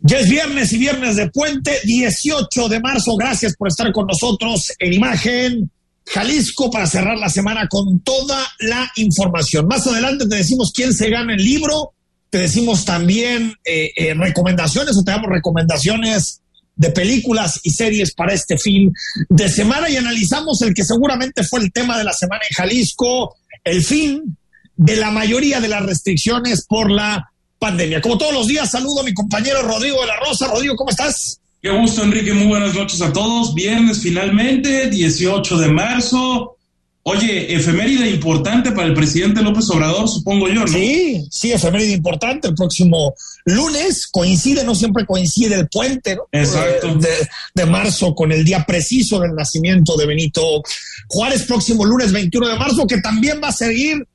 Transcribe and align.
Ya 0.00 0.18
es 0.18 0.28
viernes 0.28 0.72
y 0.72 0.78
viernes 0.78 1.16
de 1.16 1.28
puente, 1.28 1.80
18 1.84 2.68
de 2.68 2.80
marzo. 2.80 3.16
Gracias 3.16 3.56
por 3.56 3.68
estar 3.68 3.92
con 3.92 4.06
nosotros 4.06 4.72
en 4.78 4.92
Imagen 4.92 5.70
Jalisco 6.06 6.70
para 6.70 6.86
cerrar 6.86 7.18
la 7.18 7.28
semana 7.28 7.66
con 7.68 8.00
toda 8.00 8.46
la 8.60 8.90
información. 8.96 9.66
Más 9.66 9.86
adelante 9.86 10.26
te 10.28 10.36
decimos 10.36 10.72
quién 10.74 10.92
se 10.94 11.10
gana 11.10 11.34
el 11.34 11.44
libro, 11.44 11.92
te 12.30 12.38
decimos 12.38 12.84
también 12.84 13.54
eh, 13.64 13.90
eh, 13.96 14.14
recomendaciones 14.14 14.96
o 14.96 15.02
te 15.02 15.10
damos 15.10 15.30
recomendaciones 15.30 16.40
de 16.76 16.90
películas 16.90 17.60
y 17.64 17.70
series 17.70 18.14
para 18.14 18.32
este 18.32 18.56
fin 18.56 18.92
de 19.28 19.48
semana 19.48 19.90
y 19.90 19.96
analizamos 19.96 20.62
el 20.62 20.74
que 20.74 20.84
seguramente 20.84 21.42
fue 21.42 21.60
el 21.60 21.72
tema 21.72 21.98
de 21.98 22.04
la 22.04 22.12
semana 22.12 22.42
en 22.48 22.54
Jalisco, 22.54 23.36
el 23.64 23.82
fin 23.82 24.36
de 24.76 24.96
la 24.96 25.10
mayoría 25.10 25.60
de 25.60 25.68
las 25.68 25.84
restricciones 25.84 26.64
por 26.64 26.88
la 26.88 27.32
pandemia. 27.58 28.00
Como 28.00 28.18
todos 28.18 28.32
los 28.32 28.46
días, 28.46 28.70
saludo 28.70 29.00
a 29.00 29.04
mi 29.04 29.12
compañero 29.12 29.62
Rodrigo 29.62 30.00
de 30.00 30.06
la 30.06 30.20
Rosa. 30.20 30.46
Rodrigo, 30.48 30.76
¿cómo 30.76 30.90
estás? 30.90 31.40
Qué 31.60 31.70
gusto, 31.70 32.04
Enrique. 32.04 32.32
Muy 32.32 32.46
buenas 32.46 32.74
noches 32.74 33.00
a 33.02 33.12
todos. 33.12 33.54
Viernes 33.54 34.00
finalmente, 34.00 34.88
18 34.88 35.58
de 35.58 35.68
marzo. 35.68 36.54
Oye, 37.02 37.54
efeméride 37.54 38.10
importante 38.10 38.70
para 38.72 38.86
el 38.86 38.92
presidente 38.92 39.40
López 39.40 39.70
Obrador, 39.70 40.06
supongo 40.10 40.46
yo, 40.48 40.60
¿no? 40.60 40.68
Sí, 40.68 41.26
sí, 41.30 41.50
efeméride 41.50 41.92
importante. 41.92 42.48
El 42.48 42.54
próximo 42.54 43.14
lunes 43.46 44.06
coincide, 44.08 44.62
no 44.62 44.74
siempre 44.74 45.06
coincide 45.06 45.54
el 45.54 45.68
puente, 45.68 46.16
¿no? 46.16 46.28
Exacto. 46.32 46.96
De, 46.96 47.08
de, 47.54 47.66
marzo 47.66 48.14
con 48.14 48.30
el 48.30 48.44
día 48.44 48.62
preciso 48.66 49.18
del 49.20 49.34
nacimiento 49.34 49.96
de 49.96 50.06
Benito 50.06 50.62
Juárez, 51.08 51.44
próximo 51.44 51.86
lunes 51.86 52.12
21 52.12 52.46
de 52.46 52.58
marzo, 52.58 52.86
que 52.86 53.00
también 53.00 53.40
va 53.42 53.48
a 53.48 53.52
seguir 53.52 54.06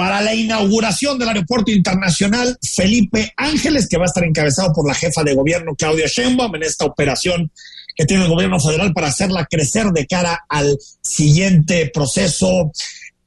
para 0.00 0.22
la 0.22 0.34
inauguración 0.34 1.18
del 1.18 1.28
Aeropuerto 1.28 1.70
Internacional 1.70 2.58
Felipe 2.74 3.34
Ángeles, 3.36 3.86
que 3.86 3.98
va 3.98 4.04
a 4.04 4.06
estar 4.06 4.24
encabezado 4.24 4.72
por 4.72 4.88
la 4.88 4.94
jefa 4.94 5.22
de 5.22 5.34
gobierno 5.34 5.74
Claudia 5.74 6.06
Sheinbaum 6.06 6.54
en 6.54 6.62
esta 6.62 6.86
operación 6.86 7.52
que 7.94 8.06
tiene 8.06 8.22
el 8.22 8.30
gobierno 8.30 8.58
federal 8.58 8.94
para 8.94 9.08
hacerla 9.08 9.44
crecer 9.44 9.88
de 9.88 10.06
cara 10.06 10.40
al 10.48 10.78
siguiente 11.02 11.90
proceso 11.92 12.72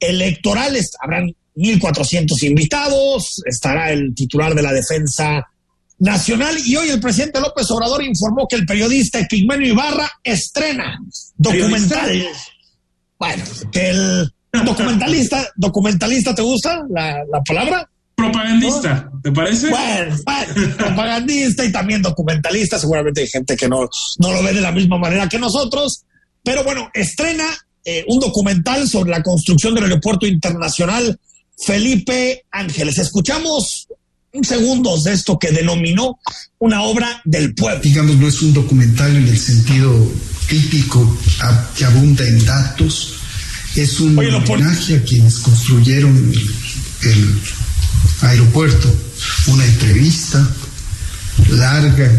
electoral. 0.00 0.76
Habrán 1.00 1.32
1.400 1.54 2.42
invitados, 2.42 3.40
estará 3.46 3.92
el 3.92 4.12
titular 4.12 4.52
de 4.52 4.62
la 4.62 4.72
defensa 4.72 5.46
nacional 6.00 6.56
y 6.66 6.74
hoy 6.74 6.88
el 6.88 6.98
presidente 6.98 7.40
López 7.40 7.70
Obrador 7.70 8.02
informó 8.02 8.48
que 8.48 8.56
el 8.56 8.66
periodista 8.66 9.20
Equigmenio 9.20 9.68
Ibarra 9.68 10.10
estrena 10.24 10.98
documental. 11.36 12.26
Bueno, 13.16 13.44
que 13.70 13.90
el 13.90 14.33
documentalista, 14.62 15.48
documentalista, 15.56 16.34
¿te 16.34 16.42
gusta 16.42 16.82
la, 16.90 17.24
la 17.30 17.42
palabra? 17.42 17.88
Propagandista, 18.14 19.10
¿te 19.22 19.32
parece? 19.32 19.70
Bueno, 19.70 20.16
bueno, 20.24 20.76
propagandista 20.76 21.64
y 21.64 21.72
también 21.72 22.00
documentalista. 22.00 22.78
Seguramente 22.78 23.22
hay 23.22 23.28
gente 23.28 23.56
que 23.56 23.68
no, 23.68 23.88
no 24.18 24.32
lo 24.32 24.42
ve 24.42 24.52
de 24.52 24.60
la 24.60 24.70
misma 24.70 24.98
manera 24.98 25.28
que 25.28 25.38
nosotros. 25.38 26.04
Pero 26.42 26.62
bueno, 26.62 26.90
estrena 26.94 27.44
eh, 27.84 28.04
un 28.06 28.20
documental 28.20 28.88
sobre 28.88 29.10
la 29.10 29.22
construcción 29.22 29.74
del 29.74 29.84
aeropuerto 29.84 30.26
internacional 30.26 31.18
Felipe 31.58 32.44
Ángeles. 32.50 32.98
Escuchamos 32.98 33.88
un 34.32 34.44
segundos 34.44 35.04
de 35.04 35.12
esto 35.12 35.38
que 35.38 35.50
denominó 35.50 36.18
una 36.58 36.82
obra 36.82 37.20
del 37.24 37.54
pueblo. 37.54 37.80
Digamos, 37.80 38.16
no 38.16 38.28
es 38.28 38.42
un 38.42 38.52
documental 38.52 39.14
en 39.16 39.28
el 39.28 39.38
sentido 39.38 39.92
típico 40.48 41.18
que 41.76 41.84
abunda 41.84 42.26
en 42.26 42.44
datos. 42.44 43.13
Es 43.76 44.00
un 44.00 44.16
Oye, 44.18 44.32
homenaje 44.32 44.96
a 44.96 45.02
quienes 45.02 45.38
construyeron 45.38 46.16
el, 46.16 47.10
el 47.10 47.40
aeropuerto, 48.22 48.94
una 49.48 49.64
entrevista 49.64 50.48
larga 51.50 52.10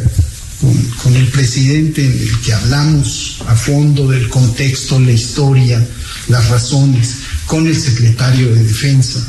con, 0.59 0.73
con 1.03 1.15
el 1.15 1.27
presidente 1.27 2.05
en 2.05 2.11
el 2.11 2.41
que 2.41 2.53
hablamos 2.53 3.41
a 3.47 3.55
fondo 3.55 4.07
del 4.09 4.29
contexto, 4.29 4.99
la 4.99 5.11
historia, 5.11 5.85
las 6.27 6.49
razones, 6.49 7.17
con 7.45 7.67
el 7.67 7.75
secretario 7.75 8.53
de 8.53 8.63
Defensa, 8.63 9.25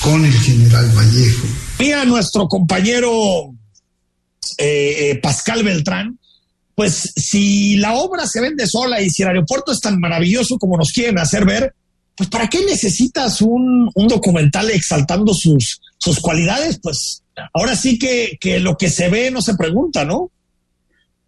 con 0.00 0.24
el 0.24 0.32
general 0.32 0.90
Vallejo. 0.96 1.46
Mira, 1.78 2.04
nuestro 2.04 2.48
compañero 2.48 3.52
eh, 4.58 5.10
eh, 5.10 5.20
Pascal 5.22 5.62
Beltrán, 5.62 6.18
pues 6.80 7.12
si 7.14 7.76
la 7.76 7.92
obra 7.92 8.26
se 8.26 8.40
vende 8.40 8.66
sola 8.66 9.02
y 9.02 9.10
si 9.10 9.20
el 9.20 9.28
aeropuerto 9.28 9.70
es 9.70 9.80
tan 9.80 10.00
maravilloso 10.00 10.56
como 10.56 10.78
nos 10.78 10.92
quieren 10.92 11.18
hacer 11.18 11.44
ver, 11.44 11.74
pues 12.16 12.30
¿para 12.30 12.48
qué 12.48 12.64
necesitas 12.64 13.42
un, 13.42 13.92
documental 14.08 14.70
exaltando 14.70 15.34
sus, 15.34 15.78
cualidades? 16.22 16.80
Pues 16.82 17.22
ahora 17.52 17.76
sí 17.76 17.98
que, 17.98 18.38
que 18.40 18.60
lo 18.60 18.78
que 18.78 18.88
se 18.88 19.10
ve 19.10 19.30
no 19.30 19.42
se 19.42 19.56
pregunta, 19.56 20.06
¿no? 20.06 20.30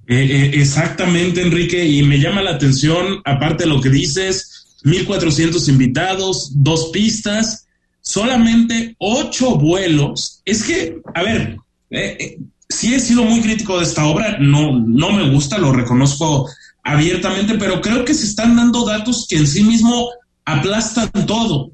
Eh, 0.07 0.25
eh, 0.25 0.51
exactamente, 0.55 1.43
Enrique, 1.43 1.85
y 1.85 2.03
me 2.03 2.19
llama 2.19 2.41
la 2.41 2.53
atención, 2.53 3.21
aparte 3.27 3.65
de 3.65 3.69
lo 3.69 3.83
que 3.83 3.91
dices, 3.91 4.79
1.400 4.85 5.69
invitados, 5.69 6.51
dos 6.55 6.89
pistas, 6.95 7.67
solamente 8.01 8.97
ocho 8.97 9.57
vuelos. 9.57 10.41
Es 10.47 10.63
que, 10.63 10.97
a 11.15 11.23
ver, 11.23 11.59
eh, 11.91 12.17
eh, 12.19 12.39
sí 12.69 12.95
he 12.95 13.01
sido 13.01 13.25
muy 13.25 13.41
crítico 13.41 13.79
de 13.79 13.85
esta 13.85 14.05
obra, 14.07 14.39
no, 14.39 14.79
no 14.79 15.13
me 15.13 15.31
gusta, 15.31 15.59
lo 15.59 15.73
reconozco 15.73 16.49
abiertamente, 16.83 17.55
pero 17.55 17.81
creo 17.81 18.05
que 18.05 18.15
se 18.15 18.27
están 18.27 18.57
dando 18.57 18.85
datos 18.85 19.27
que 19.29 19.37
en 19.37 19.47
sí 19.47 19.63
mismo 19.63 20.09
aplastan 20.45 21.11
todo. 21.27 21.71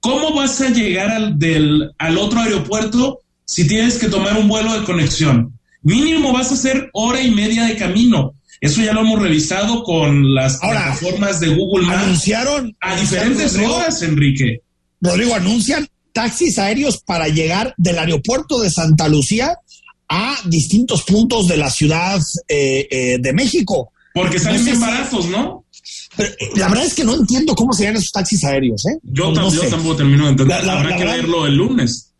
¿Cómo 0.00 0.34
vas 0.34 0.60
a 0.60 0.70
llegar 0.70 1.10
al, 1.10 1.38
del, 1.38 1.92
al 1.98 2.18
otro 2.18 2.40
aeropuerto 2.40 3.20
si 3.44 3.66
tienes 3.68 3.98
que 3.98 4.08
tomar 4.08 4.36
un 4.36 4.48
vuelo 4.48 4.72
de 4.72 4.84
conexión? 4.84 5.56
Mínimo 5.82 6.32
vas 6.32 6.50
a 6.50 6.54
hacer 6.54 6.90
hora 6.92 7.20
y 7.20 7.30
media 7.30 7.64
de 7.66 7.76
camino. 7.76 8.34
Eso 8.60 8.80
ya 8.80 8.92
lo 8.92 9.00
hemos 9.00 9.20
revisado 9.20 9.82
con 9.82 10.34
las 10.34 10.62
Ahora, 10.62 10.82
plataformas 10.82 11.40
de 11.40 11.48
Google 11.48 11.86
Maps 11.86 12.02
Anunciaron 12.04 12.76
a 12.80 12.96
diferentes 12.96 13.54
Rodrigo, 13.54 13.74
horas, 13.74 14.02
Enrique. 14.02 14.60
Rodrigo, 15.00 15.34
anuncian 15.34 15.88
taxis 16.12 16.58
aéreos 16.58 16.98
para 16.98 17.28
llegar 17.28 17.74
del 17.76 17.98
aeropuerto 17.98 18.60
de 18.60 18.70
Santa 18.70 19.08
Lucía 19.08 19.56
a 20.14 20.36
distintos 20.44 21.02
puntos 21.04 21.46
de 21.46 21.56
la 21.56 21.70
ciudad 21.70 22.20
eh, 22.46 22.86
eh, 22.90 23.16
de 23.18 23.32
México. 23.32 23.92
Porque 24.12 24.38
salen 24.38 24.62
si- 24.62 24.72
baratos, 24.78 25.26
¿no? 25.26 25.64
Pero, 26.16 26.28
eh, 26.38 26.50
la 26.56 26.68
verdad 26.68 26.84
es 26.84 26.94
que 26.94 27.02
no 27.04 27.14
entiendo 27.14 27.54
cómo 27.54 27.72
se 27.72 27.84
llaman 27.84 27.96
esos 27.96 28.12
taxis 28.12 28.44
aéreos, 28.44 28.84
¿eh? 28.86 28.98
Yo, 29.02 29.30
No 29.32 29.48
tam- 29.48 29.54
yo 29.54 29.62
sé. 29.62 29.70
tampoco 29.70 29.96
termino 29.96 30.24
de 30.24 30.30
entender. 30.32 30.58
La- 30.58 30.64
la- 30.66 30.72
Habrá 30.80 30.90
la 30.90 30.96
que 30.96 31.04
verdad- 31.04 31.16
verlo 31.16 31.46
el 31.46 31.54
lunes. 31.56 32.10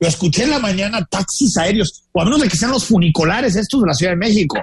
Lo 0.00 0.08
escuché 0.08 0.44
en 0.44 0.50
la 0.50 0.58
mañana, 0.58 1.04
taxis 1.10 1.56
aéreos, 1.58 2.04
o 2.12 2.20
a 2.22 2.24
menos 2.24 2.40
de 2.40 2.48
que 2.48 2.56
sean 2.56 2.70
los 2.70 2.84
funiculares 2.86 3.54
estos 3.56 3.82
de 3.82 3.86
la 3.88 3.94
Ciudad 3.94 4.12
de 4.12 4.16
México, 4.16 4.56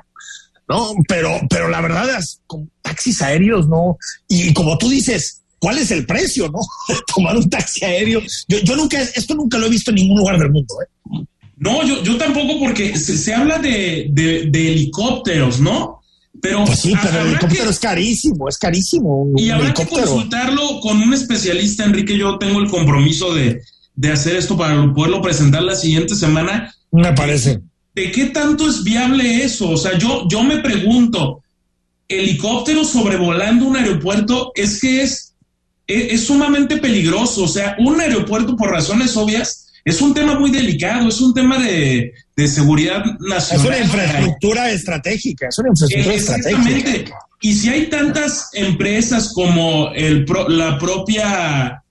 ¿no? 0.68 0.94
Pero, 1.08 1.40
pero 1.50 1.70
la 1.70 1.82
verdad 1.82 2.18
es, 2.18 2.40
con 2.48 2.70
taxis 2.82 3.22
aéreos, 3.22 3.68
¿no? 3.68 3.98
Y 4.28 4.52
como 4.54 4.78
tú 4.78 4.90
dices, 4.90 5.42
¿cuál 5.60 5.78
es 5.78 5.92
el 5.92 6.06
precio, 6.08 6.50
no? 6.50 6.60
Tomar 7.16 7.38
un 7.38 7.48
taxi 7.50 7.86
aéreo. 7.86 8.22
Yo, 8.48 8.58
yo 8.60 8.76
nunca, 8.76 9.00
esto 9.02 9.36
nunca 9.36 9.58
lo 9.60 9.68
he 9.68 9.70
visto 9.70 9.92
en 9.92 9.96
ningún 9.98 10.18
lugar 10.18 10.38
del 10.40 10.50
mundo, 10.52 10.74
¿eh? 10.84 11.26
No, 11.64 11.86
yo, 11.86 12.02
yo 12.04 12.18
tampoco, 12.18 12.60
porque 12.60 12.98
se, 12.98 13.16
se 13.18 13.34
habla 13.36 13.60
de, 13.60 14.08
de, 14.10 14.48
de 14.50 14.72
helicópteros, 14.72 15.60
¿no? 15.60 16.02
Pero, 16.42 16.66
Pues 16.66 16.80
sí, 16.80 16.94
pero 17.00 17.22
el 17.22 17.28
helicóptero 17.28 17.66
que- 17.66 17.70
es 17.70 17.80
carísimo, 17.80 18.50
es 18.50 18.58
carísimo. 18.58 19.22
Un, 19.22 19.38
Y 19.38 19.46
un 19.50 19.52
habrá 19.52 19.74
que 19.74 19.86
consultarlo 19.86 20.80
con 20.82 20.98
un 21.00 21.14
especialista, 21.14 21.86
Enrique. 21.86 22.18
Yo 22.18 22.40
tengo 22.40 22.60
el 22.60 22.68
compromiso 22.68 23.32
de, 23.36 23.62
de 23.96 24.12
hacer 24.12 24.38
esto 24.38 24.58
para 24.58 24.92
poderlo 24.92 25.22
presentar 25.22 25.62
la 25.62 25.76
siguiente 25.76 26.16
semana. 26.16 26.74
Me 26.92 27.14
parece. 27.14 27.62
¿De 27.94 28.12
qué 28.12 28.26
tanto 28.28 28.68
es 28.68 28.84
viable 28.84 29.44
eso? 29.44 29.70
O 29.70 29.78
sea, 29.78 29.96
yo, 30.00 30.28
yo 30.30 30.42
me 30.44 30.58
pregunto, 30.60 31.44
helicóptero 32.08 32.84
sobrevolando 32.84 33.66
un 33.68 33.76
aeropuerto 33.78 34.52
es 34.56 34.80
que 34.82 35.04
es, 35.04 35.36
es, 35.86 36.14
es 36.14 36.26
sumamente 36.26 36.78
peligroso. 36.78 37.44
O 37.44 37.48
sea, 37.48 37.76
un 37.80 38.02
aeropuerto, 38.02 38.56
por 38.56 38.72
razones 38.72 39.16
obvias, 39.16 39.61
es 39.86 40.02
un 40.02 40.14
tema 40.14 40.38
muy 40.40 40.52
delicado, 40.52 41.10
es 41.10 41.20
un 41.22 41.34
tema 41.34 41.58
de, 41.58 42.14
de 42.36 42.48
seguridad 42.48 43.04
Es 43.06 43.20
nacional. 43.20 43.68
una 43.68 43.80
infraestructura 43.80 44.72
estratégica, 44.72 45.48
es 45.50 45.58
una 45.60 45.70
infraestructura 45.70 46.16
estratégica. 46.16 46.60
Exactamente. 46.70 47.12
Y 47.42 47.54
si 47.56 47.70
hay 47.70 47.88
tantas 47.88 48.50
empresas 48.54 49.32
como 49.34 49.92
el 49.96 50.26
pro- 50.26 50.48
la 50.48 50.78
propia, 50.78 51.84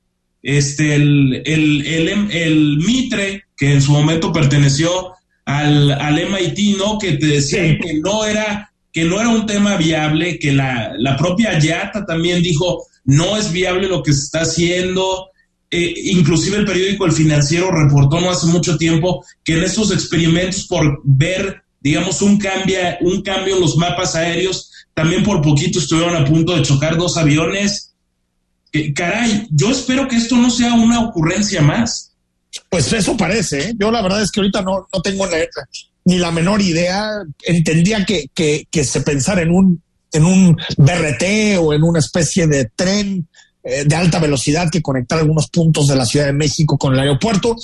este, 0.42 0.94
el, 0.94 1.42
el, 1.44 1.86
el, 1.86 2.30
el 2.30 2.76
Mitre, 2.78 3.44
que 3.56 3.72
en 3.72 3.82
su 3.82 3.92
momento 3.92 4.32
perteneció 4.32 5.12
al, 5.44 5.90
al 5.90 6.14
MIT, 6.30 6.78
¿no? 6.78 6.98
Que 6.98 7.12
te 7.12 7.26
decían 7.26 7.70
Sí. 7.72 7.78
que 7.80 7.94
no 8.00 8.24
era 8.24 8.66
que 8.92 9.04
no 9.04 9.20
era 9.20 9.28
un 9.28 9.46
tema 9.46 9.76
viable, 9.76 10.36
que 10.40 10.52
la, 10.52 10.92
la 10.98 11.16
propia 11.16 11.56
Yata 11.58 12.04
también 12.04 12.42
dijo 12.42 12.86
no 13.04 13.36
es 13.36 13.52
viable 13.52 13.86
lo 13.88 14.02
que 14.02 14.12
se 14.12 14.20
está 14.24 14.40
haciendo. 14.40 15.28
Eh, 15.72 15.94
inclusive 16.06 16.56
el 16.56 16.64
periódico 16.64 17.06
El 17.06 17.12
Financiero 17.12 17.70
reportó 17.70 18.20
no 18.20 18.30
hace 18.30 18.46
mucho 18.48 18.76
tiempo 18.76 19.24
que 19.44 19.56
en 19.56 19.62
estos 19.62 19.92
experimentos 19.92 20.66
por 20.66 21.00
ver, 21.04 21.62
digamos, 21.80 22.22
un, 22.22 22.38
cambia, 22.38 22.98
un 23.02 23.22
cambio 23.22 23.54
en 23.54 23.60
los 23.60 23.76
mapas 23.76 24.16
aéreos, 24.16 24.72
también 24.94 25.22
por 25.22 25.40
poquito 25.40 25.78
estuvieron 25.78 26.16
a 26.16 26.24
punto 26.24 26.56
de 26.56 26.62
chocar 26.62 26.96
dos 26.96 27.16
aviones. 27.16 27.92
caray, 28.94 29.46
yo 29.50 29.70
espero 29.70 30.08
que 30.08 30.16
esto 30.16 30.36
no 30.36 30.50
sea 30.50 30.74
una 30.74 31.04
ocurrencia 31.04 31.62
más. 31.62 32.12
Pues 32.68 32.92
eso 32.92 33.16
parece. 33.16 33.70
¿eh? 33.70 33.74
Yo 33.78 33.92
la 33.92 34.02
verdad 34.02 34.22
es 34.22 34.32
que 34.32 34.40
ahorita 34.40 34.62
no, 34.62 34.88
no 34.92 35.02
tengo 35.02 35.24
ni 36.04 36.18
la 36.18 36.32
menor 36.32 36.60
idea. 36.60 37.22
Entendía 37.44 38.04
que, 38.04 38.26
que, 38.34 38.66
que 38.68 38.82
se 38.82 39.02
pensara 39.02 39.42
en 39.42 39.52
un, 39.52 39.80
en 40.12 40.24
un 40.24 40.56
BRT 40.76 41.58
o 41.60 41.72
en 41.72 41.84
una 41.84 42.00
especie 42.00 42.48
de 42.48 42.64
tren 42.74 43.28
eh, 43.62 43.84
de 43.84 43.94
alta 43.94 44.18
velocidad 44.18 44.70
que 44.70 44.82
conectara 44.82 45.22
algunos 45.22 45.48
puntos 45.48 45.86
de 45.86 45.96
la 45.96 46.06
Ciudad 46.06 46.26
de 46.26 46.32
México 46.32 46.78
con 46.78 46.94
el 46.94 47.00
aeropuerto, 47.00 47.56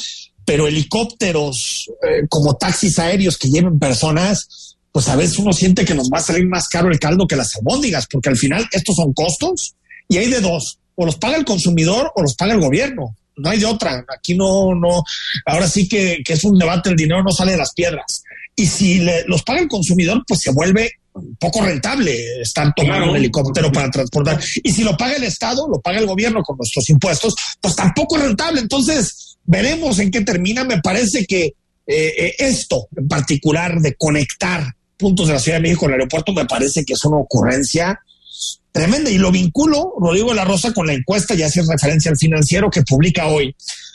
pero 0.44 0.66
helicópteros 0.66 1.90
eh, 2.02 2.26
como 2.28 2.56
taxis 2.56 2.98
aéreos 2.98 3.36
que 3.36 3.48
lleven 3.48 3.78
personas, 3.78 4.76
pues 4.92 5.08
a 5.08 5.16
veces 5.16 5.38
uno 5.38 5.52
siente 5.52 5.84
que 5.84 5.94
nos 5.94 6.08
va 6.08 6.18
a 6.18 6.22
salir 6.22 6.46
más 6.46 6.68
caro 6.68 6.90
el 6.90 6.98
caldo 6.98 7.26
que 7.26 7.36
las 7.36 7.54
albóndigas, 7.56 8.06
porque 8.10 8.28
al 8.28 8.36
final 8.36 8.66
estos 8.72 8.96
son 8.96 9.12
costos 9.12 9.74
y 10.08 10.18
hay 10.18 10.30
de 10.30 10.40
dos, 10.40 10.78
o 10.94 11.04
los 11.04 11.16
paga 11.16 11.36
el 11.36 11.44
consumidor 11.44 12.12
o 12.14 12.22
los 12.22 12.34
paga 12.34 12.54
el 12.54 12.60
gobierno 12.60 13.14
no 13.36 13.50
hay 13.50 13.58
de 13.58 13.66
otra. 13.66 14.04
Aquí 14.08 14.36
no, 14.36 14.74
no, 14.74 15.02
ahora 15.44 15.68
sí 15.68 15.88
que, 15.88 16.22
es 16.26 16.44
un 16.44 16.58
debate, 16.58 16.90
el 16.90 16.96
dinero 16.96 17.22
no 17.22 17.30
sale 17.30 17.52
de 17.52 17.58
las 17.58 17.72
piedras. 17.74 18.22
Y 18.54 18.66
si 18.66 19.06
los 19.26 19.42
paga 19.42 19.60
el 19.60 19.68
consumidor, 19.68 20.24
pues 20.26 20.40
se 20.40 20.52
vuelve 20.52 20.92
poco 21.38 21.62
rentable 21.62 22.40
estar 22.40 22.72
tomando 22.74 23.10
un 23.10 23.16
helicóptero 23.16 23.70
para 23.72 23.90
transportar. 23.90 24.40
Y 24.62 24.72
si 24.72 24.84
lo 24.84 24.96
paga 24.96 25.16
el 25.16 25.24
Estado, 25.24 25.68
lo 25.68 25.80
paga 25.80 25.98
el 25.98 26.06
gobierno 26.06 26.42
con 26.42 26.56
nuestros 26.56 26.88
impuestos, 26.90 27.34
pues 27.60 27.76
tampoco 27.76 28.16
es 28.16 28.22
rentable. 28.22 28.60
Entonces, 28.60 29.38
veremos 29.44 29.98
en 29.98 30.10
qué 30.10 30.22
termina. 30.22 30.64
Me 30.64 30.80
parece 30.80 31.26
que 31.26 31.44
eh, 31.44 31.54
eh, 31.86 32.34
esto 32.38 32.88
en 32.96 33.08
particular 33.08 33.80
de 33.80 33.94
conectar 33.94 34.74
puntos 34.96 35.28
de 35.28 35.34
la 35.34 35.40
Ciudad 35.40 35.58
de 35.58 35.62
México 35.62 35.80
con 35.80 35.90
el 35.90 35.94
aeropuerto 35.94 36.32
me 36.32 36.46
parece 36.46 36.84
que 36.84 36.94
es 36.94 37.04
una 37.04 37.18
ocurrencia 37.18 38.00
tremenda. 38.72 39.10
Y 39.10 39.18
lo 39.18 39.30
vinculo, 39.30 39.94
Rodrigo 39.98 40.30
de 40.30 40.36
la 40.36 40.44
Rosa, 40.44 40.72
con 40.72 40.86
la 40.86 40.94
encuesta, 40.94 41.34
ya 41.34 41.46
hace 41.46 41.62
referencia 41.62 42.10
al 42.10 42.18
financiero 42.18 42.70
que 42.70 42.82
publica 42.82 43.26
hoy. 43.26 43.54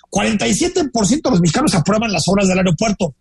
47% 0.09 1.21
de 1.21 1.31
los 1.31 1.41
mexicanos 1.41 1.73
aprueban 1.73 2.11
las 2.11 2.27
obras 2.27 2.47
del 2.47 2.57
aeropuerto. 2.57 3.15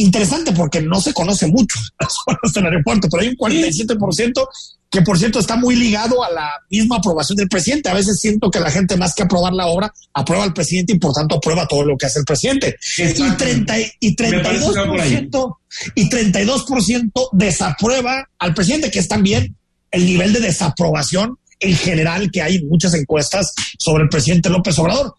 Interesante 0.00 0.52
porque 0.52 0.80
no 0.80 0.98
se 0.98 1.12
conoce 1.12 1.46
mucho 1.46 1.78
las 2.00 2.14
obras 2.26 2.52
del 2.54 2.64
aeropuerto, 2.64 3.08
pero 3.10 3.22
hay 3.22 3.28
un 3.28 3.36
47% 3.36 4.48
que 4.90 5.02
por 5.02 5.18
cierto 5.18 5.38
está 5.38 5.56
muy 5.56 5.76
ligado 5.76 6.24
a 6.24 6.30
la 6.30 6.50
misma 6.70 6.96
aprobación 6.96 7.36
del 7.36 7.48
presidente. 7.48 7.90
A 7.90 7.94
veces 7.94 8.18
siento 8.18 8.50
que 8.50 8.60
la 8.60 8.70
gente 8.70 8.96
más 8.96 9.14
que 9.14 9.22
aprobar 9.22 9.52
la 9.52 9.66
obra, 9.66 9.92
aprueba 10.14 10.42
al 10.42 10.54
presidente 10.54 10.94
y 10.94 10.98
por 10.98 11.12
tanto 11.12 11.36
aprueba 11.36 11.68
todo 11.68 11.84
lo 11.84 11.96
que 11.98 12.06
hace 12.06 12.20
el 12.20 12.24
presidente. 12.24 12.76
Y, 12.96 13.12
30, 13.12 13.78
y 14.00 14.16
32%, 14.16 15.56
y 15.94 16.08
32% 16.08 17.28
desaprueba 17.32 18.28
al 18.38 18.54
presidente, 18.54 18.90
que 18.90 18.98
es 18.98 19.06
también 19.06 19.54
el 19.90 20.06
nivel 20.06 20.32
de 20.32 20.40
desaprobación 20.40 21.38
en 21.60 21.76
general 21.76 22.30
que 22.30 22.40
hay 22.40 22.56
en 22.56 22.68
muchas 22.68 22.94
encuestas 22.94 23.52
sobre 23.78 24.04
el 24.04 24.08
presidente 24.08 24.48
López 24.48 24.78
Obrador. 24.78 25.14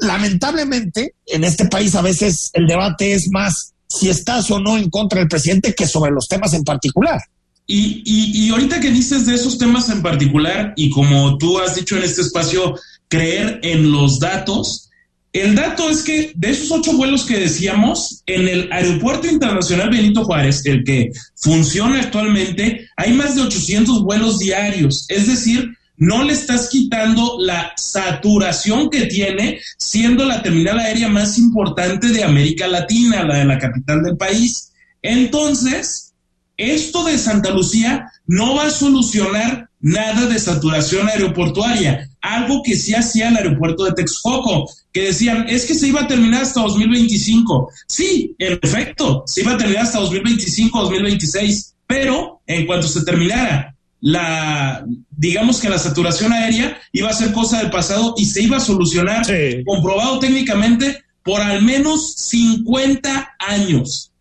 Lamentablemente, 0.00 1.14
en 1.24 1.44
este 1.44 1.66
país 1.66 1.94
a 1.94 2.02
veces 2.02 2.50
el 2.52 2.66
debate 2.66 3.14
es 3.14 3.28
más 3.30 3.73
si 3.98 4.08
estás 4.08 4.50
o 4.50 4.58
no 4.58 4.76
en 4.76 4.90
contra 4.90 5.20
del 5.20 5.28
presidente 5.28 5.74
que 5.74 5.86
sobre 5.86 6.12
los 6.12 6.26
temas 6.28 6.54
en 6.54 6.64
particular. 6.64 7.20
Y, 7.66 8.02
y, 8.04 8.46
y 8.46 8.50
ahorita 8.50 8.80
que 8.80 8.90
dices 8.90 9.26
de 9.26 9.34
esos 9.34 9.56
temas 9.56 9.88
en 9.88 10.02
particular, 10.02 10.74
y 10.76 10.90
como 10.90 11.38
tú 11.38 11.58
has 11.58 11.74
dicho 11.74 11.96
en 11.96 12.02
este 12.02 12.22
espacio, 12.22 12.74
creer 13.08 13.60
en 13.62 13.90
los 13.90 14.18
datos, 14.18 14.90
el 15.34 15.56
dato 15.56 15.90
es 15.90 16.02
que 16.02 16.32
de 16.36 16.50
esos 16.50 16.70
ocho 16.70 16.92
vuelos 16.92 17.24
que 17.24 17.40
decíamos, 17.40 18.22
en 18.26 18.46
el 18.46 18.72
Aeropuerto 18.72 19.26
Internacional 19.26 19.90
Benito 19.90 20.24
Juárez, 20.24 20.64
el 20.64 20.84
que 20.84 21.10
funciona 21.34 22.00
actualmente, 22.00 22.88
hay 22.96 23.12
más 23.14 23.34
de 23.34 23.42
800 23.42 24.02
vuelos 24.04 24.38
diarios. 24.38 25.06
Es 25.08 25.26
decir, 25.26 25.76
no 25.96 26.24
le 26.24 26.32
estás 26.32 26.68
quitando 26.68 27.36
la 27.38 27.72
saturación 27.76 28.90
que 28.90 29.06
tiene, 29.06 29.60
siendo 29.78 30.24
la 30.24 30.42
terminal 30.42 30.78
aérea 30.78 31.08
más 31.08 31.38
importante 31.38 32.08
de 32.08 32.24
América 32.24 32.66
Latina, 32.66 33.24
la 33.24 33.38
de 33.38 33.44
la 33.44 33.58
capital 33.58 34.02
del 34.02 34.16
país. 34.16 34.72
Entonces, 35.02 36.12
esto 36.56 37.04
de 37.04 37.18
Santa 37.18 37.50
Lucía 37.50 38.10
no 38.26 38.56
va 38.56 38.66
a 38.66 38.70
solucionar 38.70 39.68
nada 39.80 40.26
de 40.26 40.38
saturación 40.38 41.08
aeroportuaria, 41.08 42.08
algo 42.22 42.62
que 42.62 42.74
sí 42.74 42.94
hacía 42.94 43.28
el 43.28 43.36
aeropuerto 43.36 43.84
de 43.84 43.92
Texcoco, 43.92 44.70
que 44.92 45.02
decían, 45.02 45.44
es 45.48 45.66
que 45.66 45.74
se 45.74 45.88
iba 45.88 46.02
a 46.02 46.06
terminar 46.06 46.42
hasta 46.42 46.62
2025. 46.62 47.70
Sí, 47.86 48.34
en 48.38 48.58
efecto, 48.62 49.24
se 49.26 49.42
iba 49.42 49.52
a 49.52 49.58
terminar 49.58 49.82
hasta 49.82 50.00
2025, 50.00 50.80
2026, 50.80 51.74
pero 51.86 52.40
en 52.46 52.66
cuanto 52.66 52.88
se 52.88 53.04
terminara 53.04 53.73
la, 54.04 54.84
digamos 55.16 55.60
que 55.60 55.70
la 55.70 55.78
saturación 55.78 56.30
aérea 56.30 56.78
iba 56.92 57.08
a 57.08 57.14
ser 57.14 57.32
cosa 57.32 57.60
del 57.60 57.70
pasado 57.70 58.14
y 58.18 58.26
se 58.26 58.42
iba 58.42 58.58
a 58.58 58.60
solucionar, 58.60 59.24
comprobado 59.64 60.18
técnicamente, 60.18 61.02
por 61.22 61.40
al 61.40 61.62
menos 61.62 62.14
50 62.18 63.36
años. 63.38 64.12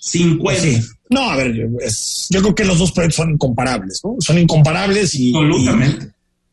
50. 0.00 0.84
No, 1.10 1.30
a 1.30 1.36
ver, 1.36 1.54
yo 1.54 2.40
creo 2.40 2.54
que 2.56 2.64
los 2.64 2.80
dos 2.80 2.90
proyectos 2.90 3.18
son 3.18 3.30
incomparables, 3.30 4.00
¿no? 4.02 4.16
Son 4.18 4.36
incomparables 4.36 5.14
y, 5.14 5.32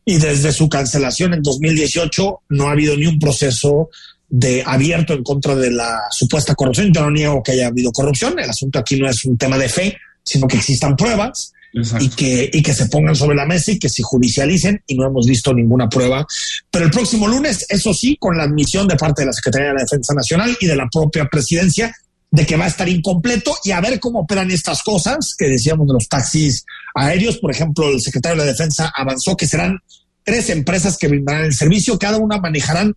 y, 0.04 0.18
desde 0.18 0.52
su 0.52 0.68
cancelación 0.68 1.34
en 1.34 1.42
2018 1.42 2.42
no 2.50 2.68
ha 2.68 2.72
habido 2.72 2.96
ni 2.96 3.06
un 3.06 3.18
proceso 3.18 3.90
de 4.28 4.62
abierto 4.64 5.14
en 5.14 5.24
contra 5.24 5.56
de 5.56 5.72
la 5.72 5.98
supuesta 6.12 6.54
corrupción. 6.54 6.92
Yo 6.92 7.02
no 7.02 7.10
niego 7.10 7.42
que 7.42 7.52
haya 7.52 7.66
habido 7.66 7.90
corrupción. 7.90 8.38
El 8.38 8.50
asunto 8.50 8.78
aquí 8.78 9.00
no 9.00 9.10
es 9.10 9.24
un 9.24 9.36
tema 9.36 9.58
de 9.58 9.68
fe, 9.68 9.96
sino 10.22 10.46
que 10.46 10.58
existan 10.58 10.94
pruebas 10.94 11.52
y 11.72 12.08
que, 12.10 12.50
y 12.52 12.62
que 12.62 12.74
se 12.74 12.86
pongan 12.86 13.16
sobre 13.16 13.36
la 13.36 13.46
mesa 13.46 13.72
y 13.72 13.78
que 13.78 13.88
se 13.88 14.02
judicialicen 14.02 14.82
y 14.86 14.94
no 14.96 15.06
hemos 15.06 15.26
visto 15.26 15.54
ninguna 15.54 15.88
prueba. 15.88 16.26
Pero 16.70 16.84
el 16.84 16.90
próximo 16.90 17.26
lunes, 17.26 17.64
eso 17.68 17.94
sí, 17.94 18.16
con 18.18 18.36
la 18.36 18.44
admisión 18.44 18.86
de 18.86 18.96
parte 18.96 19.22
de 19.22 19.26
la 19.26 19.32
Secretaría 19.32 19.68
de 19.68 19.74
la 19.74 19.82
Defensa 19.82 20.14
Nacional 20.14 20.56
y 20.60 20.66
de 20.66 20.76
la 20.76 20.88
propia 20.90 21.26
presidencia, 21.26 21.94
de 22.30 22.46
que 22.46 22.56
va 22.56 22.64
a 22.64 22.68
estar 22.68 22.88
incompleto 22.88 23.54
y 23.62 23.72
a 23.72 23.80
ver 23.80 24.00
cómo 24.00 24.20
operan 24.20 24.50
estas 24.50 24.82
cosas 24.82 25.34
que 25.36 25.48
decíamos 25.48 25.86
de 25.86 25.92
los 25.92 26.08
taxis 26.08 26.64
aéreos. 26.94 27.38
Por 27.38 27.50
ejemplo, 27.50 27.90
el 27.90 28.00
secretario 28.00 28.38
de 28.40 28.46
la 28.46 28.52
Defensa 28.52 28.90
avanzó 28.94 29.36
que 29.36 29.46
serán 29.46 29.78
tres 30.24 30.48
empresas 30.50 30.96
que 30.96 31.08
brindarán 31.08 31.44
el 31.44 31.54
servicio, 31.54 31.98
cada 31.98 32.16
una 32.16 32.38
manejarán 32.38 32.94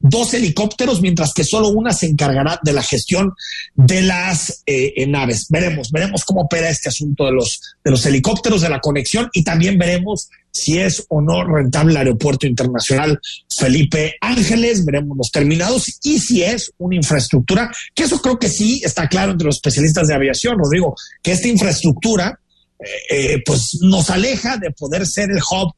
dos 0.00 0.34
helicópteros, 0.34 1.00
mientras 1.00 1.32
que 1.34 1.44
solo 1.44 1.68
una 1.68 1.92
se 1.92 2.06
encargará 2.06 2.58
de 2.62 2.72
la 2.72 2.82
gestión 2.82 3.34
de 3.74 4.02
las 4.02 4.62
eh, 4.66 5.06
naves. 5.06 5.46
Veremos, 5.48 5.90
veremos 5.90 6.24
cómo 6.24 6.42
opera 6.42 6.70
este 6.70 6.88
asunto 6.88 7.24
de 7.24 7.32
los, 7.32 7.60
de 7.84 7.90
los 7.90 8.04
helicópteros, 8.06 8.60
de 8.60 8.68
la 8.68 8.80
conexión 8.80 9.28
y 9.32 9.42
también 9.42 9.78
veremos 9.78 10.28
si 10.50 10.78
es 10.78 11.04
o 11.08 11.20
no 11.20 11.44
rentable 11.44 11.92
el 11.92 11.98
aeropuerto 11.98 12.46
internacional 12.46 13.20
Felipe 13.56 14.16
Ángeles, 14.20 14.84
veremos 14.84 15.16
los 15.16 15.30
terminados 15.30 15.98
y 16.02 16.18
si 16.18 16.42
es 16.42 16.72
una 16.78 16.96
infraestructura, 16.96 17.70
que 17.94 18.04
eso 18.04 18.20
creo 18.20 18.38
que 18.38 18.48
sí 18.48 18.80
está 18.84 19.08
claro 19.08 19.32
entre 19.32 19.46
los 19.46 19.56
especialistas 19.56 20.08
de 20.08 20.14
aviación, 20.14 20.58
Rodrigo, 20.58 20.94
que 21.22 21.32
esta 21.32 21.48
infraestructura 21.48 22.38
eh, 22.80 22.86
eh, 23.10 23.42
pues 23.44 23.78
nos 23.82 24.08
aleja 24.10 24.56
de 24.56 24.70
poder 24.70 25.06
ser 25.06 25.30
el 25.30 25.38
hub 25.38 25.72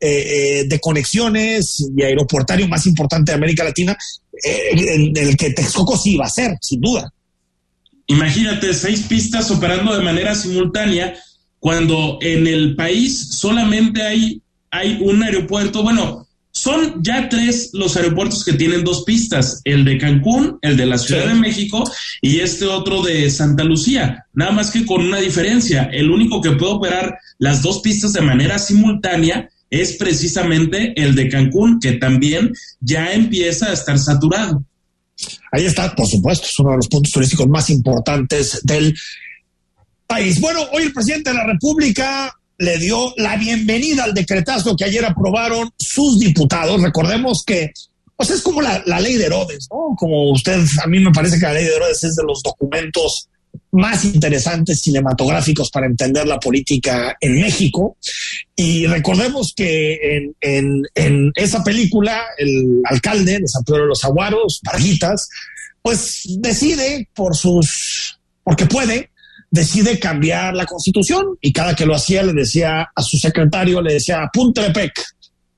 eh, 0.00 0.64
de 0.66 0.80
conexiones 0.80 1.86
y 1.96 2.02
aeroportario 2.02 2.68
más 2.68 2.86
importante 2.86 3.32
de 3.32 3.36
América 3.36 3.64
Latina, 3.64 3.96
en 4.42 5.16
el 5.16 5.36
que 5.36 5.50
Texcoco 5.50 5.96
sí 5.96 6.16
va 6.16 6.26
a 6.26 6.30
ser, 6.30 6.56
sin 6.60 6.80
duda. 6.80 7.10
Imagínate 8.06 8.72
seis 8.74 9.02
pistas 9.08 9.50
operando 9.50 9.96
de 9.96 10.02
manera 10.02 10.34
simultánea 10.34 11.14
cuando 11.58 12.18
en 12.20 12.46
el 12.46 12.76
país 12.76 13.30
solamente 13.30 14.02
hay, 14.02 14.40
hay 14.70 14.98
un 15.02 15.22
aeropuerto, 15.22 15.82
bueno, 15.82 16.26
son 16.52 17.02
ya 17.02 17.28
tres 17.28 17.70
los 17.72 17.96
aeropuertos 17.96 18.44
que 18.44 18.52
tienen 18.52 18.84
dos 18.84 19.04
pistas, 19.04 19.60
el 19.64 19.84
de 19.84 19.98
Cancún, 19.98 20.58
el 20.62 20.76
de 20.76 20.86
la 20.86 20.96
Ciudad 20.96 21.26
de 21.26 21.34
México 21.34 21.84
y 22.22 22.40
este 22.40 22.66
otro 22.66 23.02
de 23.02 23.28
Santa 23.30 23.64
Lucía, 23.64 24.24
nada 24.32 24.52
más 24.52 24.70
que 24.70 24.86
con 24.86 25.04
una 25.04 25.18
diferencia, 25.18 25.90
el 25.92 26.10
único 26.10 26.40
que 26.40 26.52
puede 26.52 26.72
operar 26.72 27.18
las 27.38 27.62
dos 27.62 27.80
pistas 27.80 28.12
de 28.12 28.22
manera 28.22 28.58
simultánea 28.58 29.50
es 29.80 29.96
precisamente 29.96 30.92
el 30.96 31.14
de 31.14 31.28
Cancún, 31.28 31.78
que 31.80 31.92
también 31.92 32.52
ya 32.80 33.12
empieza 33.12 33.70
a 33.70 33.72
estar 33.72 33.98
saturado. 33.98 34.64
Ahí 35.52 35.64
está, 35.64 35.94
por 35.94 36.06
supuesto, 36.06 36.46
es 36.46 36.58
uno 36.58 36.72
de 36.72 36.76
los 36.76 36.88
puntos 36.88 37.12
turísticos 37.12 37.48
más 37.48 37.70
importantes 37.70 38.60
del 38.62 38.94
país. 40.06 40.40
Bueno, 40.40 40.60
hoy 40.72 40.84
el 40.84 40.92
presidente 40.92 41.30
de 41.30 41.36
la 41.36 41.46
República 41.46 42.32
le 42.58 42.78
dio 42.78 43.12
la 43.16 43.36
bienvenida 43.36 44.04
al 44.04 44.14
decretazo 44.14 44.76
que 44.76 44.84
ayer 44.84 45.04
aprobaron 45.04 45.70
sus 45.78 46.18
diputados. 46.18 46.82
Recordemos 46.82 47.42
que 47.46 47.72
pues 48.16 48.30
es 48.30 48.40
como 48.40 48.62
la, 48.62 48.82
ley 49.00 49.16
de 49.16 49.26
Herodes, 49.26 49.68
¿no? 49.70 49.94
Como 49.96 50.30
usted, 50.32 50.64
a 50.82 50.86
mí 50.86 51.00
me 51.00 51.12
parece 51.12 51.38
que 51.38 51.44
la 51.44 51.52
ley 51.52 51.64
de 51.64 51.74
Herodes 51.74 52.02
es 52.02 52.16
de 52.16 52.24
los 52.26 52.42
documentos 52.42 53.28
más 53.76 54.04
interesantes 54.04 54.80
cinematográficos 54.80 55.70
para 55.70 55.86
entender 55.86 56.26
la 56.26 56.40
política 56.40 57.16
en 57.20 57.40
México. 57.40 57.96
Y 58.54 58.86
recordemos 58.86 59.52
que 59.54 60.32
en, 60.40 60.82
esa 61.34 61.62
película, 61.62 62.22
el 62.38 62.80
alcalde 62.84 63.38
de 63.38 63.48
San 63.48 63.64
Pedro 63.64 63.82
de 63.82 63.88
los 63.88 64.04
Aguaros, 64.04 64.60
Varguitas, 64.64 65.28
pues 65.82 66.22
decide 66.38 67.08
por 67.14 67.36
sus, 67.36 68.18
porque 68.42 68.66
puede, 68.66 69.10
decide 69.50 69.98
cambiar 69.98 70.54
la 70.54 70.66
constitución. 70.66 71.38
Y 71.40 71.52
cada 71.52 71.74
que 71.74 71.86
lo 71.86 71.94
hacía 71.94 72.22
le 72.22 72.32
decía 72.32 72.88
a 72.94 73.02
su 73.02 73.18
secretario, 73.18 73.80
le 73.82 73.94
decía, 73.94 74.22
apúntele 74.22 74.70
PEC, 74.70 74.92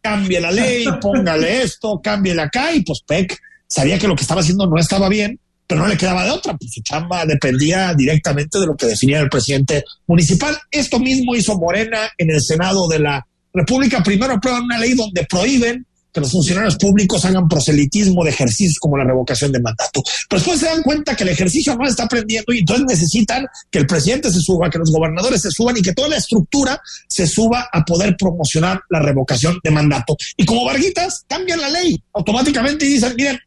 cambie 0.00 0.40
la 0.40 0.50
ley, 0.50 0.84
póngale 1.00 1.62
esto, 1.62 2.00
cámbiele 2.02 2.42
acá 2.42 2.72
y 2.72 2.82
pues 2.82 3.00
PEC 3.06 3.38
sabía 3.66 3.98
que 3.98 4.08
lo 4.08 4.16
que 4.16 4.22
estaba 4.22 4.40
haciendo 4.40 4.66
no 4.66 4.78
estaba 4.78 5.08
bien, 5.08 5.38
pero 5.68 5.82
no 5.82 5.86
le 5.86 5.98
quedaba 5.98 6.24
de 6.24 6.30
otra, 6.30 6.56
pues 6.56 6.72
su 6.72 6.80
chamba 6.80 7.26
dependía 7.26 7.92
directamente 7.94 8.58
de 8.58 8.66
lo 8.66 8.74
que 8.74 8.86
definía 8.86 9.20
el 9.20 9.28
presidente 9.28 9.84
municipal. 10.06 10.56
Esto 10.70 10.98
mismo 10.98 11.36
hizo 11.36 11.58
Morena 11.58 12.10
en 12.16 12.30
el 12.30 12.40
Senado 12.40 12.88
de 12.88 12.98
la 12.98 13.26
República. 13.52 14.02
Primero 14.02 14.32
aprueban 14.32 14.62
una 14.62 14.78
ley 14.78 14.94
donde 14.94 15.26
prohíben 15.26 15.86
que 16.10 16.20
los 16.20 16.32
funcionarios 16.32 16.76
públicos 16.76 17.22
hagan 17.26 17.46
proselitismo 17.46 18.24
de 18.24 18.30
ejercicios 18.30 18.78
como 18.78 18.96
la 18.96 19.04
revocación 19.04 19.52
de 19.52 19.60
mandato. 19.60 20.02
Pero 20.26 20.40
después 20.40 20.58
se 20.58 20.66
dan 20.66 20.82
cuenta 20.82 21.14
que 21.14 21.24
el 21.24 21.28
ejercicio 21.28 21.76
no 21.76 21.86
está 21.86 22.04
aprendiendo 22.04 22.50
y 22.54 22.60
entonces 22.60 22.86
necesitan 22.86 23.46
que 23.70 23.80
el 23.80 23.86
presidente 23.86 24.30
se 24.32 24.40
suba, 24.40 24.70
que 24.70 24.78
los 24.78 24.90
gobernadores 24.90 25.42
se 25.42 25.50
suban 25.50 25.76
y 25.76 25.82
que 25.82 25.92
toda 25.92 26.08
la 26.08 26.16
estructura 26.16 26.80
se 27.10 27.26
suba 27.26 27.68
a 27.70 27.84
poder 27.84 28.16
promocionar 28.16 28.80
la 28.88 29.00
revocación 29.00 29.58
de 29.62 29.70
mandato. 29.70 30.16
Y 30.34 30.46
como 30.46 30.64
Varguitas, 30.64 31.26
cambian 31.28 31.60
la 31.60 31.68
ley 31.68 32.02
automáticamente 32.14 32.86
y 32.86 32.94
dicen, 32.94 33.12
miren, 33.14 33.38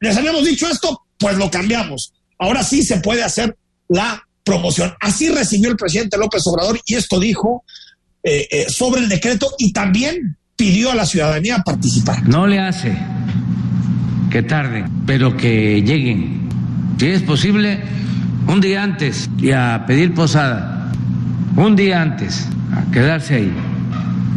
les 0.00 0.16
habíamos 0.16 0.44
dicho 0.44 0.66
esto, 0.68 1.02
pues 1.18 1.36
lo 1.36 1.50
cambiamos. 1.50 2.12
Ahora 2.38 2.62
sí 2.62 2.82
se 2.82 2.98
puede 3.00 3.22
hacer 3.22 3.56
la 3.88 4.22
promoción. 4.44 4.94
Así 5.00 5.28
recibió 5.28 5.70
el 5.70 5.76
presidente 5.76 6.16
López 6.16 6.46
Obrador 6.46 6.80
y 6.86 6.94
esto 6.94 7.18
dijo 7.20 7.64
eh, 8.22 8.46
eh, 8.50 8.66
sobre 8.68 9.00
el 9.00 9.08
decreto 9.08 9.48
y 9.58 9.72
también 9.72 10.36
pidió 10.56 10.90
a 10.90 10.94
la 10.94 11.06
ciudadanía 11.06 11.58
participar. 11.64 12.28
No 12.28 12.46
le 12.46 12.58
hace 12.58 12.96
que 14.30 14.42
tarden, 14.42 15.04
pero 15.06 15.36
que 15.36 15.82
lleguen. 15.82 16.48
Si 16.98 17.06
es 17.06 17.22
posible, 17.22 17.80
un 18.46 18.60
día 18.60 18.82
antes 18.82 19.28
y 19.38 19.52
a 19.52 19.84
pedir 19.86 20.14
posada. 20.14 20.92
Un 21.56 21.76
día 21.76 22.02
antes, 22.02 22.46
a 22.72 22.90
quedarse 22.92 23.34
ahí, 23.36 23.52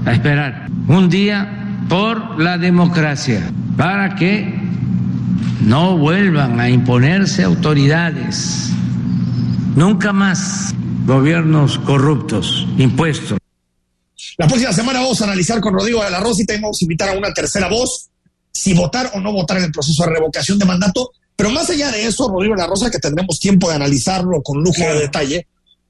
a 0.05 0.13
esperar. 0.13 0.69
Un 0.87 1.09
día 1.09 1.83
por 1.89 2.39
la 2.39 2.57
democracia, 2.57 3.41
para 3.77 4.15
que 4.15 4.60
no 5.61 5.97
vuelvan 5.97 6.59
a 6.59 6.69
imponerse 6.69 7.43
autoridades. 7.43 8.69
Nunca 9.75 10.11
más 10.11 10.73
gobiernos 11.05 11.77
corruptos, 11.79 12.67
impuestos. 12.77 13.37
La 14.37 14.47
próxima 14.47 14.73
semana 14.73 14.99
vamos 14.99 15.21
a 15.21 15.25
analizar 15.25 15.59
con 15.59 15.73
Rodrigo 15.73 16.03
de 16.03 16.11
la 16.11 16.19
Rosa 16.19 16.41
y 16.41 16.45
tenemos 16.45 16.77
que 16.79 16.85
invitar 16.85 17.09
a 17.09 17.17
una 17.17 17.33
tercera 17.33 17.67
voz 17.67 18.09
si 18.51 18.73
votar 18.73 19.11
o 19.13 19.19
no 19.19 19.31
votar 19.31 19.57
en 19.57 19.65
el 19.65 19.71
proceso 19.71 20.03
de 20.03 20.09
revocación 20.09 20.59
de 20.59 20.65
mandato. 20.65 21.11
Pero 21.35 21.49
más 21.49 21.69
allá 21.69 21.91
de 21.91 22.05
eso, 22.05 22.27
Rodrigo 22.27 22.55
de 22.55 22.61
la 22.61 22.67
Rosa, 22.67 22.89
que 22.89 22.99
tendremos 22.99 23.39
tiempo 23.39 23.69
de 23.69 23.75
analizarlo 23.75 24.41
con 24.41 24.61
lujo 24.61 24.81
de 24.81 24.99
detalle, 24.99 25.47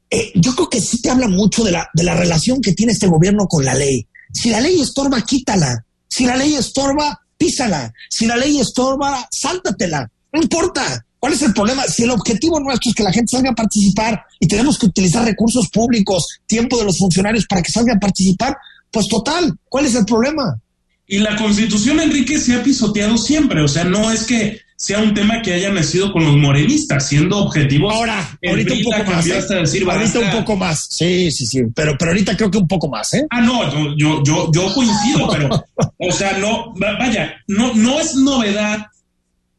eh, 0.10 0.32
yo 0.36 0.54
creo 0.56 0.70
que 0.70 0.82
sí 0.82 1.02
te 1.02 1.10
habla 1.10 1.28
mucho 1.28 1.64
de 1.64 1.72
la, 1.72 1.90
de 1.94 2.04
la 2.04 2.16
relación 2.16 2.62
que 2.62 2.74
tiene 2.74 2.94
este 2.94 3.08
gobierno 3.08 3.48
con 3.48 3.64
la 3.64 3.74
ley. 3.74 4.08
Si 4.34 4.50
la 4.50 4.62
ley 4.62 4.80
estorba, 4.80 5.22
quítala. 5.22 5.86
Si 6.08 6.26
la 6.26 6.36
ley 6.36 6.56
estorba, 6.56 7.20
písala. 7.42 7.92
Si 8.08 8.28
la 8.28 8.36
ley 8.36 8.60
estorba, 8.60 9.28
sáltatela. 9.32 10.08
No 10.32 10.42
importa. 10.42 11.04
¿Cuál 11.18 11.34
es 11.34 11.42
el 11.42 11.54
problema? 11.54 11.84
Si 11.86 12.04
el 12.04 12.12
objetivo 12.12 12.60
nuestro 12.60 12.90
es 12.90 12.96
que 12.96 13.04
la 13.04 13.12
gente 13.12 13.36
salga 13.36 13.50
a 13.50 13.56
participar 13.56 14.24
y 14.40 14.48
tenemos 14.48 14.78
que 14.78 14.86
utilizar 14.86 15.26
recursos 15.26 15.68
públicos, 15.70 16.40
tiempo 16.46 16.78
de 16.78 16.86
los 16.86 16.98
funcionarios 17.00 17.48
para 17.48 17.64
que 17.64 17.72
salgan 17.72 17.98
a 17.98 18.00
participar, 18.00 18.56
pues 18.92 19.08
total, 19.08 19.56
¿cuál 19.70 19.86
es 19.88 19.96
el 19.96 20.06
problema? 20.06 20.60
Y 21.08 21.18
la 21.20 21.36
constitución, 21.36 22.00
Enrique, 22.00 22.40
se 22.40 22.54
ha 22.54 22.64
pisoteado 22.64 23.18
siempre. 23.18 23.64
O 23.64 23.68
sea, 23.68 23.86
no 23.86 24.12
es 24.12 24.24
que 24.24 24.60
sea 24.82 24.98
un 24.98 25.14
tema 25.14 25.44
que 25.44 25.54
haya 25.54 25.70
nacido 25.70 26.12
con 26.12 26.26
los 26.26 26.36
morenistas, 26.38 27.08
siendo 27.08 27.38
objetivo. 27.38 27.92
Ahora, 27.92 28.36
ahorita 28.44 28.74
un 28.74 28.84
poco 28.84 29.12
más. 29.12 29.28
¿eh? 29.28 29.56
Decir, 29.60 29.88
ahorita 29.88 30.20
un 30.20 30.32
poco 30.32 30.56
más. 30.56 30.88
Sí, 30.90 31.32
sí, 31.32 31.46
sí. 31.46 31.60
Pero, 31.76 31.96
pero 32.00 32.10
ahorita 32.10 32.36
creo 32.36 32.50
que 32.50 32.58
un 32.58 32.68
poco 32.68 32.90
más, 32.90 33.14
¿eh? 33.14 33.24
Ah, 33.30 33.42
no, 33.42 33.96
yo, 33.96 34.24
yo, 34.24 34.52
yo 34.52 34.74
coincido, 34.74 35.30
pero, 35.32 35.64
o 36.00 36.12
sea, 36.12 36.36
no, 36.40 36.74
vaya, 36.74 37.36
no, 37.48 37.76
no 37.76 38.00
es 38.00 38.16
novedad 38.16 38.88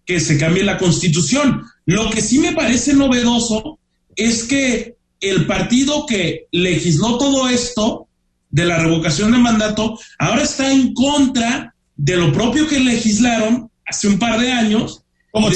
que 0.05 0.19
se 0.19 0.37
cambie 0.37 0.65
la 0.65 0.77
constitución. 0.77 1.63
Lo 1.87 2.11
que 2.11 2.21
sí 2.21 2.41
me 2.41 2.51
parece 2.51 2.93
novedoso 2.93 3.79
es 4.17 4.43
que 4.43 4.97
el 5.21 5.47
partido 5.47 6.05
que 6.05 6.49
legisló 6.51 7.17
todo 7.17 7.49
esto 7.49 8.09
de 8.51 8.65
la 8.65 8.79
revocación 8.79 9.31
de 9.31 9.39
mandato 9.39 9.97
ahora 10.19 10.43
está 10.43 10.73
en 10.73 10.93
contra 10.95 11.77
de 11.95 12.17
lo 12.17 12.33
propio 12.33 12.67
que 12.67 12.81
legislaron 12.81 13.71
hace 13.87 14.09
un 14.09 14.19
par 14.19 14.41
de 14.41 14.51
años 14.51 15.02
como. 15.33 15.51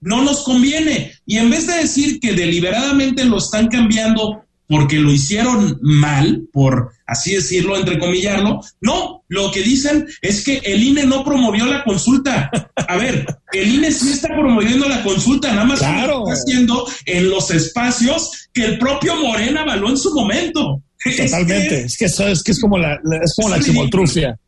No 0.00 0.22
nos 0.22 0.42
conviene. 0.42 1.12
Y 1.24 1.38
en 1.38 1.48
vez 1.48 1.68
de 1.68 1.74
decir 1.74 2.18
que 2.18 2.32
deliberadamente 2.32 3.24
lo 3.24 3.38
están 3.38 3.68
cambiando 3.68 4.42
porque 4.72 4.96
lo 4.96 5.12
hicieron 5.12 5.78
mal, 5.82 6.48
por 6.50 6.92
así 7.06 7.34
decirlo, 7.34 7.76
entrecomillarlo, 7.76 8.60
no, 8.80 9.22
lo 9.28 9.50
que 9.50 9.62
dicen 9.62 10.06
es 10.22 10.42
que 10.42 10.62
el 10.64 10.82
INE 10.82 11.04
no 11.04 11.22
promovió 11.24 11.66
la 11.66 11.84
consulta. 11.84 12.50
A 12.88 12.96
ver, 12.96 13.26
el 13.52 13.74
INE 13.74 13.92
sí 13.92 14.12
está 14.12 14.28
promoviendo 14.28 14.88
la 14.88 15.02
consulta, 15.02 15.52
nada 15.52 15.66
más 15.66 15.80
claro. 15.80 16.24
está 16.26 16.40
haciendo 16.40 16.88
en 17.04 17.28
los 17.28 17.50
espacios 17.50 18.30
que 18.52 18.64
el 18.64 18.78
propio 18.78 19.14
Morena 19.16 19.60
avaló 19.60 19.90
en 19.90 19.98
su 19.98 20.14
momento. 20.14 20.82
Totalmente, 21.04 21.82
es 21.82 21.96
que, 21.98 22.06
es, 22.06 22.16
que, 22.16 22.30
es 22.32 22.42
que 22.42 22.52
es 22.52 22.60
como 22.60 22.78
la, 22.78 22.94
es 23.22 23.34
como 23.36 23.50
la 23.50 23.60
chimoltrufia. 23.60 24.38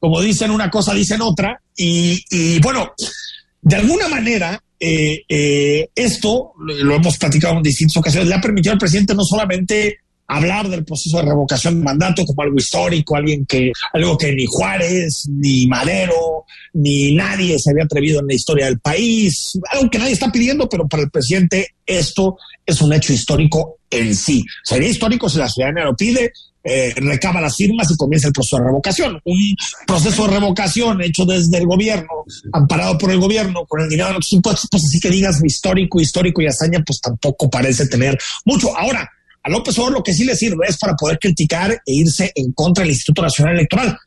Como 0.00 0.20
dicen 0.20 0.50
una 0.50 0.70
cosa, 0.70 0.92
dicen 0.92 1.20
otra. 1.22 1.60
Y, 1.76 2.20
y 2.30 2.58
bueno, 2.60 2.90
de 3.68 3.76
alguna 3.76 4.08
manera, 4.08 4.62
eh, 4.80 5.22
eh, 5.28 5.88
esto, 5.94 6.52
lo 6.58 6.94
hemos 6.94 7.18
platicado 7.18 7.56
en 7.56 7.62
distintas 7.62 7.98
ocasiones, 7.98 8.28
le 8.28 8.34
ha 8.34 8.40
permitido 8.40 8.72
al 8.72 8.78
presidente 8.78 9.14
no 9.14 9.24
solamente 9.24 9.98
hablar 10.26 10.68
del 10.68 10.84
proceso 10.84 11.18
de 11.18 11.24
revocación 11.24 11.78
de 11.78 11.84
mandato 11.84 12.24
como 12.24 12.42
algo 12.42 12.56
histórico, 12.56 13.16
alguien 13.16 13.46
que, 13.46 13.72
algo 13.92 14.16
que 14.16 14.32
ni 14.32 14.44
Juárez, 14.46 15.24
ni 15.28 15.66
Madero, 15.66 16.44
ni 16.74 17.14
nadie 17.14 17.58
se 17.58 17.70
había 17.70 17.84
atrevido 17.84 18.20
en 18.20 18.26
la 18.26 18.34
historia 18.34 18.66
del 18.66 18.78
país, 18.78 19.58
algo 19.72 19.90
que 19.90 19.98
nadie 19.98 20.12
está 20.12 20.30
pidiendo, 20.30 20.68
pero 20.68 20.86
para 20.86 21.02
el 21.02 21.10
presidente 21.10 21.74
esto 21.84 22.36
es 22.64 22.80
un 22.82 22.92
hecho 22.92 23.12
histórico 23.12 23.78
en 23.90 24.14
sí. 24.14 24.44
Sería 24.64 24.88
histórico 24.88 25.28
si 25.28 25.38
la 25.38 25.48
ciudadanía 25.48 25.84
lo 25.84 25.96
pide, 25.96 26.32
eh, 26.68 26.94
recaba 26.96 27.40
las 27.40 27.56
firmas 27.56 27.90
y 27.90 27.96
comienza 27.96 28.28
el 28.28 28.32
proceso 28.32 28.58
de 28.58 28.64
revocación. 28.64 29.20
Un 29.24 29.56
proceso 29.86 30.26
de 30.26 30.34
revocación 30.34 31.02
hecho 31.02 31.24
desde 31.24 31.58
el 31.58 31.66
gobierno, 31.66 32.24
amparado 32.52 32.98
por 32.98 33.10
el 33.10 33.18
gobierno, 33.18 33.64
con 33.66 33.80
el 33.80 33.88
dinero 33.88 34.08
de 34.08 34.14
los 34.14 34.32
impuestos, 34.32 34.68
pues 34.70 34.84
así 34.84 35.00
que 35.00 35.10
digas 35.10 35.42
histórico, 35.42 36.00
histórico 36.00 36.42
y 36.42 36.46
hazaña, 36.46 36.82
pues 36.86 37.00
tampoco 37.00 37.48
parece 37.48 37.86
tener 37.86 38.18
mucho. 38.44 38.76
Ahora, 38.76 39.10
a 39.42 39.50
López 39.50 39.78
Obrador 39.78 39.98
lo 39.98 40.02
que 40.02 40.12
sí 40.12 40.24
le 40.24 40.36
sirve 40.36 40.66
es 40.68 40.76
para 40.76 40.94
poder 40.94 41.18
criticar 41.18 41.72
e 41.72 41.94
irse 41.94 42.32
en 42.34 42.52
contra 42.52 42.82
del 42.82 42.92
Instituto 42.92 43.22
Nacional 43.22 43.54
Electoral. 43.54 43.98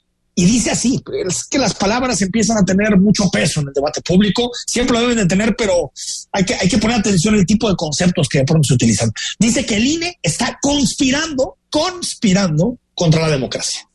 Y 0.42 0.46
dice 0.46 0.72
así, 0.72 1.00
es 1.28 1.44
que 1.46 1.60
las 1.60 1.76
palabras 1.76 2.20
empiezan 2.20 2.58
a 2.58 2.66
tener 2.66 2.98
mucho 2.98 3.30
peso 3.30 3.62
en 3.62 3.68
el 3.68 3.74
debate 3.76 4.02
público, 4.02 4.50
siempre 4.66 4.96
lo 4.96 5.02
deben 5.02 5.18
de 5.18 5.28
tener, 5.28 5.56
pero 5.56 5.92
hay 6.32 6.44
que, 6.44 6.56
hay 6.56 6.68
que 6.68 6.80
poner 6.80 6.98
atención 6.98 7.36
al 7.36 7.46
tipo 7.46 7.70
de 7.70 7.76
conceptos 7.76 8.28
que 8.28 8.40
de 8.40 8.46
pronto 8.46 8.66
se 8.68 8.74
utilizan. 8.74 9.12
Dice 9.38 9.64
que 9.68 9.76
el 9.76 9.86
INE 9.86 10.18
está 10.20 10.58
conspirando, 10.60 11.58
conspirando 11.70 12.80
contra 12.96 13.22
la 13.22 13.30
democracia. 13.30 13.88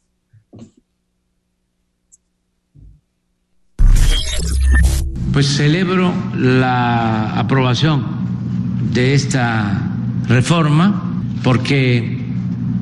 Pues 5.33 5.49
celebro 5.49 6.15
la 6.37 7.41
aprobación 7.41 8.93
de 8.93 9.15
esta 9.15 9.97
reforma 10.29 11.25
porque 11.43 12.25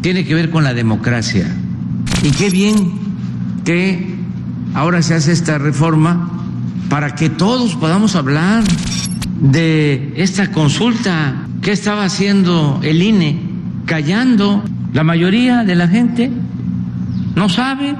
tiene 0.02 0.26
que 0.26 0.34
ver 0.34 0.50
con 0.50 0.64
la 0.64 0.74
democracia. 0.74 1.50
Y 2.22 2.30
qué 2.32 2.50
bien 2.50 3.04
que 3.64 4.16
ahora 4.74 5.02
se 5.02 5.14
hace 5.14 5.32
esta 5.32 5.58
reforma 5.58 6.30
para 6.88 7.14
que 7.14 7.30
todos 7.30 7.74
podamos 7.74 8.14
hablar 8.14 8.62
de 9.40 10.12
esta 10.16 10.52
consulta 10.52 11.48
que 11.62 11.72
estaba 11.72 12.04
haciendo 12.04 12.80
el 12.82 13.02
INE, 13.02 13.40
callando. 13.86 14.62
La 14.92 15.02
mayoría 15.02 15.64
de 15.64 15.74
la 15.74 15.88
gente 15.88 16.30
no 17.34 17.48
sabe 17.48 17.96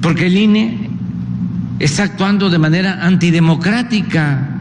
porque 0.00 0.26
el 0.26 0.36
INE 0.36 0.90
está 1.78 2.04
actuando 2.04 2.48
de 2.48 2.58
manera 2.58 3.04
antidemocrática. 3.04 4.60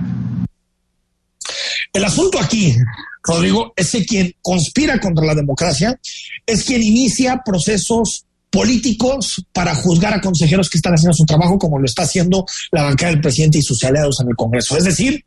El 1.93 2.03
asunto 2.03 2.39
aquí, 2.39 2.75
Rodrigo, 3.23 3.73
es 3.75 3.91
que 3.91 4.05
quien 4.05 4.33
conspira 4.41 4.99
contra 4.99 5.25
la 5.25 5.33
democracia 5.33 5.97
es 6.45 6.63
quien 6.63 6.83
inicia 6.83 7.41
procesos 7.43 8.26
políticos 8.49 9.45
para 9.51 9.75
juzgar 9.75 10.13
a 10.13 10.21
consejeros 10.21 10.69
que 10.69 10.77
están 10.77 10.93
haciendo 10.93 11.13
su 11.13 11.25
trabajo, 11.25 11.57
como 11.57 11.79
lo 11.79 11.85
está 11.85 12.03
haciendo 12.03 12.45
la 12.71 12.83
bancada 12.83 13.11
del 13.11 13.21
presidente 13.21 13.59
y 13.59 13.61
sus 13.61 13.83
aliados 13.83 14.19
en 14.21 14.29
el 14.29 14.35
Congreso. 14.35 14.77
Es 14.77 14.83
decir, 14.83 15.25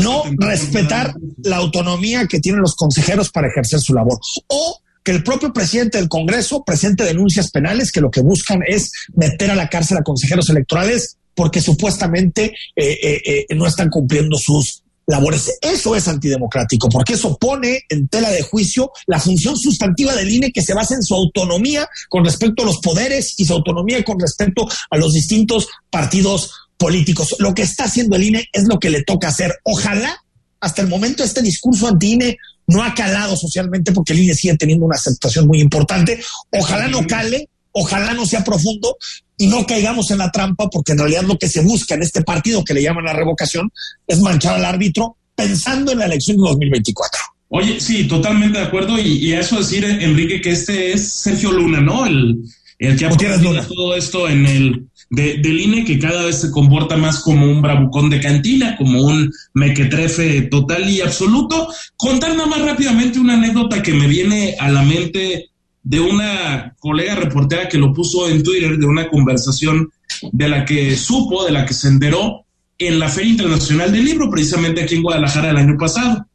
no 0.00 0.24
respetar 0.38 1.14
la 1.42 1.56
autonomía 1.56 2.26
que 2.26 2.40
tienen 2.40 2.62
los 2.62 2.74
consejeros 2.74 3.30
para 3.30 3.48
ejercer 3.48 3.80
su 3.80 3.94
labor. 3.94 4.18
O 4.48 4.80
que 5.02 5.12
el 5.12 5.22
propio 5.22 5.52
presidente 5.52 5.98
del 5.98 6.08
Congreso 6.08 6.64
presente 6.64 7.04
denuncias 7.04 7.50
penales 7.50 7.92
que 7.92 8.00
lo 8.00 8.10
que 8.10 8.22
buscan 8.22 8.60
es 8.66 8.90
meter 9.14 9.50
a 9.50 9.54
la 9.54 9.68
cárcel 9.68 9.98
a 9.98 10.02
consejeros 10.02 10.48
electorales 10.50 11.16
porque 11.32 11.60
supuestamente 11.60 12.54
eh, 12.74 12.98
eh, 13.02 13.22
eh, 13.24 13.54
no 13.54 13.66
están 13.66 13.90
cumpliendo 13.90 14.36
sus 14.36 14.82
labores. 15.06 15.58
Eso 15.60 15.94
es 15.94 16.08
antidemocrático, 16.08 16.88
porque 16.88 17.14
eso 17.14 17.36
pone 17.36 17.84
en 17.88 18.08
tela 18.08 18.30
de 18.30 18.42
juicio 18.42 18.90
la 19.06 19.20
función 19.20 19.56
sustantiva 19.56 20.14
del 20.14 20.30
INE 20.30 20.52
que 20.52 20.62
se 20.62 20.74
basa 20.74 20.94
en 20.94 21.02
su 21.02 21.14
autonomía 21.14 21.88
con 22.08 22.24
respecto 22.24 22.62
a 22.62 22.66
los 22.66 22.78
poderes 22.78 23.34
y 23.38 23.44
su 23.44 23.52
autonomía 23.52 24.02
con 24.04 24.18
respecto 24.18 24.66
a 24.90 24.96
los 24.96 25.12
distintos 25.12 25.68
partidos 25.90 26.50
políticos. 26.76 27.36
Lo 27.38 27.54
que 27.54 27.62
está 27.62 27.84
haciendo 27.84 28.16
el 28.16 28.24
INE 28.24 28.48
es 28.52 28.64
lo 28.64 28.78
que 28.78 28.90
le 28.90 29.02
toca 29.02 29.28
hacer. 29.28 29.54
Ojalá 29.62 30.22
hasta 30.60 30.82
el 30.82 30.88
momento 30.88 31.22
este 31.22 31.42
discurso 31.42 31.86
anti-INE 31.86 32.36
no 32.66 32.82
ha 32.82 32.94
calado 32.94 33.36
socialmente 33.36 33.92
porque 33.92 34.12
el 34.12 34.20
INE 34.20 34.34
sigue 34.34 34.56
teniendo 34.56 34.86
una 34.86 34.96
aceptación 34.96 35.46
muy 35.46 35.60
importante. 35.60 36.20
Ojalá 36.50 36.88
no 36.88 37.06
cale, 37.06 37.48
ojalá 37.72 38.14
no 38.14 38.26
sea 38.26 38.42
profundo 38.42 38.96
y 39.38 39.46
no 39.48 39.66
caigamos 39.66 40.10
en 40.10 40.18
la 40.18 40.30
trampa 40.30 40.68
porque 40.70 40.92
en 40.92 40.98
realidad 40.98 41.22
lo 41.22 41.38
que 41.38 41.48
se 41.48 41.62
busca 41.62 41.94
en 41.94 42.02
este 42.02 42.22
partido 42.22 42.64
que 42.64 42.74
le 42.74 42.82
llaman 42.82 43.04
la 43.04 43.12
revocación 43.12 43.70
es 44.06 44.20
manchar 44.20 44.56
al 44.56 44.64
árbitro 44.64 45.16
pensando 45.34 45.92
en 45.92 45.98
la 45.98 46.06
elección 46.06 46.38
de 46.38 46.42
2024. 46.44 47.20
Oye, 47.48 47.80
sí, 47.80 48.04
totalmente 48.08 48.58
de 48.58 48.64
acuerdo. 48.64 48.98
Y, 48.98 49.32
a 49.32 49.40
eso 49.40 49.58
decir, 49.58 49.84
Enrique, 49.84 50.40
que 50.40 50.50
este 50.50 50.92
es 50.92 51.12
Sergio 51.12 51.52
Luna, 51.52 51.80
¿no? 51.80 52.06
El, 52.06 52.38
el 52.78 52.98
que 52.98 53.06
ha 53.06 53.66
todo 53.68 53.94
esto 53.94 54.28
en 54.28 54.46
el 54.46 54.86
de, 55.10 55.36
del 55.38 55.60
INE 55.60 55.84
que 55.84 55.98
cada 55.98 56.24
vez 56.24 56.40
se 56.40 56.50
comporta 56.50 56.96
más 56.96 57.20
como 57.20 57.46
un 57.46 57.62
bravucón 57.62 58.10
de 58.10 58.20
cantina, 58.20 58.76
como 58.76 59.02
un 59.02 59.32
mequetrefe 59.54 60.42
total 60.42 60.88
y 60.88 61.00
absoluto. 61.00 61.68
Contar 61.96 62.34
nada 62.34 62.46
más 62.46 62.62
rápidamente 62.62 63.18
una 63.18 63.34
anécdota 63.34 63.82
que 63.82 63.92
me 63.92 64.08
viene 64.08 64.56
a 64.58 64.68
la 64.70 64.82
mente 64.82 65.50
de 65.86 66.00
una 66.00 66.74
colega 66.80 67.14
reportera 67.14 67.68
que 67.68 67.78
lo 67.78 67.94
puso 67.94 68.28
en 68.28 68.42
Twitter, 68.42 68.76
de 68.76 68.86
una 68.86 69.08
conversación 69.08 69.88
de 70.32 70.48
la 70.48 70.64
que 70.64 70.96
supo, 70.96 71.44
de 71.44 71.52
la 71.52 71.64
que 71.64 71.74
se 71.74 71.86
enteró 71.86 72.44
en 72.76 72.98
la 72.98 73.08
Feria 73.08 73.30
Internacional 73.30 73.92
del 73.92 74.04
Libro, 74.04 74.28
precisamente 74.28 74.82
aquí 74.82 74.96
en 74.96 75.04
Guadalajara 75.04 75.50
el 75.50 75.58
año 75.58 75.76
pasado. 75.78 76.26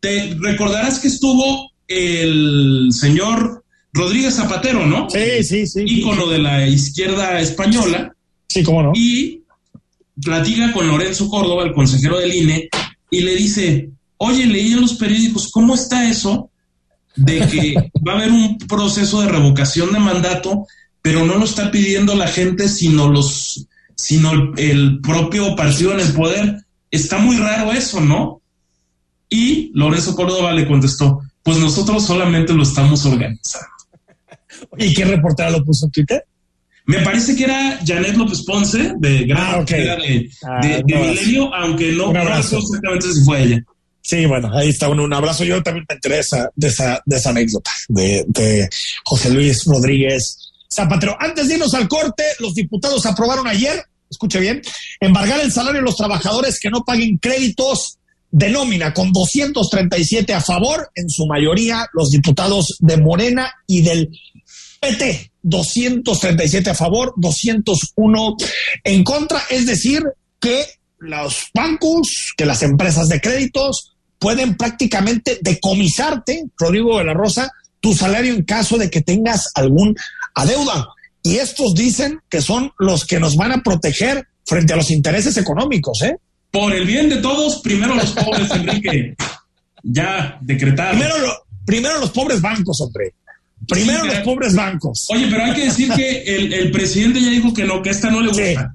Te 0.00 0.34
recordarás 0.40 0.98
que 0.98 1.06
estuvo 1.06 1.70
el 1.86 2.88
señor 2.90 3.62
Rodríguez 3.92 4.34
Zapatero, 4.34 4.84
¿no? 4.84 5.08
Sí, 5.08 5.44
sí, 5.44 5.66
sí. 5.68 5.84
Ícono 5.86 6.26
de 6.26 6.38
la 6.38 6.66
izquierda 6.66 7.40
española. 7.40 8.12
Sí, 8.48 8.64
cómo 8.64 8.82
no. 8.82 8.92
Y 8.96 9.44
platica 10.20 10.72
con 10.72 10.88
Lorenzo 10.88 11.28
Córdoba, 11.28 11.62
el 11.62 11.74
consejero 11.74 12.18
del 12.18 12.34
INE, 12.34 12.68
y 13.08 13.20
le 13.20 13.36
dice, 13.36 13.88
oye, 14.16 14.46
leí 14.46 14.72
en 14.72 14.80
los 14.80 14.94
periódicos, 14.94 15.48
¿cómo 15.52 15.76
está 15.76 16.10
eso 16.10 16.49
de 17.16 17.40
que 17.48 17.74
va 18.06 18.12
a 18.12 18.16
haber 18.16 18.30
un 18.30 18.58
proceso 18.58 19.20
de 19.20 19.28
revocación 19.28 19.92
de 19.92 19.98
mandato, 19.98 20.66
pero 21.02 21.24
no 21.24 21.36
lo 21.36 21.44
está 21.44 21.70
pidiendo 21.70 22.14
la 22.14 22.28
gente, 22.28 22.68
sino 22.68 23.08
los, 23.08 23.66
sino 23.94 24.54
el, 24.56 25.00
propio 25.00 25.54
partido 25.56 25.92
en 25.92 26.00
el 26.00 26.12
poder? 26.12 26.64
Está 26.90 27.18
muy 27.18 27.36
raro 27.36 27.72
eso, 27.72 28.00
¿no? 28.00 28.40
Y 29.28 29.70
Lorenzo 29.74 30.16
Córdoba 30.16 30.52
le 30.52 30.66
contestó, 30.66 31.20
pues 31.42 31.58
nosotros 31.58 32.04
solamente 32.04 32.52
lo 32.52 32.62
estamos 32.62 33.04
organizando. 33.06 33.68
¿Y 34.76 34.92
qué 34.92 35.04
reportera 35.04 35.50
lo 35.50 35.64
puso 35.64 35.86
en 35.86 35.92
Twitter? 35.92 36.24
Me 36.86 36.98
parece 37.02 37.36
que 37.36 37.44
era 37.44 37.78
Janet 37.86 38.16
López 38.16 38.42
Ponce, 38.42 38.94
de 38.98 39.24
Gran 39.24 39.60
ah, 39.60 39.64
de, 39.64 40.30
ah, 40.42 40.58
Milenio, 40.84 41.54
aunque 41.54 41.92
no, 41.92 42.12
sé 42.42 42.58
exactamente 42.58 43.12
si 43.12 43.24
fue 43.24 43.44
ella. 43.44 43.64
Sí, 44.02 44.26
bueno, 44.26 44.50
ahí 44.52 44.70
está 44.70 44.88
un, 44.88 45.12
abrazo. 45.12 45.44
Yo 45.44 45.62
también 45.62 45.84
me 45.88 45.94
enteré 45.94 46.16
de 46.16 46.20
esa, 46.20 46.50
de 46.54 46.68
esa, 46.68 47.02
de 47.04 47.16
esa 47.16 47.30
anécdota 47.30 47.70
de, 47.88 48.24
de 48.28 48.68
José 49.04 49.30
Luis 49.30 49.64
Rodríguez 49.66 50.52
Zapatero. 50.72 51.16
Antes 51.18 51.48
de 51.48 51.54
irnos 51.54 51.74
al 51.74 51.88
corte, 51.88 52.24
los 52.38 52.54
diputados 52.54 53.04
aprobaron 53.06 53.46
ayer, 53.46 53.84
escuche 54.08 54.40
bien, 54.40 54.62
embargar 55.00 55.40
el 55.40 55.52
salario 55.52 55.80
de 55.80 55.84
los 55.84 55.96
trabajadores 55.96 56.58
que 56.58 56.70
no 56.70 56.84
paguen 56.84 57.18
créditos 57.18 57.98
de 58.30 58.50
nómina 58.50 58.94
con 58.94 59.12
237 59.12 60.32
a 60.32 60.40
favor, 60.40 60.90
en 60.94 61.08
su 61.08 61.26
mayoría 61.26 61.86
los 61.92 62.10
diputados 62.10 62.76
de 62.78 62.96
Morena 62.96 63.52
y 63.66 63.82
del 63.82 64.08
PT, 64.80 65.32
237 65.42 66.70
a 66.70 66.74
favor, 66.74 67.12
201 67.16 68.36
en 68.84 69.04
contra, 69.04 69.42
es 69.50 69.66
decir, 69.66 70.02
que 70.38 70.64
los 70.98 71.48
bancos, 71.52 72.32
que 72.36 72.46
las 72.46 72.62
empresas 72.62 73.08
de 73.08 73.20
créditos 73.20 73.89
pueden 74.20 74.56
prácticamente 74.56 75.38
decomisarte, 75.40 76.44
Rodrigo 76.56 76.98
de 76.98 77.04
la 77.04 77.14
Rosa, 77.14 77.50
tu 77.80 77.94
salario 77.94 78.34
en 78.34 78.44
caso 78.44 78.78
de 78.78 78.90
que 78.90 79.00
tengas 79.00 79.50
algún 79.54 79.96
adeuda. 80.34 80.88
Y 81.22 81.36
estos 81.36 81.74
dicen 81.74 82.20
que 82.28 82.40
son 82.40 82.70
los 82.78 83.06
que 83.06 83.18
nos 83.18 83.34
van 83.34 83.52
a 83.52 83.62
proteger 83.62 84.28
frente 84.46 84.74
a 84.74 84.76
los 84.76 84.90
intereses 84.90 85.36
económicos, 85.36 86.02
¿eh? 86.02 86.16
Por 86.50 86.72
el 86.72 86.86
bien 86.86 87.08
de 87.08 87.16
todos, 87.16 87.60
primero 87.60 87.94
los 87.94 88.10
pobres, 88.10 88.50
Enrique. 88.54 89.14
Ya, 89.82 90.38
decretado. 90.42 90.90
Primero, 90.90 91.46
primero 91.64 91.98
los 91.98 92.10
pobres 92.10 92.40
bancos, 92.40 92.80
hombre. 92.80 93.14
Primero 93.66 94.04
los 94.04 94.18
pobres 94.18 94.54
bancos. 94.54 95.06
Oye, 95.10 95.28
pero 95.30 95.44
hay 95.44 95.54
que 95.54 95.64
decir 95.64 95.90
que 95.92 96.22
el, 96.22 96.70
presidente 96.70 97.20
ya 97.20 97.30
dijo 97.30 97.54
que 97.54 97.64
no, 97.64 97.82
que 97.82 97.90
esta 97.90 98.10
no 98.10 98.20
le 98.20 98.28
gusta. 98.28 98.74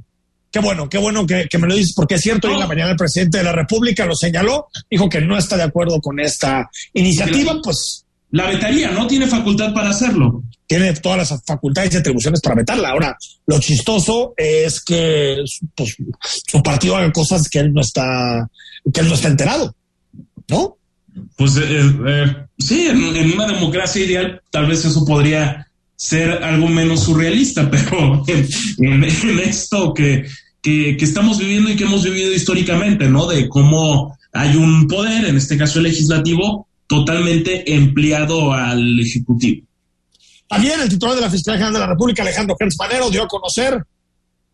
Qué 0.56 0.62
bueno, 0.62 0.88
qué 0.88 0.98
bueno 0.98 1.28
que, 1.28 1.50
me 1.60 1.68
lo 1.68 1.76
dices, 1.76 1.92
porque 1.94 2.16
es 2.16 2.22
cierto, 2.22 2.48
hoy 2.48 2.54
en 2.54 2.62
la 2.62 2.68
mañana 2.68 2.92
el 2.92 2.96
presidente 2.96 3.40
de 3.40 3.44
la 3.44 3.52
República 3.52 4.06
lo 4.06 4.16
señaló, 4.16 4.68
dijo 4.90 5.10
que 5.10 5.20
no 5.20 5.38
está 5.38 5.58
de 5.58 5.64
acuerdo 5.64 6.00
con 6.00 6.18
esta 6.18 6.70
iniciativa, 6.94 7.60
pues... 7.62 8.06
La 8.32 8.48
vetaría, 8.48 8.90
¿no? 8.92 9.06
Tiene 9.06 9.28
facultad 9.28 9.74
para 9.74 9.90
hacerlo. 9.90 10.44
Tiene 10.66 10.94
todas 10.94 11.30
las 11.30 11.44
facultades 11.46 11.94
y 11.94 11.98
atribuciones 11.98 12.40
para 12.40 12.56
vetarla. 12.56 12.92
Ahora, 12.92 13.18
lo 13.46 13.60
chistoso 13.60 14.34
es 14.38 14.82
que 14.82 15.44
pues, 15.76 15.98
su 16.48 16.64
partido 16.64 16.96
haga 16.96 17.12
cosas 17.12 17.50
que 17.50 17.60
él 17.60 17.74
no 17.74 17.82
está, 17.82 18.50
que 18.94 19.02
él 19.02 19.10
no 19.10 19.16
está 19.16 19.28
enterado, 19.28 19.76
¿no? 20.48 20.78
Pues 21.36 21.58
eh, 21.58 21.82
eh, 22.08 22.36
sí, 22.58 22.88
en, 22.88 23.34
una 23.34 23.48
democracia 23.48 24.06
ideal 24.06 24.42
tal 24.52 24.68
vez 24.68 24.86
eso 24.86 25.04
podría 25.04 25.68
ser 25.98 26.44
algo 26.44 26.68
menos 26.68 27.02
surrealista, 27.02 27.70
pero 27.70 28.24
en, 28.28 29.04
esto 29.40 29.94
que, 29.94 30.26
que, 30.66 30.98
estamos 31.00 31.38
viviendo 31.38 31.70
y 31.70 31.76
que 31.76 31.84
hemos 31.84 32.04
vivido 32.04 32.34
históricamente, 32.34 33.08
¿no? 33.08 33.28
De 33.28 33.48
cómo 33.48 34.18
hay 34.34 34.56
un 34.56 34.88
poder, 34.88 35.26
en 35.26 35.38
este 35.38 35.60
caso 35.60 35.78
el 35.78 35.84
legislativo, 35.84 36.68
totalmente 36.88 37.72
empleado 37.76 38.52
al 38.52 39.00
Ejecutivo. 39.00 39.68
También 40.50 40.82
el 40.82 40.90
titular 40.90 41.14
de 41.14 41.22
la 41.22 41.30
Fiscalía 41.30 41.60
General 41.60 41.74
de 41.74 41.80
la 41.82 41.94
República, 41.94 42.24
Alejandro 42.24 42.56
Gertz 42.58 42.78
Manero, 42.80 43.12
dio 43.12 43.24
a 43.24 43.28
conocer 43.28 43.84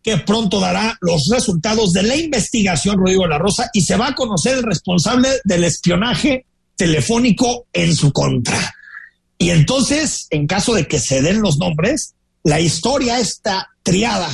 que 0.02 0.18
pronto 0.18 0.60
dará 0.60 0.98
los 1.00 1.30
resultados 1.32 1.94
de 1.94 2.02
la 2.02 2.16
investigación 2.16 2.98
Rodrigo 2.98 3.26
la 3.26 3.38
Rosa 3.38 3.70
y 3.72 3.80
se 3.80 3.96
va 3.96 4.08
a 4.08 4.14
conocer 4.14 4.58
el 4.58 4.64
responsable 4.64 5.28
del 5.44 5.64
espionaje 5.64 6.44
telefónico 6.76 7.68
en 7.72 7.96
su 7.96 8.12
contra. 8.12 8.74
Y 9.38 9.48
entonces, 9.48 10.26
en 10.28 10.46
caso 10.46 10.74
de 10.74 10.86
que 10.86 10.98
se 10.98 11.22
den 11.22 11.40
los 11.40 11.56
nombres, 11.56 12.14
la 12.44 12.60
historia 12.60 13.18
está 13.18 13.68
triada 13.82 14.28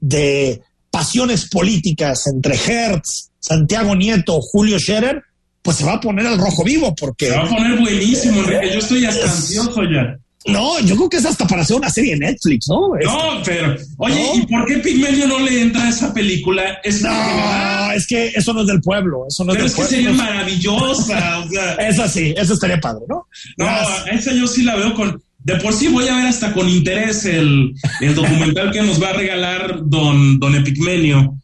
de 0.00 0.62
pasiones 0.94 1.48
políticas 1.48 2.28
entre 2.28 2.54
Hertz, 2.54 3.30
Santiago 3.40 3.96
Nieto, 3.96 4.40
Julio 4.40 4.78
Scherer, 4.78 5.20
pues 5.60 5.78
se 5.78 5.84
va 5.84 5.94
a 5.94 6.00
poner 6.00 6.24
al 6.24 6.38
rojo 6.38 6.62
vivo 6.62 6.94
porque... 6.94 7.26
Se 7.26 7.36
va 7.36 7.42
a 7.42 7.48
poner 7.48 7.80
buenísimo, 7.80 8.38
Enrique. 8.38 8.70
Yo 8.74 8.78
estoy 8.78 9.04
hasta 9.04 9.28
ansioso 9.28 9.82
ya. 9.82 10.16
No, 10.46 10.78
yo 10.80 10.94
creo 10.94 11.08
que 11.08 11.16
es 11.16 11.24
hasta 11.24 11.48
para 11.48 11.62
hacer 11.62 11.76
una 11.76 11.90
serie 11.90 12.12
de 12.12 12.20
Netflix, 12.26 12.66
¿no? 12.68 12.90
No, 13.02 13.42
pero, 13.44 13.74
oye, 13.96 14.30
¿y 14.36 14.46
por 14.46 14.66
qué 14.66 14.76
Pigmenio 14.76 15.26
no 15.26 15.40
le 15.40 15.62
entra 15.62 15.82
a 15.84 15.88
esa 15.88 16.14
película? 16.14 16.78
Es 16.84 17.02
no, 17.02 17.90
es 17.92 18.06
que 18.06 18.28
eso 18.28 18.52
no 18.52 18.60
es 18.60 18.66
del 18.68 18.80
pueblo, 18.80 19.24
eso 19.26 19.42
no 19.42 19.52
es 19.52 19.58
del 19.58 19.72
pueblo. 19.72 19.88
que 19.88 19.96
sería 19.96 20.12
maravillosa, 20.12 21.38
o 21.38 21.48
sea. 21.48 21.72
Esa 21.88 22.08
sí, 22.08 22.34
eso 22.36 22.54
estaría 22.54 22.78
padre, 22.78 23.04
¿no? 23.08 23.26
No, 23.56 23.66
esa 24.12 24.32
yo 24.32 24.46
sí 24.46 24.62
la 24.62 24.76
veo 24.76 24.94
con, 24.94 25.20
de 25.44 25.56
por 25.56 25.74
sí 25.74 25.88
voy 25.88 26.08
a 26.08 26.16
ver 26.16 26.26
hasta 26.26 26.52
con 26.54 26.68
interés 26.68 27.26
el, 27.26 27.74
el 28.00 28.14
documental 28.14 28.72
que 28.72 28.82
nos 28.82 29.00
va 29.00 29.10
a 29.10 29.12
regalar 29.12 29.78
don, 29.84 30.40
don 30.40 30.54
Epigmenio 30.54 31.38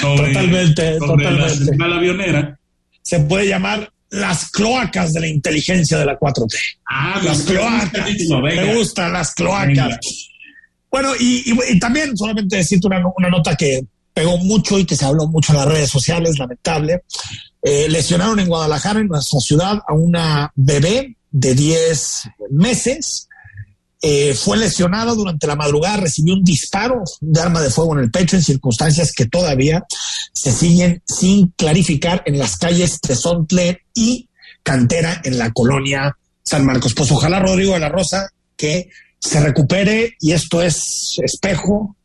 sobre, 0.00 0.34
totalmente, 0.34 0.98
totalmente. 0.98 1.76
la 1.78 1.96
avionera. 1.96 2.58
Se 3.00 3.20
puede 3.20 3.48
llamar 3.48 3.90
las 4.10 4.50
cloacas 4.50 5.14
de 5.14 5.20
la 5.20 5.28
inteligencia 5.28 5.98
de 5.98 6.04
la 6.04 6.18
4T. 6.18 6.54
Ah, 6.86 7.18
las 7.24 7.42
cloacas. 7.42 7.92
Me 8.42 8.74
gustan 8.74 9.14
las 9.14 9.32
cloacas. 9.32 9.98
Bueno, 10.90 11.12
y, 11.18 11.78
también 11.78 12.14
solamente 12.14 12.56
decirte 12.56 12.86
una, 12.86 13.30
nota 13.30 13.56
que 13.56 13.80
pegó 14.12 14.36
mucho 14.38 14.78
y 14.78 14.84
que 14.84 14.96
se 14.96 15.06
habló 15.06 15.26
mucho 15.28 15.52
en 15.52 15.58
las 15.58 15.68
redes 15.68 15.90
sociales, 15.90 16.38
lamentable. 16.38 17.04
Eh, 17.62 17.86
lesionaron 17.88 18.38
en 18.38 18.48
Guadalajara, 18.48 19.00
en 19.00 19.08
nuestra 19.08 19.40
ciudad, 19.40 19.78
a 19.86 19.94
una 19.94 20.52
bebé 20.54 21.16
de 21.30 21.54
10 21.54 22.22
meses 22.50 23.28
eh, 24.02 24.34
fue 24.34 24.58
lesionado 24.58 25.14
durante 25.14 25.46
la 25.46 25.56
madrugada, 25.56 25.96
recibió 25.96 26.34
un 26.34 26.44
disparo 26.44 27.02
de 27.20 27.40
arma 27.40 27.62
de 27.62 27.70
fuego 27.70 27.96
en 27.96 28.04
el 28.04 28.10
pecho 28.10 28.36
en 28.36 28.42
circunstancias 28.42 29.12
que 29.12 29.26
todavía 29.26 29.84
se 30.32 30.52
siguen 30.52 31.02
sin 31.06 31.48
clarificar 31.56 32.22
en 32.26 32.38
las 32.38 32.56
calles 32.56 33.00
Tezontle 33.00 33.82
y 33.94 34.28
Cantera 34.62 35.20
en 35.24 35.38
la 35.38 35.50
colonia 35.52 36.16
San 36.44 36.66
Marcos. 36.66 36.94
Pues 36.94 37.10
ojalá 37.10 37.40
Rodrigo 37.40 37.72
de 37.72 37.80
la 37.80 37.88
Rosa 37.88 38.28
que 38.56 38.90
se 39.18 39.40
recupere 39.40 40.14
y 40.20 40.32
esto 40.32 40.62
es 40.62 41.18
espejo 41.22 41.96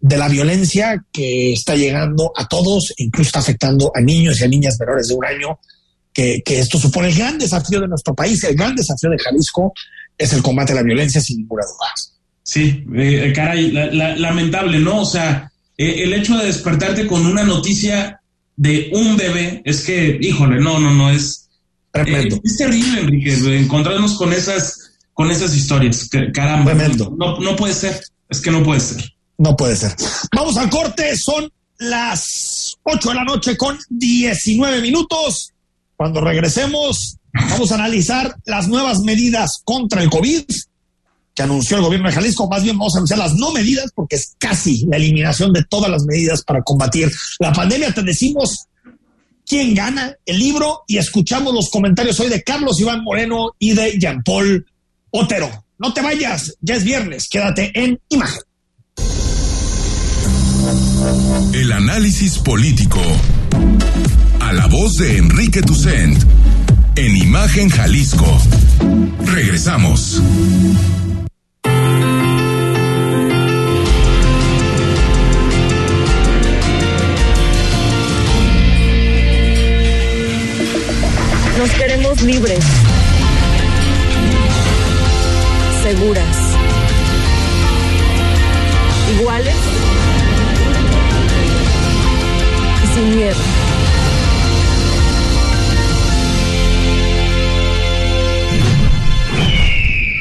de 0.00 0.18
la 0.18 0.28
violencia 0.28 1.02
que 1.12 1.52
está 1.52 1.74
llegando 1.76 2.32
a 2.36 2.46
todos, 2.46 2.92
incluso 2.98 3.28
está 3.28 3.38
afectando 3.38 3.90
a 3.94 4.00
niños 4.00 4.40
y 4.40 4.44
a 4.44 4.48
niñas 4.48 4.76
menores 4.78 5.08
de 5.08 5.14
un 5.14 5.24
año, 5.24 5.58
que, 6.12 6.42
esto 6.46 6.78
supone 6.78 7.08
el 7.08 7.14
gran 7.14 7.38
desafío 7.38 7.80
de 7.80 7.88
nuestro 7.88 8.14
país, 8.14 8.42
el 8.44 8.54
gran 8.54 8.76
desafío 8.76 9.10
de 9.10 9.18
Jalisco 9.18 9.72
es 10.16 10.32
el 10.32 10.42
combate 10.42 10.72
a 10.72 10.76
la 10.76 10.82
violencia 10.82 11.20
sin 11.20 11.38
ninguna 11.38 11.64
duda. 11.64 11.92
Sí, 12.42 12.84
eh, 12.94 13.32
caray, 13.34 13.70
lamentable, 13.70 14.78
¿no? 14.78 15.00
O 15.00 15.06
sea, 15.06 15.50
eh, 15.76 16.02
el 16.04 16.12
hecho 16.12 16.36
de 16.36 16.46
despertarte 16.46 17.06
con 17.06 17.24
una 17.26 17.42
noticia 17.42 18.20
de 18.56 18.90
un 18.92 19.16
bebé 19.16 19.62
es 19.64 19.82
que, 19.82 20.18
híjole, 20.20 20.60
no, 20.60 20.78
no, 20.78 20.92
no, 20.92 21.10
es... 21.10 21.48
Tremendo. 21.90 22.36
Eh, 22.36 22.40
es 22.44 22.56
terrible, 22.56 23.00
Enrique, 23.00 23.56
encontrarnos 23.56 24.18
con 24.18 24.32
esas 24.32 24.84
con 25.14 25.30
esas 25.30 25.56
historias. 25.56 26.10
Caramba, 26.34 26.74
no, 26.74 27.38
no 27.38 27.56
puede 27.56 27.72
ser, 27.72 28.00
es 28.28 28.40
que 28.40 28.50
no 28.50 28.62
puede 28.62 28.80
ser. 28.80 29.14
No 29.38 29.56
puede 29.56 29.76
ser. 29.76 29.94
Vamos 30.34 30.56
al 30.56 30.68
corte, 30.68 31.16
son 31.16 31.50
las 31.78 32.76
8 32.82 33.08
de 33.08 33.14
la 33.14 33.24
noche 33.24 33.56
con 33.56 33.78
19 33.88 34.80
minutos. 34.80 35.52
Cuando 35.96 36.20
regresemos, 36.20 37.16
vamos 37.32 37.72
a 37.72 37.76
analizar 37.76 38.34
las 38.44 38.68
nuevas 38.68 39.00
medidas 39.00 39.60
contra 39.64 40.02
el 40.02 40.10
COVID 40.10 40.44
que 41.34 41.42
anunció 41.42 41.76
el 41.76 41.82
gobierno 41.82 42.08
de 42.08 42.14
Jalisco. 42.14 42.48
Más 42.48 42.62
bien 42.62 42.78
vamos 42.78 42.94
a 42.94 42.98
anunciar 42.98 43.18
las 43.18 43.34
no 43.34 43.52
medidas 43.52 43.90
porque 43.94 44.16
es 44.16 44.34
casi 44.38 44.86
la 44.86 44.96
eliminación 44.96 45.52
de 45.52 45.64
todas 45.64 45.90
las 45.90 46.04
medidas 46.04 46.42
para 46.42 46.62
combatir 46.62 47.10
la 47.40 47.52
pandemia. 47.52 47.92
Te 47.92 48.02
decimos 48.02 48.66
quién 49.46 49.74
gana 49.74 50.14
el 50.24 50.38
libro 50.38 50.82
y 50.86 50.98
escuchamos 50.98 51.52
los 51.52 51.70
comentarios 51.70 52.18
hoy 52.20 52.28
de 52.28 52.42
Carlos 52.42 52.80
Iván 52.80 53.02
Moreno 53.02 53.54
y 53.58 53.74
de 53.74 53.98
Jean 53.98 54.22
Paul 54.22 54.66
Otero. 55.10 55.64
No 55.78 55.92
te 55.92 56.02
vayas, 56.02 56.54
ya 56.60 56.76
es 56.76 56.84
viernes, 56.84 57.28
quédate 57.28 57.72
en 57.74 58.00
imagen. 58.08 58.42
El 61.52 61.72
análisis 61.72 62.38
político. 62.38 63.00
La 64.54 64.68
voz 64.68 64.94
de 64.98 65.16
Enrique 65.18 65.62
Tucent. 65.62 66.16
En 66.94 67.16
Imagen 67.16 67.68
Jalisco. 67.68 68.24
Regresamos. 69.24 70.22
Nos 81.58 81.70
queremos 81.70 82.22
libres 82.22 82.64
seguras, 85.82 86.36
iguales 89.18 89.56
y 92.84 92.94
sin 92.94 93.16
miedo. 93.16 93.63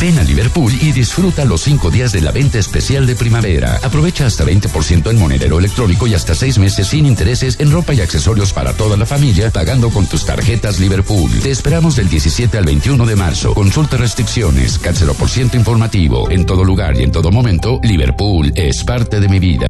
Ven 0.00 0.18
a 0.18 0.24
Liverpool 0.24 0.72
y 0.80 0.92
disfruta 0.92 1.44
los 1.44 1.60
cinco 1.60 1.90
días 1.90 2.10
de 2.10 2.22
la 2.22 2.32
venta 2.32 2.58
especial 2.58 3.06
de 3.06 3.14
primavera. 3.14 3.78
Aprovecha 3.82 4.24
hasta 4.24 4.46
20% 4.46 5.10
en 5.10 5.18
monedero 5.18 5.58
electrónico 5.58 6.06
y 6.06 6.14
hasta 6.14 6.34
seis 6.34 6.58
meses 6.58 6.86
sin 6.86 7.04
intereses 7.04 7.60
en 7.60 7.70
ropa 7.70 7.92
y 7.92 8.00
accesorios 8.00 8.54
para 8.54 8.72
toda 8.72 8.96
la 8.96 9.04
familia, 9.04 9.50
pagando 9.50 9.90
con 9.90 10.06
tus 10.06 10.24
tarjetas 10.24 10.80
Liverpool. 10.80 11.30
Te 11.42 11.50
esperamos 11.50 11.96
del 11.96 12.08
17 12.08 12.56
al 12.56 12.64
21 12.64 13.04
de 13.04 13.16
marzo. 13.16 13.52
Consulta 13.52 13.98
restricciones, 13.98 14.78
cancelo 14.78 15.12
por 15.12 15.28
ciento 15.28 15.58
informativo. 15.58 16.30
En 16.30 16.46
todo 16.46 16.64
lugar 16.64 16.98
y 16.98 17.02
en 17.02 17.12
todo 17.12 17.30
momento, 17.30 17.78
Liverpool 17.82 18.52
es 18.56 18.82
parte 18.84 19.20
de 19.20 19.28
mi 19.28 19.38
vida. 19.38 19.69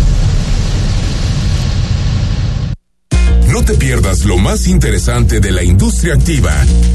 No 3.51 3.65
te 3.65 3.73
pierdas 3.73 4.23
lo 4.23 4.37
más 4.37 4.65
interesante 4.67 5.41
de 5.41 5.51
la 5.51 5.61
industria 5.61 6.13
activa, 6.13 6.53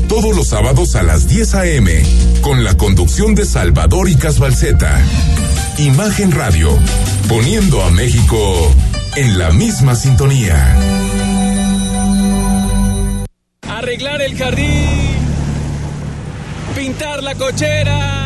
todos 0.09 0.35
los 0.35 0.49
sábados 0.49 0.97
a 0.97 1.03
las 1.03 1.29
10 1.29 1.55
a.m., 1.55 2.03
con 2.41 2.65
la 2.65 2.75
conducción 2.79 3.35
de 3.35 3.45
Salvador 3.45 4.09
y 4.09 4.17
Casbalceta. 4.17 4.99
Imagen 5.77 6.33
Radio, 6.33 6.71
poniendo 7.29 7.83
a 7.83 7.91
México 7.91 8.75
en 9.17 9.37
la 9.37 9.51
misma 9.51 9.95
sintonía. 9.95 10.77
Arreglar 13.69 14.23
el 14.23 14.35
jardín, 14.39 14.89
pintar 16.75 17.23
la 17.23 17.35
cochera 17.35 18.26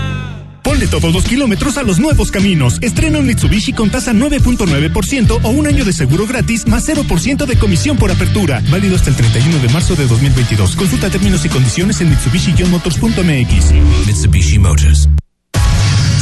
Ponle 0.62 0.86
todos 0.86 1.12
los 1.12 1.24
kilómetros 1.24 1.76
a 1.78 1.82
los 1.82 1.98
nuevos 1.98 2.30
caminos. 2.30 2.78
Estrena 2.80 3.18
un 3.18 3.26
Mitsubishi 3.26 3.72
con 3.72 3.90
tasa 3.90 4.12
9.9% 4.12 5.40
o 5.42 5.48
un 5.50 5.66
año 5.66 5.84
de 5.84 5.92
seguro 5.92 6.26
gratis 6.26 6.66
más 6.66 6.88
0% 6.88 7.46
de 7.46 7.56
comisión 7.56 7.96
por 7.96 8.10
apertura. 8.10 8.62
Válido 8.70 8.96
hasta 8.96 9.10
el 9.10 9.16
31 9.16 9.58
de 9.58 9.68
marzo 9.70 9.94
de 9.96 10.06
2022. 10.06 10.76
Consulta 10.76 11.10
términos 11.10 11.44
y 11.44 11.48
condiciones 11.48 12.00
en 12.00 12.10
mitsubishi-motors.mx. 12.10 14.06
Mitsubishi 14.06 14.58
Motors. 14.58 15.08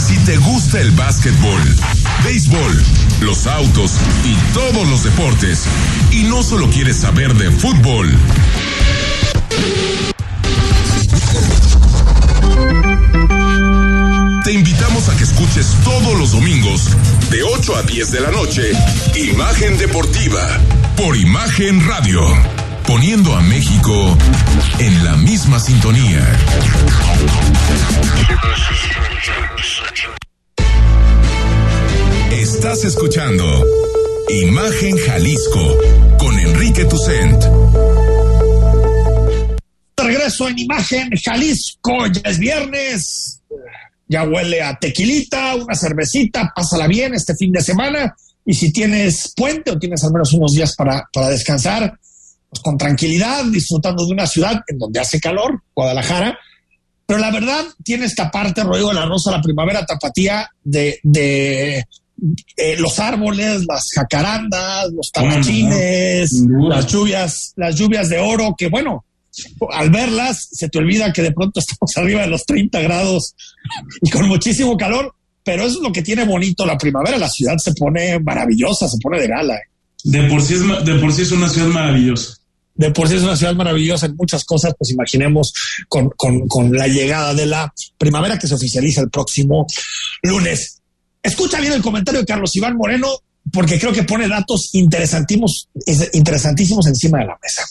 Si 0.07 0.17
te 0.25 0.37
gusta 0.39 0.81
el 0.81 0.91
básquetbol, 0.93 1.61
béisbol, 2.25 2.83
los 3.21 3.47
autos 3.47 3.93
y 4.25 4.55
todos 4.55 4.89
los 4.89 5.05
deportes, 5.05 5.65
y 6.13 6.23
no 6.23 6.43
solo 6.43 6.71
quieres 6.71 6.97
saber 6.97 7.35
de 7.35 7.51
fútbol, 7.51 8.11
te 14.45 14.53
invitamos 14.53 15.09
a 15.09 15.17
que 15.17 15.25
escuches 15.25 15.75
todos 15.85 16.19
los 16.19 16.33
domingos 16.33 16.91
de 17.31 17.43
8 17.43 17.77
a 17.77 17.83
10 17.83 18.11
de 18.11 18.21
la 18.21 18.31
noche 18.31 18.73
Imagen 19.17 19.79
Deportiva 19.79 20.61
por 20.97 21.17
Imagen 21.17 21.87
Radio, 21.87 22.21
poniendo 22.87 23.35
a 23.35 23.41
México 23.43 24.17
en 24.79 25.05
la 25.05 25.17
misma 25.17 25.59
sintonía. 25.61 26.27
Estás 32.33 32.85
escuchando 32.85 33.65
Imagen 34.31 34.97
Jalisco 34.99 35.79
con 36.19 36.39
Enrique 36.39 36.85
Tucent. 36.85 37.45
Regreso 39.97 40.49
en 40.49 40.59
Imagen 40.59 41.11
Jalisco, 41.23 42.07
ya 42.13 42.31
es 42.31 42.39
viernes 42.39 43.38
ya 44.09 44.25
huele 44.25 44.63
a 44.63 44.79
tequilita, 44.79 45.55
una 45.55 45.75
cervecita, 45.75 46.53
pásala 46.55 46.87
bien 46.87 47.15
este 47.15 47.35
fin 47.37 47.53
de 47.53 47.61
semana. 47.61 48.17
Y 48.45 48.55
si 48.55 48.73
tienes 48.73 49.33
puente 49.37 49.71
o 49.71 49.79
tienes 49.79 50.03
al 50.05 50.13
menos 50.13 50.33
unos 50.33 50.53
días 50.53 50.75
para, 50.75 51.07
para 51.13 51.29
descansar, 51.29 51.99
pues, 52.49 52.63
con 52.63 52.79
tranquilidad, 52.79 53.45
disfrutando 53.45 54.07
de 54.07 54.13
una 54.13 54.27
ciudad 54.27 54.61
en 54.67 54.79
donde 54.79 55.01
hace 55.01 55.21
calor, 55.21 55.63
Guadalajara. 55.75 56.39
Pero 57.07 57.21
la 57.21 57.31
verdad 57.31 57.65
tiene 57.85 58.07
esta 58.07 58.31
parte, 58.31 58.63
Rodrigo 58.63 58.89
de 58.89 58.95
la 58.95 59.07
Rosa, 59.07 59.31
la 59.31 59.43
primavera 59.43 59.85
tapatía 59.85 60.49
de, 60.65 60.99
de 61.03 61.85
eh, 62.57 62.77
los 62.79 62.99
árboles, 62.99 63.65
las 63.67 63.91
jacarandas, 63.95 64.91
los 64.93 65.11
tabachines, 65.13 66.33
las 66.69 66.87
lluvias, 66.87 67.53
las 67.57 67.77
lluvias 67.77 68.09
de 68.09 68.19
oro, 68.19 68.55
que 68.57 68.69
bueno, 68.69 69.05
al 69.71 69.91
verlas 69.91 70.49
se 70.51 70.69
te 70.69 70.79
olvida 70.79 71.13
que 71.13 71.23
de 71.23 71.33
pronto 71.33 71.61
estamos 71.61 71.97
arriba 71.97 72.23
de 72.23 72.29
los 72.29 72.45
30 72.45 72.81
grados 72.81 73.35
y 74.03 74.11
con 74.11 74.29
muchísimo 74.29 74.77
calor, 74.77 75.15
pero 75.45 75.65
eso 75.65 75.77
es 75.77 75.83
lo 75.83 75.93
que 75.93 76.03
tiene 76.03 76.25
bonito 76.25 76.67
la 76.67 76.79
primavera, 76.79 77.19
la 77.19 77.29
ciudad 77.29 77.57
se 77.59 77.73
pone 77.75 78.19
maravillosa, 78.21 78.89
se 78.89 78.99
pone 78.99 79.21
de 79.21 79.29
gala. 79.29 79.55
¿eh? 79.57 79.69
De 80.05 80.23
por 80.29 80.43
sí 80.43 80.55
es, 80.55 80.85
de 80.85 80.95
por 80.97 81.13
sí 81.13 81.23
es 81.23 81.33
una 81.33 81.49
ciudad 81.49 81.69
maravillosa 81.69 82.39
de 82.79 82.93
por 82.93 83.09
sí 83.09 83.17
es 83.17 83.23
una 83.25 83.37
ciudad 83.37 83.57
maravillosa 83.57 84.07
en 84.07 84.15
muchas 84.15 84.45
cosas, 84.45 84.73
pues 84.79 84.93
imaginemos 84.93 85.53
con, 85.89 86.11
con, 86.11 86.47
con, 86.47 86.73
la 86.73 86.87
llegada 86.87 87.35
de 87.35 87.45
la 87.45 87.75
primavera 87.99 88.39
que 88.39 88.47
se 88.47 88.55
oficializa 88.55 89.01
el 89.01 89.11
próximo 89.11 89.67
lunes. 90.23 90.81
Escucha 91.21 91.61
bien 91.61 91.73
el 91.73 91.83
comentario 91.83 92.21
de 92.21 92.27
Carlos 92.27 92.55
Iván 92.55 92.77
Moreno, 92.77 93.09
porque 93.53 93.79
creo 93.79 93.93
que 93.93 94.03
pone 94.03 94.29
datos 94.29 94.71
interesantísimos, 94.73 95.69
interesantísimos 96.13 96.87
encima 96.87 97.19
de 97.19 97.27
la 97.27 97.39
mesa. 97.43 97.63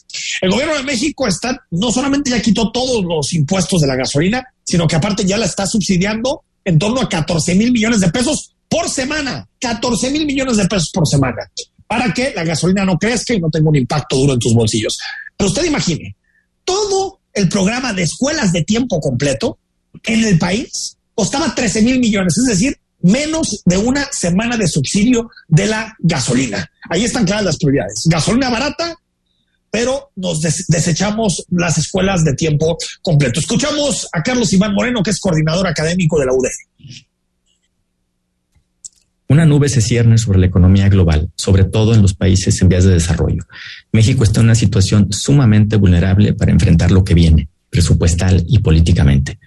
El 0.42 0.52
gobierno 0.52 0.76
de 0.76 0.84
México 0.84 1.28
está, 1.28 1.58
no 1.72 1.92
solamente 1.92 2.32
ya 2.32 2.42
quitó 2.42 2.72
todos 2.72 3.04
los 3.04 3.34
impuestos 3.34 3.82
de 3.82 3.88
la 3.88 3.96
gasolina, 3.96 4.46
sino 4.64 4.88
que 4.88 4.96
aparte 4.96 5.26
ya 5.26 5.38
la 5.38 5.46
está 5.46 5.66
subsidiando 5.66 6.44
en 6.64 6.80
torno 6.80 7.02
a 7.02 7.10
14 7.10 7.56
mil 7.56 7.72
millones 7.72 8.00
de 8.00 8.10
pesos 8.10 8.54
por 8.70 8.90
semana. 8.90 9.48
14 9.60 10.12
mil 10.12 10.26
millones 10.26 10.58
de 10.58 10.68
pesos 10.68 10.92
por 10.94 11.08
semana 11.08 11.50
para 11.88 12.14
que 12.14 12.34
la 12.36 12.44
gasolina 12.44 12.86
no 12.86 12.98
crezca 12.98 13.34
y 13.34 13.40
no 13.40 13.50
tenga 13.50 13.70
un 13.70 13.78
impacto 13.78 14.18
duro 14.18 14.34
en 14.34 14.40
tus 14.40 14.54
bolsillos. 14.54 14.98
Pero 15.36 15.50
usted 15.50 15.64
imagine, 15.64 16.16
todo 16.66 17.22
el 17.34 17.48
programa 17.50 17.94
de 17.94 18.04
escuelas 18.04 18.52
de 18.52 18.64
tiempo 18.64 19.00
completo 19.00 19.58
en 20.04 20.24
el 20.26 20.38
país 20.38 20.98
costaba 21.16 21.56
13 21.56 21.82
mil 21.82 22.00
millones, 22.00 22.38
es 22.38 22.46
decir, 22.46 22.78
menos 23.08 23.62
de 23.66 23.78
una 23.78 24.08
semana 24.12 24.58
de 24.58 24.68
subsidio 24.68 25.32
de 25.48 25.68
la 25.68 25.96
gasolina. 26.00 26.70
Ahí 26.90 27.06
están 27.06 27.26
claras 27.26 27.46
las 27.46 27.58
prioridades. 27.58 28.04
Gasolina 28.06 28.50
barata, 28.50 28.96
pero 29.72 30.12
nos 30.16 30.42
desechamos 30.42 31.46
las 31.50 31.78
escuelas 31.78 32.24
de 32.24 32.34
tiempo 32.34 32.78
completo. 33.02 33.40
Escuchamos 33.40 34.08
a 34.14 34.22
Carlos 34.22 34.52
Iván 34.54 34.74
Moreno, 34.74 35.02
que 35.04 35.12
es 35.12 35.20
coordinador 35.20 35.68
académico 35.68 36.20
de 36.20 36.26
la 36.26 36.34
UDE. 36.34 36.52
Una 39.30 39.46
nube 39.46 39.68
se 39.68 39.82
cierne 39.82 40.18
sobre 40.18 40.40
la 40.40 40.46
economía 40.46 40.88
global, 40.88 41.30
sobre 41.36 41.66
todo 41.66 41.94
en 41.94 42.02
los 42.02 42.14
países 42.14 42.62
en 42.62 42.70
vías 42.70 42.86
de 42.86 42.94
desarrollo. 42.94 43.44
México 43.92 44.24
está 44.24 44.40
en 44.40 44.46
una 44.46 44.56
situación 44.56 45.12
sumamente 45.12 45.76
vulnerable 45.76 46.34
para 46.34 46.52
enfrentar 46.52 46.92
lo 46.92 47.04
que 47.04 47.14
viene, 47.14 47.50
presupuestal 47.70 48.46
y 48.48 48.60
políticamente. 48.60 49.38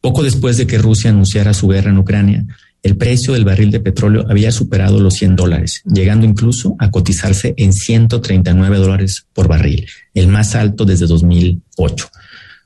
Poco 0.00 0.24
después 0.24 0.56
de 0.56 0.66
que 0.66 0.78
Rusia 0.78 1.10
anunciara 1.10 1.54
su 1.54 1.68
guerra 1.68 1.90
en 1.90 1.98
Ucrania, 1.98 2.44
el 2.82 2.96
precio 2.96 3.32
del 3.34 3.44
barril 3.44 3.70
de 3.70 3.80
petróleo 3.80 4.24
había 4.28 4.52
superado 4.52 5.00
los 5.00 5.14
100 5.14 5.36
dólares, 5.36 5.82
llegando 5.84 6.26
incluso 6.26 6.76
a 6.78 6.90
cotizarse 6.90 7.54
en 7.56 7.72
139 7.72 8.78
dólares 8.78 9.26
por 9.32 9.48
barril, 9.48 9.86
el 10.14 10.28
más 10.28 10.54
alto 10.54 10.84
desde 10.84 11.06
2008. 11.06 12.10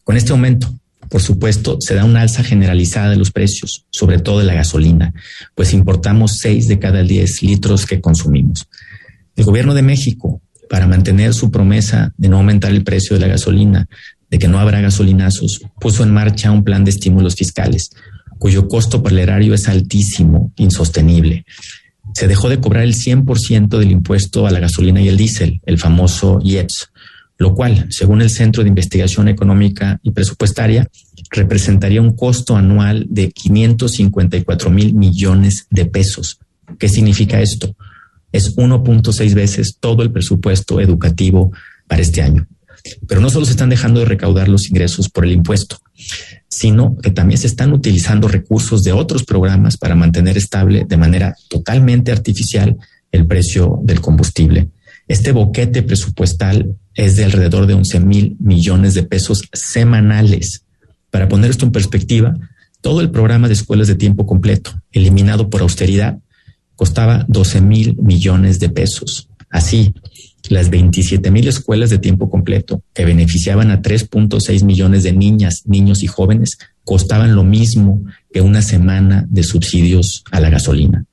Con 0.04 0.16
este 0.16 0.32
aumento, 0.32 0.72
por 1.08 1.20
supuesto, 1.20 1.78
se 1.80 1.94
da 1.94 2.04
una 2.04 2.22
alza 2.22 2.42
generalizada 2.44 3.10
de 3.10 3.16
los 3.16 3.30
precios, 3.30 3.86
sobre 3.90 4.18
todo 4.18 4.38
de 4.38 4.46
la 4.46 4.54
gasolina, 4.54 5.12
pues 5.54 5.72
importamos 5.72 6.38
6 6.38 6.68
de 6.68 6.78
cada 6.78 7.02
10 7.02 7.42
litros 7.42 7.86
que 7.86 8.00
consumimos. 8.00 8.66
El 9.36 9.44
gobierno 9.44 9.74
de 9.74 9.82
México, 9.82 10.40
para 10.68 10.86
mantener 10.86 11.34
su 11.34 11.50
promesa 11.50 12.12
de 12.16 12.28
no 12.28 12.38
aumentar 12.38 12.70
el 12.70 12.84
precio 12.84 13.14
de 13.14 13.20
la 13.20 13.28
gasolina, 13.28 13.88
de 14.30 14.38
que 14.38 14.48
no 14.48 14.58
habrá 14.58 14.80
gasolinazos, 14.80 15.60
puso 15.78 16.02
en 16.02 16.12
marcha 16.12 16.50
un 16.50 16.64
plan 16.64 16.84
de 16.84 16.90
estímulos 16.90 17.34
fiscales, 17.34 17.90
cuyo 18.42 18.66
costo 18.66 19.04
para 19.04 19.14
el 19.14 19.20
erario 19.20 19.54
es 19.54 19.68
altísimo, 19.68 20.52
insostenible. 20.56 21.44
Se 22.12 22.26
dejó 22.26 22.48
de 22.48 22.58
cobrar 22.58 22.82
el 22.82 22.96
100% 22.96 23.78
del 23.78 23.92
impuesto 23.92 24.48
a 24.48 24.50
la 24.50 24.58
gasolina 24.58 25.00
y 25.00 25.06
el 25.06 25.16
diésel, 25.16 25.60
el 25.64 25.78
famoso 25.78 26.40
IEPS, 26.42 26.90
lo 27.38 27.54
cual, 27.54 27.86
según 27.90 28.20
el 28.20 28.30
Centro 28.30 28.64
de 28.64 28.68
Investigación 28.68 29.28
Económica 29.28 30.00
y 30.02 30.10
Presupuestaria, 30.10 30.88
representaría 31.30 32.02
un 32.02 32.16
costo 32.16 32.56
anual 32.56 33.06
de 33.08 33.30
554 33.30 34.70
mil 34.70 34.92
millones 34.94 35.68
de 35.70 35.84
pesos. 35.84 36.40
¿Qué 36.80 36.88
significa 36.88 37.40
esto? 37.40 37.76
Es 38.32 38.56
1.6 38.56 39.34
veces 39.34 39.76
todo 39.78 40.02
el 40.02 40.10
presupuesto 40.10 40.80
educativo 40.80 41.52
para 41.86 42.02
este 42.02 42.22
año. 42.22 42.48
Pero 43.06 43.20
no 43.20 43.30
solo 43.30 43.46
se 43.46 43.52
están 43.52 43.68
dejando 43.68 44.00
de 44.00 44.06
recaudar 44.06 44.48
los 44.48 44.68
ingresos 44.68 45.08
por 45.08 45.24
el 45.24 45.32
impuesto, 45.32 45.78
sino 46.48 46.96
que 46.98 47.10
también 47.10 47.38
se 47.38 47.46
están 47.46 47.72
utilizando 47.72 48.28
recursos 48.28 48.82
de 48.82 48.92
otros 48.92 49.24
programas 49.24 49.76
para 49.76 49.94
mantener 49.94 50.36
estable 50.36 50.84
de 50.86 50.96
manera 50.96 51.36
totalmente 51.48 52.12
artificial 52.12 52.76
el 53.10 53.26
precio 53.26 53.78
del 53.82 54.00
combustible. 54.00 54.68
Este 55.08 55.32
boquete 55.32 55.82
presupuestal 55.82 56.76
es 56.94 57.16
de 57.16 57.24
alrededor 57.24 57.66
de 57.66 57.74
11 57.74 58.00
mil 58.00 58.36
millones 58.38 58.94
de 58.94 59.02
pesos 59.02 59.42
semanales. 59.52 60.64
Para 61.10 61.28
poner 61.28 61.50
esto 61.50 61.66
en 61.66 61.72
perspectiva, 61.72 62.34
todo 62.80 63.00
el 63.00 63.10
programa 63.10 63.48
de 63.48 63.54
escuelas 63.54 63.88
de 63.88 63.94
tiempo 63.94 64.26
completo, 64.26 64.72
eliminado 64.90 65.50
por 65.50 65.62
austeridad, 65.62 66.18
costaba 66.76 67.24
12 67.28 67.60
mil 67.60 67.96
millones 67.96 68.58
de 68.58 68.70
pesos. 68.70 69.28
Así, 69.50 69.94
las 70.48 70.70
27 70.70 71.30
mil 71.30 71.48
escuelas 71.48 71.90
de 71.90 71.98
tiempo 71.98 72.28
completo 72.28 72.82
que 72.94 73.04
beneficiaban 73.04 73.70
a 73.70 73.80
3.6 73.80 74.64
millones 74.64 75.02
de 75.02 75.12
niñas, 75.12 75.62
niños 75.66 76.02
y 76.02 76.06
jóvenes 76.06 76.58
costaban 76.84 77.34
lo 77.34 77.44
mismo 77.44 78.02
que 78.32 78.40
una 78.40 78.62
semana 78.62 79.26
de 79.28 79.44
subsidios 79.44 80.24
a 80.30 80.40
la 80.40 80.50
gasolina. 80.50 81.04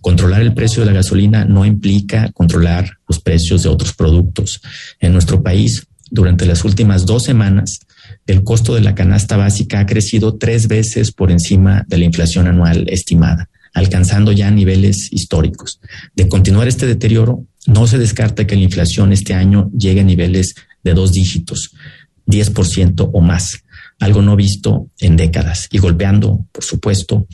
Controlar 0.00 0.42
el 0.42 0.54
precio 0.54 0.80
de 0.80 0.86
la 0.86 0.92
gasolina 0.92 1.44
no 1.44 1.64
implica 1.64 2.30
controlar 2.32 2.98
los 3.08 3.20
precios 3.20 3.62
de 3.62 3.68
otros 3.68 3.94
productos. 3.94 4.60
En 5.00 5.12
nuestro 5.12 5.42
país, 5.42 5.86
durante 6.10 6.46
las 6.46 6.64
últimas 6.64 7.04
dos 7.04 7.24
semanas, 7.24 7.80
el 8.26 8.44
costo 8.44 8.74
de 8.74 8.80
la 8.80 8.94
canasta 8.94 9.36
básica 9.36 9.80
ha 9.80 9.86
crecido 9.86 10.36
tres 10.36 10.68
veces 10.68 11.12
por 11.12 11.30
encima 11.30 11.84
de 11.88 11.98
la 11.98 12.04
inflación 12.04 12.46
anual 12.46 12.86
estimada, 12.88 13.48
alcanzando 13.74 14.32
ya 14.32 14.50
niveles 14.50 15.12
históricos. 15.12 15.80
De 16.14 16.28
continuar 16.28 16.68
este 16.68 16.86
deterioro, 16.86 17.44
no 17.68 17.86
se 17.86 17.98
descarta 17.98 18.46
que 18.46 18.56
la 18.56 18.62
inflación 18.62 19.12
este 19.12 19.34
año 19.34 19.70
llegue 19.76 20.00
a 20.00 20.04
niveles 20.04 20.54
de 20.82 20.94
dos 20.94 21.12
dígitos, 21.12 21.74
10% 22.26 23.10
o 23.12 23.20
más, 23.20 23.62
algo 24.00 24.22
no 24.22 24.36
visto 24.36 24.88
en 25.00 25.16
décadas 25.16 25.68
y 25.70 25.78
golpeando, 25.78 26.46
por 26.50 26.64
supuesto, 26.64 27.26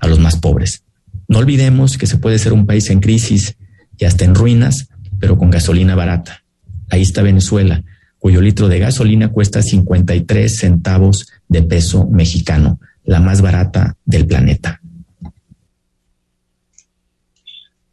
a 0.00 0.06
los 0.06 0.18
más 0.18 0.36
pobres. 0.36 0.82
No 1.28 1.38
olvidemos 1.38 1.98
que 1.98 2.06
se 2.06 2.16
puede 2.16 2.38
ser 2.38 2.54
un 2.54 2.64
país 2.64 2.88
en 2.88 3.00
crisis 3.00 3.56
y 3.98 4.06
hasta 4.06 4.24
en 4.24 4.34
ruinas, 4.34 4.88
pero 5.20 5.36
con 5.36 5.50
gasolina 5.50 5.94
barata. 5.94 6.42
Ahí 6.88 7.02
está 7.02 7.20
Venezuela, 7.20 7.84
cuyo 8.18 8.40
litro 8.40 8.68
de 8.68 8.78
gasolina 8.78 9.28
cuesta 9.28 9.62
53 9.62 10.56
centavos 10.56 11.26
de 11.48 11.62
peso 11.64 12.08
mexicano, 12.08 12.80
la 13.04 13.20
más 13.20 13.42
barata 13.42 13.98
del 14.06 14.26
planeta. 14.26 14.80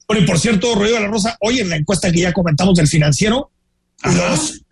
Bueno, 0.09 0.23
y 0.23 0.25
por 0.25 0.39
cierto, 0.39 0.73
Rodrigo 0.73 0.95
de 0.95 1.03
la 1.03 1.07
Rosa, 1.07 1.37
hoy 1.39 1.59
en 1.59 1.69
la 1.69 1.75
encuesta 1.75 2.11
que 2.11 2.21
ya 2.21 2.33
comentamos 2.33 2.75
del 2.75 2.87
financiero, 2.87 3.51
los, 4.03 4.63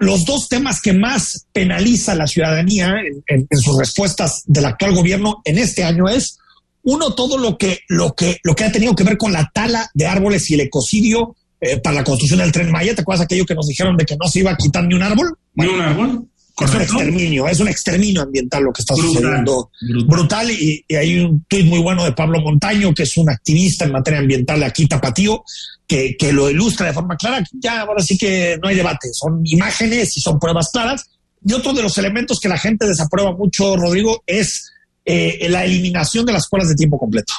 los, 0.00 0.24
dos 0.26 0.48
temas 0.50 0.82
que 0.82 0.92
más 0.92 1.46
penaliza 1.50 2.14
la 2.14 2.26
ciudadanía 2.26 2.96
en, 3.26 3.46
en, 3.48 3.58
sus 3.58 3.78
respuestas 3.78 4.42
del 4.44 4.66
actual 4.66 4.94
gobierno 4.94 5.40
en 5.44 5.56
este 5.56 5.82
año 5.82 6.08
es 6.08 6.36
uno, 6.82 7.14
todo 7.14 7.38
lo 7.38 7.56
que, 7.56 7.78
lo 7.88 8.12
que, 8.12 8.38
lo 8.42 8.54
que 8.54 8.64
ha 8.64 8.72
tenido 8.72 8.94
que 8.94 9.04
ver 9.04 9.16
con 9.16 9.32
la 9.32 9.50
tala 9.54 9.90
de 9.94 10.06
árboles 10.06 10.50
y 10.50 10.54
el 10.54 10.60
ecocidio 10.60 11.36
eh, 11.60 11.78
para 11.78 11.96
la 11.96 12.04
construcción 12.04 12.40
del 12.40 12.52
tren 12.52 12.70
Maya. 12.70 12.94
¿Te 12.94 13.00
acuerdas 13.00 13.24
aquello 13.24 13.46
que 13.46 13.54
nos 13.54 13.68
dijeron 13.68 13.96
de 13.96 14.04
que 14.04 14.16
no 14.16 14.28
se 14.28 14.40
iba 14.40 14.50
a 14.50 14.56
quitar 14.56 14.84
ni 14.84 14.94
un 14.94 15.02
árbol? 15.02 15.38
Ni 15.54 15.68
un 15.68 15.80
árbol. 15.80 16.28
Es 16.64 16.74
un 16.74 16.80
exterminio, 16.82 17.48
es 17.48 17.60
un 17.60 17.68
exterminio 17.68 18.22
ambiental 18.22 18.64
lo 18.64 18.72
que 18.72 18.82
está 18.82 18.94
sucediendo. 18.94 19.70
Brutal. 20.06 20.50
y, 20.50 20.84
hay 20.94 21.20
un 21.20 21.44
tuit 21.48 21.66
muy 21.66 21.80
bueno 21.80 22.04
de 22.04 22.12
Pablo 22.12 22.40
Montaño, 22.40 22.92
que 22.94 23.04
es 23.04 23.16
un 23.16 23.30
activista 23.30 23.84
en 23.84 23.92
materia 23.92 24.20
ambiental 24.20 24.62
aquí, 24.62 24.86
Tapatío, 24.86 25.44
que, 25.86 26.16
que 26.18 26.32
lo 26.32 26.50
ilustra 26.50 26.86
de 26.86 26.92
forma 26.92 27.16
clara. 27.16 27.44
Ya 27.52 27.82
ahora 27.82 28.02
sí 28.02 28.16
que 28.16 28.58
no 28.62 28.68
hay 28.68 28.76
debate, 28.76 29.08
son 29.12 29.42
imágenes 29.44 30.16
y 30.16 30.20
son 30.20 30.38
pruebas 30.38 30.70
claras. 30.72 31.10
Y 31.44 31.52
otro 31.52 31.72
de 31.72 31.82
los 31.82 31.96
elementos 31.98 32.38
que 32.38 32.48
la 32.48 32.58
gente 32.58 32.86
desaprueba 32.86 33.32
mucho, 33.32 33.76
Rodrigo, 33.76 34.22
es 34.26 34.72
eh, 35.04 35.46
la 35.48 35.64
eliminación 35.64 36.24
de 36.24 36.32
las 36.32 36.44
escuelas 36.44 36.68
de 36.68 36.76
tiempo 36.76 36.98
completo. 36.98 37.32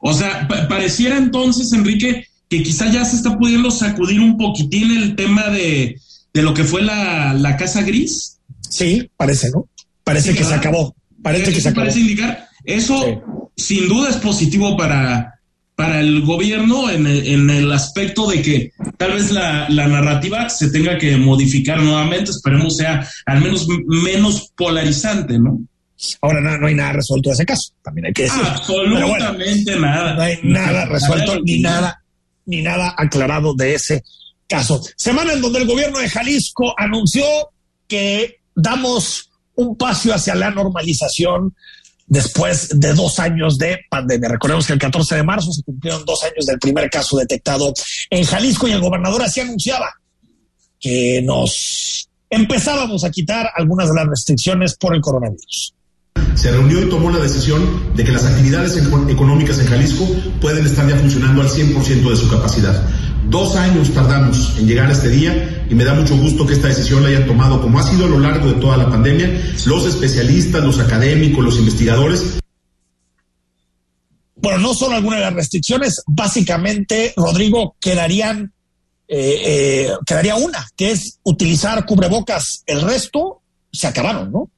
O 0.00 0.12
sea, 0.12 0.46
pareciera 0.68 1.16
entonces, 1.16 1.72
Enrique, 1.72 2.26
que 2.48 2.62
quizá 2.62 2.90
ya 2.90 3.04
se 3.04 3.16
está 3.16 3.36
pudiendo 3.36 3.70
sacudir 3.70 4.20
un 4.20 4.36
poquitín 4.36 4.96
el 4.96 5.16
tema 5.16 5.48
de, 5.48 5.98
lo 6.42 6.54
que 6.54 6.64
fue 6.64 6.82
la, 6.82 7.56
casa 7.58 7.82
gris. 7.82 8.38
Sí, 8.68 9.08
parece, 9.16 9.50
¿no? 9.50 9.68
Parece 10.02 10.34
que 10.34 10.44
se 10.44 10.54
acabó. 10.54 10.94
Parece 11.22 11.52
que 11.52 11.60
se 11.60 11.68
acabó. 11.68 11.82
Parece 11.82 12.00
indicar. 12.00 12.48
Eso 12.64 13.22
sin 13.56 13.88
duda 13.88 14.10
es 14.10 14.16
positivo 14.16 14.76
para, 14.76 15.40
para 15.76 16.00
el 16.00 16.22
gobierno 16.22 16.90
en 16.90 17.06
el, 17.06 17.26
en 17.26 17.50
el 17.50 17.72
aspecto 17.72 18.28
de 18.28 18.42
que 18.42 18.72
tal 18.96 19.12
vez 19.12 19.30
la, 19.30 19.68
la, 19.68 19.86
narrativa 19.86 20.48
se 20.48 20.70
tenga 20.70 20.98
que 20.98 21.16
modificar 21.16 21.80
nuevamente, 21.80 22.30
esperemos 22.30 22.76
sea 22.76 23.06
al 23.26 23.40
menos 23.40 23.66
menos 23.86 24.50
polarizante, 24.56 25.38
¿no? 25.38 25.60
Ahora 26.20 26.40
no, 26.40 26.58
no 26.58 26.66
hay 26.66 26.74
nada 26.74 26.92
resuelto 26.92 27.30
de 27.30 27.34
ese 27.34 27.46
caso, 27.46 27.72
también 27.82 28.06
hay 28.06 28.12
que 28.12 28.24
decir. 28.24 28.42
Absolutamente 28.44 29.72
bueno, 29.72 29.86
nada. 29.86 30.14
No 30.14 30.22
hay 30.22 30.38
nada 30.42 30.84
resuelto 30.86 31.40
ni 31.44 31.60
nada, 31.60 32.02
ni 32.46 32.62
nada 32.62 32.94
aclarado 32.96 33.54
de 33.54 33.74
ese 33.74 34.02
caso. 34.48 34.82
Semana 34.96 35.32
en 35.32 35.40
donde 35.40 35.60
el 35.60 35.66
gobierno 35.66 35.98
de 35.98 36.08
Jalisco 36.08 36.74
anunció 36.76 37.24
que 37.88 38.40
damos 38.54 39.30
un 39.56 39.76
paso 39.76 40.12
hacia 40.12 40.34
la 40.34 40.50
normalización 40.50 41.54
después 42.06 42.78
de 42.78 42.92
dos 42.92 43.18
años 43.18 43.58
de 43.58 43.80
pandemia. 43.88 44.28
Recordemos 44.28 44.66
que 44.66 44.74
el 44.74 44.78
14 44.78 45.16
de 45.16 45.22
marzo 45.22 45.52
se 45.52 45.62
cumplieron 45.62 46.04
dos 46.04 46.22
años 46.24 46.46
del 46.46 46.58
primer 46.58 46.90
caso 46.90 47.16
detectado 47.16 47.72
en 48.10 48.24
Jalisco 48.24 48.68
y 48.68 48.72
el 48.72 48.80
gobernador 48.80 49.22
así 49.22 49.40
anunciaba 49.40 49.90
que 50.78 51.22
nos 51.22 52.08
empezábamos 52.28 53.04
a 53.04 53.10
quitar 53.10 53.50
algunas 53.54 53.88
de 53.88 53.94
las 53.94 54.06
restricciones 54.06 54.76
por 54.76 54.94
el 54.94 55.00
coronavirus. 55.00 55.74
Se 56.34 56.50
reunió 56.50 56.82
y 56.82 56.88
tomó 56.88 57.10
la 57.10 57.20
decisión 57.20 57.94
de 57.94 58.04
que 58.04 58.12
las 58.12 58.24
actividades 58.24 58.76
económicas 58.76 59.58
en 59.58 59.66
Jalisco 59.66 60.06
pueden 60.40 60.66
estar 60.66 60.88
ya 60.88 60.96
funcionando 60.96 61.42
al 61.42 61.48
100% 61.48 62.10
de 62.10 62.16
su 62.16 62.28
capacidad. 62.28 62.86
Dos 63.28 63.56
años 63.56 63.92
tardamos 63.92 64.54
en 64.58 64.66
llegar 64.66 64.88
a 64.88 64.92
este 64.92 65.08
día 65.08 65.64
y 65.70 65.74
me 65.74 65.84
da 65.84 65.94
mucho 65.94 66.16
gusto 66.16 66.46
que 66.46 66.52
esta 66.52 66.68
decisión 66.68 67.02
la 67.02 67.08
hayan 67.08 67.26
tomado, 67.26 67.60
como 67.60 67.78
ha 67.78 67.82
sido 67.82 68.04
a 68.04 68.08
lo 68.08 68.18
largo 68.18 68.48
de 68.48 68.60
toda 68.60 68.76
la 68.76 68.90
pandemia, 68.90 69.54
los 69.64 69.86
especialistas, 69.86 70.62
los 70.62 70.78
académicos, 70.78 71.44
los 71.44 71.58
investigadores. 71.58 72.38
Bueno, 74.36 74.58
no 74.58 74.74
solo 74.74 74.96
algunas 74.96 75.20
de 75.20 75.24
las 75.24 75.34
restricciones, 75.34 76.02
básicamente, 76.06 77.14
Rodrigo, 77.16 77.76
quedarían, 77.80 78.52
eh, 79.08 79.40
eh, 79.44 79.90
quedaría 80.04 80.34
una, 80.34 80.68
que 80.76 80.90
es 80.90 81.18
utilizar 81.22 81.86
cubrebocas. 81.86 82.62
El 82.66 82.82
resto 82.82 83.40
se 83.72 83.86
acabaron, 83.86 84.30
¿no? 84.30 84.50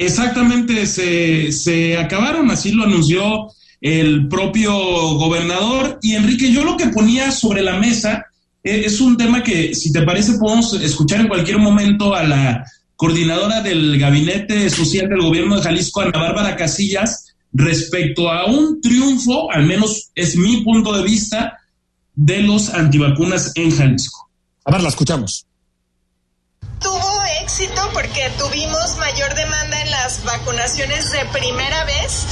Exactamente, 0.00 0.86
se, 0.86 1.52
se 1.52 1.98
acabaron, 1.98 2.50
así 2.50 2.72
lo 2.72 2.84
anunció 2.84 3.48
el 3.82 4.28
propio 4.28 4.72
gobernador. 4.72 5.98
Y 6.00 6.14
Enrique, 6.14 6.50
yo 6.50 6.64
lo 6.64 6.78
que 6.78 6.86
ponía 6.86 7.30
sobre 7.30 7.60
la 7.60 7.78
mesa 7.78 8.24
eh, 8.64 8.84
es 8.86 8.98
un 9.02 9.18
tema 9.18 9.42
que, 9.42 9.74
si 9.74 9.92
te 9.92 10.00
parece, 10.00 10.38
podemos 10.38 10.72
escuchar 10.72 11.20
en 11.20 11.28
cualquier 11.28 11.58
momento 11.58 12.14
a 12.14 12.22
la 12.22 12.64
coordinadora 12.96 13.60
del 13.60 13.98
Gabinete 13.98 14.70
Social 14.70 15.06
del 15.06 15.20
Gobierno 15.20 15.56
de 15.56 15.62
Jalisco, 15.64 16.00
Ana 16.00 16.18
Bárbara 16.18 16.56
Casillas, 16.56 17.34
respecto 17.52 18.30
a 18.30 18.46
un 18.46 18.80
triunfo, 18.80 19.52
al 19.52 19.66
menos 19.66 20.12
es 20.14 20.34
mi 20.34 20.62
punto 20.64 20.96
de 20.96 21.02
vista, 21.02 21.58
de 22.14 22.40
los 22.40 22.70
antivacunas 22.70 23.52
en 23.54 23.70
Jalisco. 23.70 24.30
A 24.64 24.72
ver, 24.72 24.80
la 24.80 24.88
escuchamos. 24.88 25.44
Tuvo 26.80 27.09
éxito 27.50 27.90
porque 27.92 28.30
tuvimos 28.38 28.96
mayor 28.98 29.34
demanda 29.34 29.80
en 29.80 29.90
las 29.90 30.22
vacunaciones 30.22 31.10
de 31.10 31.24
primera 31.32 31.82
vez. 31.84 32.24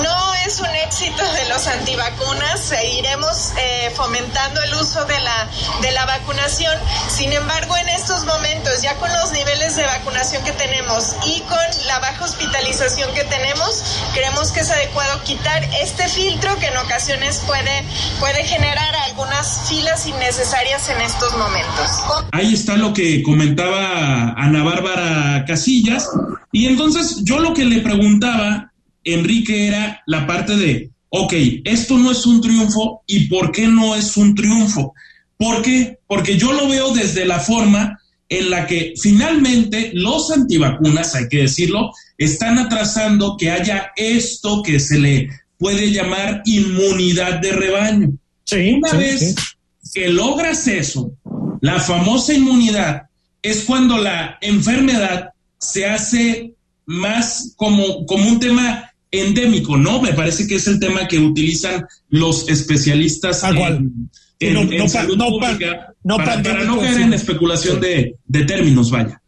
No 0.00 0.34
es 0.46 0.60
un 0.60 0.72
éxito 0.86 1.24
de 1.32 1.48
los 1.48 1.66
antivacunas, 1.66 2.60
seguiremos 2.60 3.50
eh, 3.58 3.92
fomentando 3.96 4.62
el 4.62 4.74
uso 4.74 5.04
de 5.06 5.18
la, 5.20 5.48
de 5.82 5.90
la 5.90 6.06
vacunación. 6.06 6.72
Sin 7.08 7.32
embargo, 7.32 7.76
en 7.78 7.88
estos 7.88 8.24
momentos, 8.26 8.80
ya 8.80 8.94
con 8.94 9.12
los 9.12 9.32
niveles 9.32 9.74
de 9.74 9.84
vacunación 9.86 10.44
que 10.44 10.52
tenemos 10.52 11.16
y 11.26 11.40
con 11.40 11.86
la 11.88 11.98
baja 11.98 12.24
hospitalización 12.24 13.12
que 13.12 13.24
tenemos, 13.24 13.82
creemos 14.14 14.52
que 14.52 14.60
es 14.60 14.70
adecuado 14.70 15.20
quitar 15.24 15.64
este 15.82 16.08
filtro 16.08 16.56
que 16.58 16.66
en 16.66 16.76
ocasiones 16.76 17.42
puede, 17.44 17.84
puede 18.20 18.44
generar 18.44 18.94
algunas 19.08 19.68
filas 19.68 20.06
innecesarias 20.06 20.88
en 20.90 21.00
estos 21.00 21.36
momentos. 21.36 21.90
Ahí 22.30 22.54
está 22.54 22.76
lo 22.76 22.92
que 22.92 23.24
comentaba 23.24 24.32
Ana 24.36 24.59
Bárbara 24.62 25.44
Casillas. 25.46 26.08
Y 26.52 26.66
entonces 26.66 27.22
yo 27.24 27.38
lo 27.38 27.54
que 27.54 27.64
le 27.64 27.80
preguntaba 27.80 28.72
Enrique 29.04 29.66
era 29.66 30.02
la 30.06 30.26
parte 30.26 30.56
de, 30.56 30.90
ok, 31.08 31.32
esto 31.64 31.98
no 31.98 32.10
es 32.10 32.26
un 32.26 32.40
triunfo 32.40 33.02
y 33.06 33.28
¿por 33.28 33.52
qué 33.52 33.66
no 33.66 33.94
es 33.94 34.16
un 34.16 34.34
triunfo? 34.34 34.94
¿Por 35.36 35.62
qué? 35.62 35.98
Porque 36.06 36.36
yo 36.36 36.52
lo 36.52 36.68
veo 36.68 36.92
desde 36.92 37.24
la 37.24 37.40
forma 37.40 37.98
en 38.28 38.50
la 38.50 38.66
que 38.66 38.94
finalmente 39.00 39.90
los 39.92 40.30
antivacunas, 40.30 41.14
hay 41.14 41.28
que 41.28 41.42
decirlo, 41.42 41.90
están 42.16 42.58
atrasando 42.58 43.36
que 43.36 43.50
haya 43.50 43.90
esto 43.96 44.62
que 44.62 44.78
se 44.78 44.98
le 44.98 45.28
puede 45.58 45.90
llamar 45.90 46.42
inmunidad 46.44 47.40
de 47.40 47.52
rebaño. 47.52 48.10
Sí, 48.44 48.72
Una 48.72 48.90
sí, 48.90 48.96
vez 48.96 49.34
sí. 49.82 49.90
que 49.94 50.08
logras 50.08 50.66
eso, 50.68 51.12
la 51.60 51.80
famosa 51.80 52.32
inmunidad 52.34 53.09
es 53.42 53.64
cuando 53.64 53.98
la 53.98 54.38
enfermedad 54.40 55.30
se 55.58 55.86
hace 55.86 56.52
más 56.86 57.52
como, 57.56 58.04
como 58.06 58.28
un 58.28 58.40
tema 58.40 58.92
endémico, 59.10 59.76
¿no? 59.76 60.00
Me 60.00 60.12
parece 60.12 60.46
que 60.46 60.56
es 60.56 60.66
el 60.66 60.78
tema 60.78 61.06
que 61.08 61.18
utilizan 61.18 61.84
los 62.08 62.48
especialistas 62.48 63.42
cual. 63.54 63.76
en, 63.78 64.10
en- 64.40 64.54
No- 64.54 64.60
en 64.62 64.78
no 64.78 64.84
pa- 64.84 64.88
salud 64.90 65.16
no 65.16 65.28
pública 65.28 65.94
para, 66.16 66.36
no 66.64 66.78
caer 66.80 67.00
en 67.02 67.14
especulación 67.14 67.80
de, 67.80 68.16
de 68.26 68.44
términos, 68.44 68.90
vaya. 68.90 69.20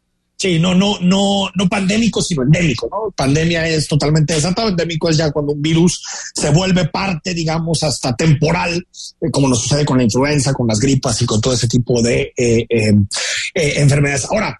Sí, 0.42 0.59
no, 0.59 0.74
no, 0.74 0.98
no, 1.00 1.48
no 1.55 1.68
pandémico, 1.68 2.20
sino 2.20 2.42
endémico, 2.42 2.88
¿no? 2.90 3.12
Pandemia 3.12 3.64
es 3.68 3.87
totalmente 3.87 4.35
desatado, 4.35 4.70
endémico 4.70 5.09
es 5.09 5.16
ya 5.16 5.31
cuando 5.31 5.52
un 5.52 5.62
virus 5.62 6.02
se 6.35 6.50
vuelve 6.50 6.87
parte, 6.87 7.33
digamos, 7.33 7.81
hasta 7.85 8.16
temporal, 8.16 8.85
eh, 9.20 9.31
como 9.31 9.46
nos 9.46 9.62
sucede 9.62 9.85
con 9.85 9.98
la 9.98 10.02
influenza, 10.02 10.52
con 10.52 10.66
las 10.66 10.81
gripas 10.81 11.22
y 11.22 11.26
con 11.26 11.40
todo 11.40 11.55
ese 11.55 11.68
tipo 11.68 12.02
de 12.02 12.33
eh, 12.37 12.66
eh, 12.68 12.92
eh, 13.55 13.72
enfermedades. 13.76 14.24
Ahora, 14.24 14.59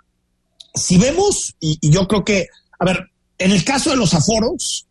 si 0.73 0.99
vemos, 0.99 1.57
y 1.59 1.91
yo 1.91 2.07
creo 2.07 2.25
que, 2.25 2.47
a 2.79 2.85
ver, 2.85 3.05
en 3.37 3.51
el 3.51 3.65
caso 3.65 3.91
de 3.91 3.97
los 3.97 4.15
aforos, 4.15 4.87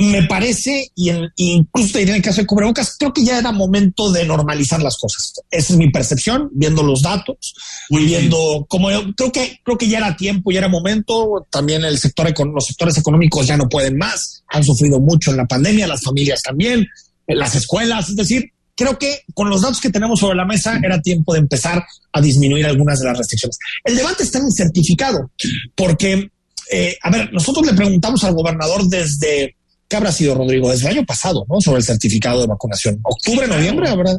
me 0.00 0.22
parece, 0.24 0.90
y 0.94 1.10
en- 1.10 1.28
incluso 1.36 1.92
te 1.92 1.98
diría 2.00 2.14
en 2.14 2.18
el 2.20 2.24
caso 2.24 2.40
de 2.40 2.46
cubrebocas, 2.46 2.96
creo 2.98 3.12
que 3.12 3.24
ya 3.24 3.38
era 3.38 3.52
momento 3.52 4.10
de 4.10 4.24
normalizar 4.24 4.82
las 4.82 4.96
cosas. 4.98 5.34
Esa 5.50 5.72
es 5.72 5.78
mi 5.78 5.90
percepción, 5.90 6.48
viendo 6.52 6.82
los 6.82 7.02
datos, 7.02 7.54
Muy 7.90 8.04
bien. 8.04 8.20
viendo 8.22 8.64
como 8.68 8.90
yo 8.90 9.14
creo 9.14 9.30
que 9.32 9.60
creo 9.64 9.76
que 9.78 9.88
ya 9.88 9.98
era 9.98 10.16
tiempo, 10.16 10.50
ya 10.50 10.58
era 10.58 10.68
momento. 10.68 11.46
También 11.50 11.84
el 11.84 11.98
sector 11.98 12.20
los 12.54 12.66
sectores 12.66 12.96
económicos 12.98 13.46
ya 13.46 13.56
no 13.56 13.68
pueden 13.68 13.96
más, 13.98 14.42
han 14.48 14.64
sufrido 14.64 15.00
mucho 15.00 15.30
en 15.30 15.36
la 15.36 15.46
pandemia, 15.46 15.86
las 15.86 16.02
familias 16.02 16.42
también, 16.42 16.86
eh, 17.26 17.34
las 17.34 17.54
escuelas, 17.54 18.08
es 18.10 18.16
decir, 18.16 18.52
creo 18.76 18.98
que 18.98 19.20
con 19.34 19.50
los 19.50 19.60
datos 19.62 19.80
que 19.80 19.90
tenemos 19.90 20.20
sobre 20.20 20.36
la 20.36 20.44
mesa 20.46 20.78
era 20.82 21.00
tiempo 21.02 21.34
de 21.34 21.40
empezar 21.40 21.84
a 22.12 22.20
disminuir 22.20 22.64
algunas 22.66 22.98
de 23.00 23.06
las 23.06 23.18
restricciones. 23.18 23.58
El 23.84 23.96
debate 23.96 24.22
está 24.22 24.38
en 24.38 24.46
el 24.46 24.52
certificado, 24.52 25.30
porque, 25.74 26.30
eh, 26.72 26.96
a 27.02 27.10
ver, 27.10 27.32
nosotros 27.32 27.66
le 27.66 27.74
preguntamos 27.74 28.24
al 28.24 28.34
gobernador 28.34 28.86
desde, 28.86 29.56
¿qué 29.90 29.96
habrá 29.96 30.12
sido, 30.12 30.36
Rodrigo? 30.36 30.70
Desde 30.70 30.88
el 30.88 30.98
año 30.98 31.04
pasado, 31.04 31.44
¿no? 31.48 31.60
Sobre 31.60 31.78
el 31.78 31.84
certificado 31.84 32.40
de 32.40 32.46
vacunación. 32.46 33.00
¿Octubre, 33.02 33.48
noviembre? 33.48 33.88
¿Habrá, 33.88 34.12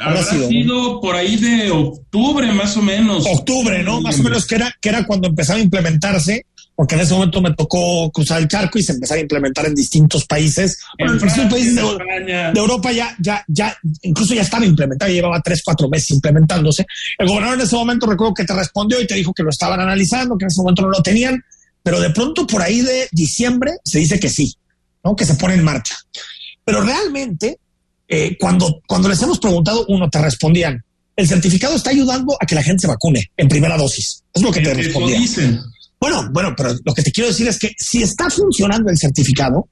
Habrá 0.00 0.22
sido, 0.22 0.48
sido, 0.48 0.92
¿no? 0.92 1.00
por 1.00 1.16
ahí 1.16 1.36
de 1.36 1.70
octubre, 1.72 2.50
más 2.52 2.76
o 2.76 2.82
menos. 2.82 3.26
octubre, 3.26 3.82
¿no? 3.82 4.00
Más 4.00 4.20
o 4.20 4.22
menos 4.22 4.46
que 4.46 4.54
era, 4.54 4.72
que 4.80 4.88
era 4.88 5.04
cuando 5.04 5.26
empezaba 5.26 5.58
a 5.58 5.62
implementarse, 5.62 6.46
porque 6.76 6.94
en 6.94 7.00
ese 7.00 7.14
momento 7.14 7.42
me 7.42 7.52
tocó 7.52 8.08
cruzar 8.12 8.40
el 8.40 8.46
charco 8.46 8.78
y 8.78 8.84
se 8.84 8.92
empezaba 8.92 9.18
a 9.18 9.22
implementar 9.22 9.66
en 9.66 9.74
distintos 9.74 10.24
países. 10.24 10.78
Bueno, 10.96 11.14
en, 11.14 11.18
distintos 11.18 11.52
países 11.52 11.74
de, 11.74 11.82
España. 11.82 12.52
de 12.52 12.60
Europa 12.60 12.92
ya, 12.92 13.16
ya, 13.18 13.44
ya, 13.48 13.76
incluso 14.02 14.34
ya 14.34 14.42
estaba 14.42 14.64
implementado, 14.64 15.10
ya 15.10 15.16
llevaba 15.16 15.40
tres, 15.42 15.62
cuatro 15.64 15.88
meses 15.88 16.12
implementándose. 16.12 16.86
El 17.18 17.26
gobernador 17.26 17.58
en 17.58 17.66
ese 17.66 17.74
momento 17.74 18.06
recuerdo 18.06 18.34
que 18.34 18.44
te 18.44 18.54
respondió 18.54 19.00
y 19.00 19.06
te 19.08 19.16
dijo 19.16 19.34
que 19.34 19.42
lo 19.42 19.50
estaban 19.50 19.80
analizando, 19.80 20.38
que 20.38 20.44
en 20.44 20.48
ese 20.48 20.60
momento 20.60 20.82
no 20.82 20.90
lo 20.90 21.02
tenían, 21.02 21.42
pero 21.82 22.00
de 22.00 22.10
pronto 22.10 22.46
por 22.46 22.62
ahí 22.62 22.82
de 22.82 23.08
diciembre 23.10 23.72
se 23.84 23.98
dice 23.98 24.20
que 24.20 24.28
sí, 24.28 24.54
¿no? 25.08 25.16
Que 25.16 25.24
se 25.24 25.34
pone 25.34 25.54
en 25.54 25.64
marcha. 25.64 25.96
Pero 26.64 26.82
realmente, 26.82 27.58
eh, 28.06 28.36
cuando, 28.38 28.80
cuando 28.86 29.08
les 29.08 29.20
hemos 29.22 29.38
preguntado, 29.38 29.84
uno 29.88 30.08
te 30.10 30.20
respondían, 30.20 30.82
el 31.16 31.26
certificado 31.26 31.74
está 31.76 31.90
ayudando 31.90 32.36
a 32.40 32.44
que 32.46 32.54
la 32.54 32.62
gente 32.62 32.82
se 32.82 32.86
vacune 32.86 33.30
en 33.36 33.48
primera 33.48 33.76
dosis. 33.76 34.22
Es 34.34 34.42
lo 34.42 34.52
que 34.52 34.60
te 34.60 34.74
respondían. 34.74 35.20
dicen. 35.22 35.60
Bueno, 36.00 36.28
bueno, 36.30 36.54
pero 36.56 36.74
lo 36.84 36.94
que 36.94 37.02
te 37.02 37.10
quiero 37.10 37.28
decir 37.28 37.48
es 37.48 37.58
que 37.58 37.72
si 37.76 38.02
está 38.02 38.28
funcionando 38.30 38.88
el 38.90 38.96
certificado 38.98 39.68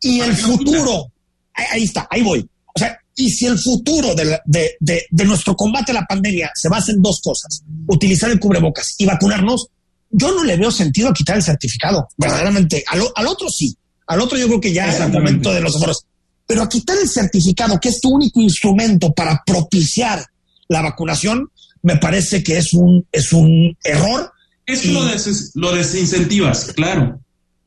y 0.00 0.20
el 0.20 0.34
futuro, 0.36 1.06
ahí, 1.54 1.84
está, 1.84 2.06
ahí 2.10 2.22
voy. 2.22 2.46
O 2.74 2.78
sea, 2.78 2.98
y 3.16 3.30
si 3.30 3.46
el 3.46 3.58
futuro 3.58 4.14
de, 4.14 4.24
la- 4.26 4.42
de, 4.44 4.72
de- 4.80 5.06
de 5.10 5.24
nuestro 5.24 5.54
combate 5.56 5.92
a 5.92 5.94
la 5.94 6.04
pandemia 6.06 6.50
se 6.54 6.68
basa 6.68 6.92
en 6.92 7.00
dos 7.00 7.20
cosas, 7.22 7.62
utilizar 7.86 8.30
el 8.30 8.38
cubrebocas 8.40 8.94
y 8.98 9.06
vacunarnos, 9.06 9.66
yo 10.10 10.32
no 10.34 10.44
le 10.44 10.56
veo 10.58 10.70
sentido 10.70 11.08
a 11.08 11.14
quitar 11.14 11.36
el 11.36 11.42
certificado. 11.42 12.06
Verdaderamente, 12.18 12.84
al, 12.86 13.02
al 13.14 13.26
otro 13.28 13.48
sí, 13.48 13.74
al 14.06 14.20
otro 14.20 14.38
yo 14.38 14.46
creo 14.48 14.60
que 14.60 14.72
ya 14.72 14.88
es 14.88 15.00
el 15.00 15.10
momento 15.12 15.52
de 15.52 15.60
los 15.60 15.76
aforos. 15.76 16.04
Pero 16.46 16.62
a 16.62 16.68
quitar 16.68 16.96
el 16.98 17.08
certificado, 17.08 17.78
que 17.80 17.88
es 17.88 18.00
tu 18.00 18.10
único 18.10 18.40
instrumento 18.40 19.12
para 19.12 19.42
propiciar 19.46 20.24
la 20.68 20.82
vacunación, 20.82 21.50
me 21.82 21.96
parece 21.96 22.42
que 22.42 22.58
es 22.58 22.72
un, 22.74 23.06
es 23.12 23.32
un 23.32 23.76
error 23.84 24.32
Es 24.66 24.80
que 24.80 24.88
Y- 24.88 24.92
lo, 24.92 25.04
des- 25.04 25.50
lo 25.54 25.72
desincentivas, 25.72 26.72
claro. 26.74 27.20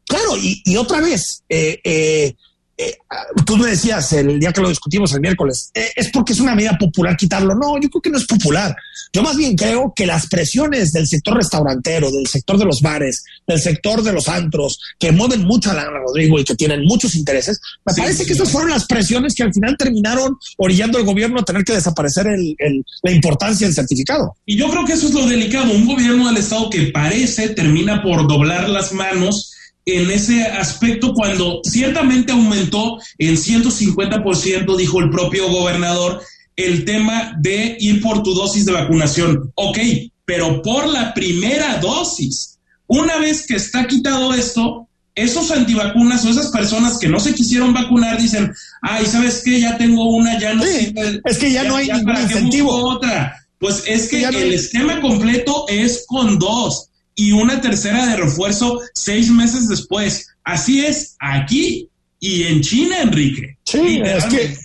Claro, 0.08 0.38
y, 0.38 0.62
y 0.66 0.78
otra 0.78 1.02
vez, 1.02 1.44
eh, 1.50 1.80
eh, 1.84 2.36
eh, 2.78 2.97
tú 3.45 3.55
me 3.55 3.69
decías 3.69 4.11
el 4.13 4.39
día 4.39 4.51
que 4.51 4.61
lo 4.61 4.69
discutimos 4.69 5.13
el 5.13 5.21
miércoles, 5.21 5.71
eh, 5.73 5.91
es 5.95 6.09
porque 6.09 6.34
es 6.34 6.39
una 6.39 6.55
medida 6.55 6.78
popular 6.78 7.15
quitarlo. 7.15 7.55
No, 7.55 7.80
yo 7.80 7.89
creo 7.89 8.01
que 8.01 8.09
no 8.09 8.17
es 8.17 8.26
popular. 8.26 8.76
Yo 9.13 9.23
más 9.23 9.38
bien 9.38 9.55
creo 9.55 9.93
que 9.95 10.05
las 10.05 10.28
presiones 10.28 10.91
del 10.91 11.07
sector 11.07 11.38
restaurantero, 11.38 12.11
del 12.11 12.28
sector 12.28 12.57
de 12.57 12.65
los 12.65 12.82
bares, 12.82 13.23
del 13.47 13.61
sector 13.61 14.03
de 14.03 14.11
los 14.11 14.28
antros, 14.28 14.80
que 14.99 15.13
mueven 15.13 15.45
mucho 15.45 15.71
a 15.71 15.73
la 15.73 15.86
Rodrigo 15.86 16.38
y 16.38 16.43
que 16.43 16.55
tienen 16.55 16.84
muchos 16.84 17.15
intereses, 17.15 17.61
me 17.86 17.93
parece 17.93 18.26
que 18.26 18.34
esas 18.34 18.51
fueron 18.51 18.71
las 18.71 18.86
presiones 18.86 19.34
que 19.34 19.43
al 19.43 19.53
final 19.53 19.78
terminaron 19.78 20.38
orillando 20.57 20.97
al 20.97 21.05
gobierno 21.05 21.39
a 21.39 21.45
tener 21.45 21.63
que 21.63 21.73
desaparecer 21.73 22.28
el, 22.28 22.86
la 23.03 23.11
importancia 23.11 23.67
del 23.67 23.76
certificado. 23.76 24.36
Y 24.45 24.57
yo 24.57 24.69
creo 24.69 24.84
que 24.86 24.93
eso 24.93 25.07
es 25.07 25.13
lo 25.13 25.26
delicado. 25.26 25.71
Un 25.71 25.86
gobierno 25.86 26.28
del 26.28 26.38
Estado 26.38 26.69
que 26.69 26.88
parece 26.88 27.49
termina 27.49 28.03
por 28.03 28.28
doblar 28.28 28.67
las 28.67 28.91
manos 28.91 29.53
en 29.86 30.10
ese 30.10 30.44
aspecto 30.44 31.14
cuando 31.14 31.62
ciertamente 31.64 32.32
aumentó 32.32 32.98
en 33.20 33.36
150%, 33.36 34.76
dijo 34.76 35.00
el 35.00 35.10
propio 35.12 35.50
gobernador, 35.50 36.22
el 36.56 36.86
tema 36.86 37.34
de 37.40 37.78
ir 37.80 38.02
por 38.02 38.24
tu 38.24 38.34
dosis 38.34 38.66
de 38.66 38.72
vacunación. 38.72 39.52
Ok, 39.56 39.78
pero 40.26 40.62
por 40.62 40.88
la 40.88 41.14
primera 41.14 41.78
dosis. 41.78 42.58
Una 42.88 43.18
vez 43.18 43.46
que 43.46 43.56
está 43.56 43.86
quitado 43.88 44.34
esto, 44.34 44.88
esos 45.14 45.52
antivacunas 45.52 46.26
o 46.26 46.30
esas 46.30 46.48
personas 46.48 46.98
que 46.98 47.08
no 47.08 47.20
se 47.20 47.34
quisieron 47.34 47.74
vacunar 47.74 48.20
dicen, 48.20 48.54
ay, 48.82 49.06
¿sabes 49.06 49.42
qué? 49.46 49.60
Ya 49.60 49.78
tengo 49.78 50.04
una, 50.16 50.40
ya 50.40 50.54
no 50.54 50.64
Es 50.64 51.38
que 51.38 51.52
ya, 51.52 51.64
no 51.64 51.76
hay 51.76 51.88
ningún 51.88 52.18
incentivo. 52.22 52.74
Otra. 52.74 53.36
Pues 53.60 53.84
es 53.88 54.10
que 54.10 54.24
el 54.24 54.54
esquema 54.54 55.00
completo 55.00 55.66
es 55.70 56.06
con 56.08 56.38
dos 56.38 56.90
y 57.16 57.32
una 57.32 57.61
tercera 57.61 58.05
de 58.05 58.18
refuerzo 58.18 58.82
seis 58.93 59.30
meses 59.32 59.68
después. 59.68 60.28
Así 60.43 60.86
es 60.86 61.16
aquí 61.20 61.89
y 62.20 62.43
en 62.43 62.61
China, 62.61 63.01
Enrique. 63.01 63.57
Sí, 63.63 64.01
es 64.03 64.26
que, 64.26 64.57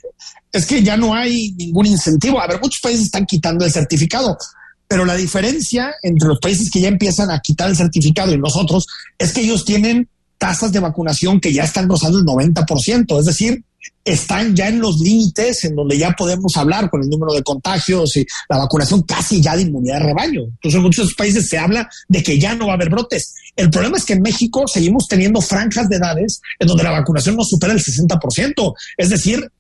es 0.53 0.67
que 0.67 0.83
ya 0.83 0.97
no 0.97 1.15
hay 1.15 1.53
ningún 1.53 1.87
incentivo. 1.87 2.41
A 2.41 2.47
ver, 2.47 2.61
muchos 2.61 2.81
países 2.81 3.07
están 3.07 3.27
quitando 3.27 3.65
el 3.65 3.73
certificado, 3.73 4.37
pero 4.89 5.05
la 5.05 5.15
diferencia 5.15 5.95
entre 6.03 6.29
los 6.29 6.41
países 6.41 6.71
que 6.71 6.81
ya 6.81 6.89
empiezan 6.89 7.31
a 7.31 7.41
quitar 7.41 7.71
el 7.71 7.77
certificado 7.77 8.33
y 8.33 8.39
nosotros 8.39 8.87
es 9.19 9.33
que 9.33 9.43
ellos 9.43 9.65
tienen 9.65 10.09
tasas 10.39 10.73
de 10.73 10.81
vacunación 10.81 11.39
que 11.39 11.53
ya 11.53 11.65
están 11.65 11.89
rozando 11.89 12.19
el 12.19 12.25
90%, 12.25 13.21
es 13.21 13.27
decir, 13.27 13.63
están 14.05 14.55
ya 14.57 14.69
en 14.69 14.81
los 14.81 14.99
límites 15.01 15.65
en 15.65 15.77
donde 15.77 15.99
ya 15.99 16.13
podemos 16.13 16.57
hablar 16.57 16.91
con 16.91 17.03
el 17.03 17.09
número 17.09 17.33
de 17.33 17.43
contagios 17.43 18.17
y 18.17 18.27
la 18.49 18.59
vacunación 18.59 19.03
casi 19.03 19.41
ya 19.41 19.57
de 19.57 19.63
inmunidad 19.63 20.01
de 20.01 20.07
rebaño. 20.07 20.43
Entonces 20.43 20.75
en 20.75 20.83
muchos 20.83 21.15
países 21.15 21.49
se 21.49 21.59
habla 21.59 21.89
de 22.09 22.23
que 22.23 22.39
ya 22.39 22.55
no 22.55 22.67
va 22.67 22.73
a 22.73 22.77
haber 22.77 22.91
brotes. 22.91 23.35
El 23.57 23.71
problema 23.71 23.99
es 23.99 24.05
que 24.05 24.15
en 24.15 24.23
México 24.23 24.67
seguimos 24.67 25.07
teniendo 25.07 25.41
franjas 25.41 25.89
de 25.89 25.97
edades 25.97 26.41
en 26.59 26.69
donde 26.69 26.85
la 26.85 26.93
vacunación 26.93 27.37
no 27.37 27.45
supera 27.45 27.73
el 27.73 27.81
60%, 27.81 28.75
es 28.97 29.11
decir, 29.11 29.51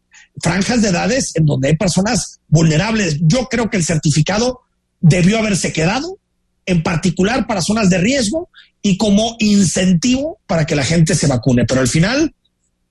franjas 0.40 0.82
de 0.82 0.88
edades 0.88 1.32
en 1.34 1.44
donde 1.44 1.68
hay 1.68 1.76
personas 1.76 2.40
vulnerables. 2.48 3.18
Yo 3.22 3.46
creo 3.50 3.68
que 3.68 3.76
el 3.76 3.84
certificado 3.84 4.60
debió 5.00 5.38
haberse 5.38 5.72
quedado, 5.72 6.18
en 6.66 6.82
particular 6.82 7.46
para 7.46 7.62
zonas 7.62 7.90
de 7.90 7.98
riesgo 7.98 8.48
y 8.82 8.96
como 8.96 9.36
incentivo 9.38 10.38
para 10.46 10.66
que 10.66 10.76
la 10.76 10.84
gente 10.84 11.14
se 11.14 11.26
vacune. 11.26 11.64
Pero 11.66 11.80
al 11.80 11.88
final, 11.88 12.34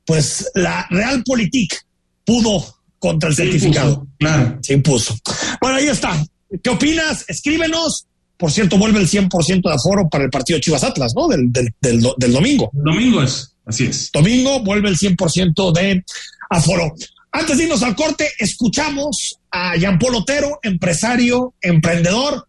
pues 0.10 0.50
la 0.56 0.88
Realpolitik 0.90 1.86
pudo 2.26 2.66
contra 2.98 3.30
el 3.30 3.36
certificado. 3.36 4.08
claro. 4.18 4.58
Se 4.60 4.74
impuso. 4.74 5.16
Bueno, 5.62 5.78
ahí 5.78 5.86
está. 5.86 6.26
¿Qué 6.64 6.72
opinas? 6.72 7.26
Escríbenos. 7.28 8.08
Por 8.36 8.52
cierto, 8.52 8.80
vuelve 8.80 9.02
el 9.02 9.08
100% 9.08 9.62
de 9.62 9.72
aforo 9.72 10.10
para 10.10 10.24
el 10.24 10.32
partido 10.32 10.58
Chivas 10.58 10.84
Atlas, 10.84 11.14
¿no? 11.16 11.28
Del, 11.28 11.52
del, 11.52 11.72
del, 12.18 12.34
domingo. 12.34 12.72
Domingo 12.74 13.22
es, 13.22 13.54
así 13.68 13.86
es. 13.86 14.10
Domingo 14.12 14.64
vuelve 14.64 14.90
el 14.90 14.98
100% 14.98 15.74
de 15.74 16.04
aforo. 16.50 16.92
Antes 17.32 17.60
de 17.60 17.66
irnos 17.66 17.84
al 17.84 17.96
corte, 17.96 18.32
escuchamos 18.40 19.38
a 19.52 19.76
Jean 19.76 20.00
Paul 20.00 20.16
Otero, 20.16 20.58
empresario, 20.64 21.54
emprendedor, 21.62 22.48